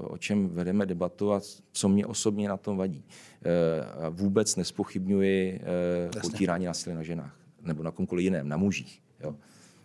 o 0.00 0.18
čem 0.18 0.48
vedeme 0.48 0.86
debatu 0.86 1.32
a 1.32 1.40
co 1.72 1.88
mě 1.88 2.06
osobně 2.06 2.48
na 2.48 2.56
tom 2.56 2.76
vadí. 2.76 3.04
Eh, 3.04 4.10
vůbec 4.10 4.56
nespochybňuji 4.56 5.60
eh, 5.62 6.20
potírání 6.20 6.66
násilí 6.66 6.96
na 6.96 7.02
ženách 7.02 7.36
nebo 7.62 7.82
na 7.82 7.90
komkoliv 7.90 8.24
jiném, 8.24 8.48
na 8.48 8.56
mužích. 8.56 9.02
Jo. 9.20 9.34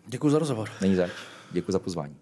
Děkuji 0.06 0.30
za 0.30 0.38
rozhovor. 0.38 0.70
Není 0.80 0.96
zač. 0.96 1.10
Děkuji 1.50 1.72
za 1.72 1.78
pozvání. 1.78 2.16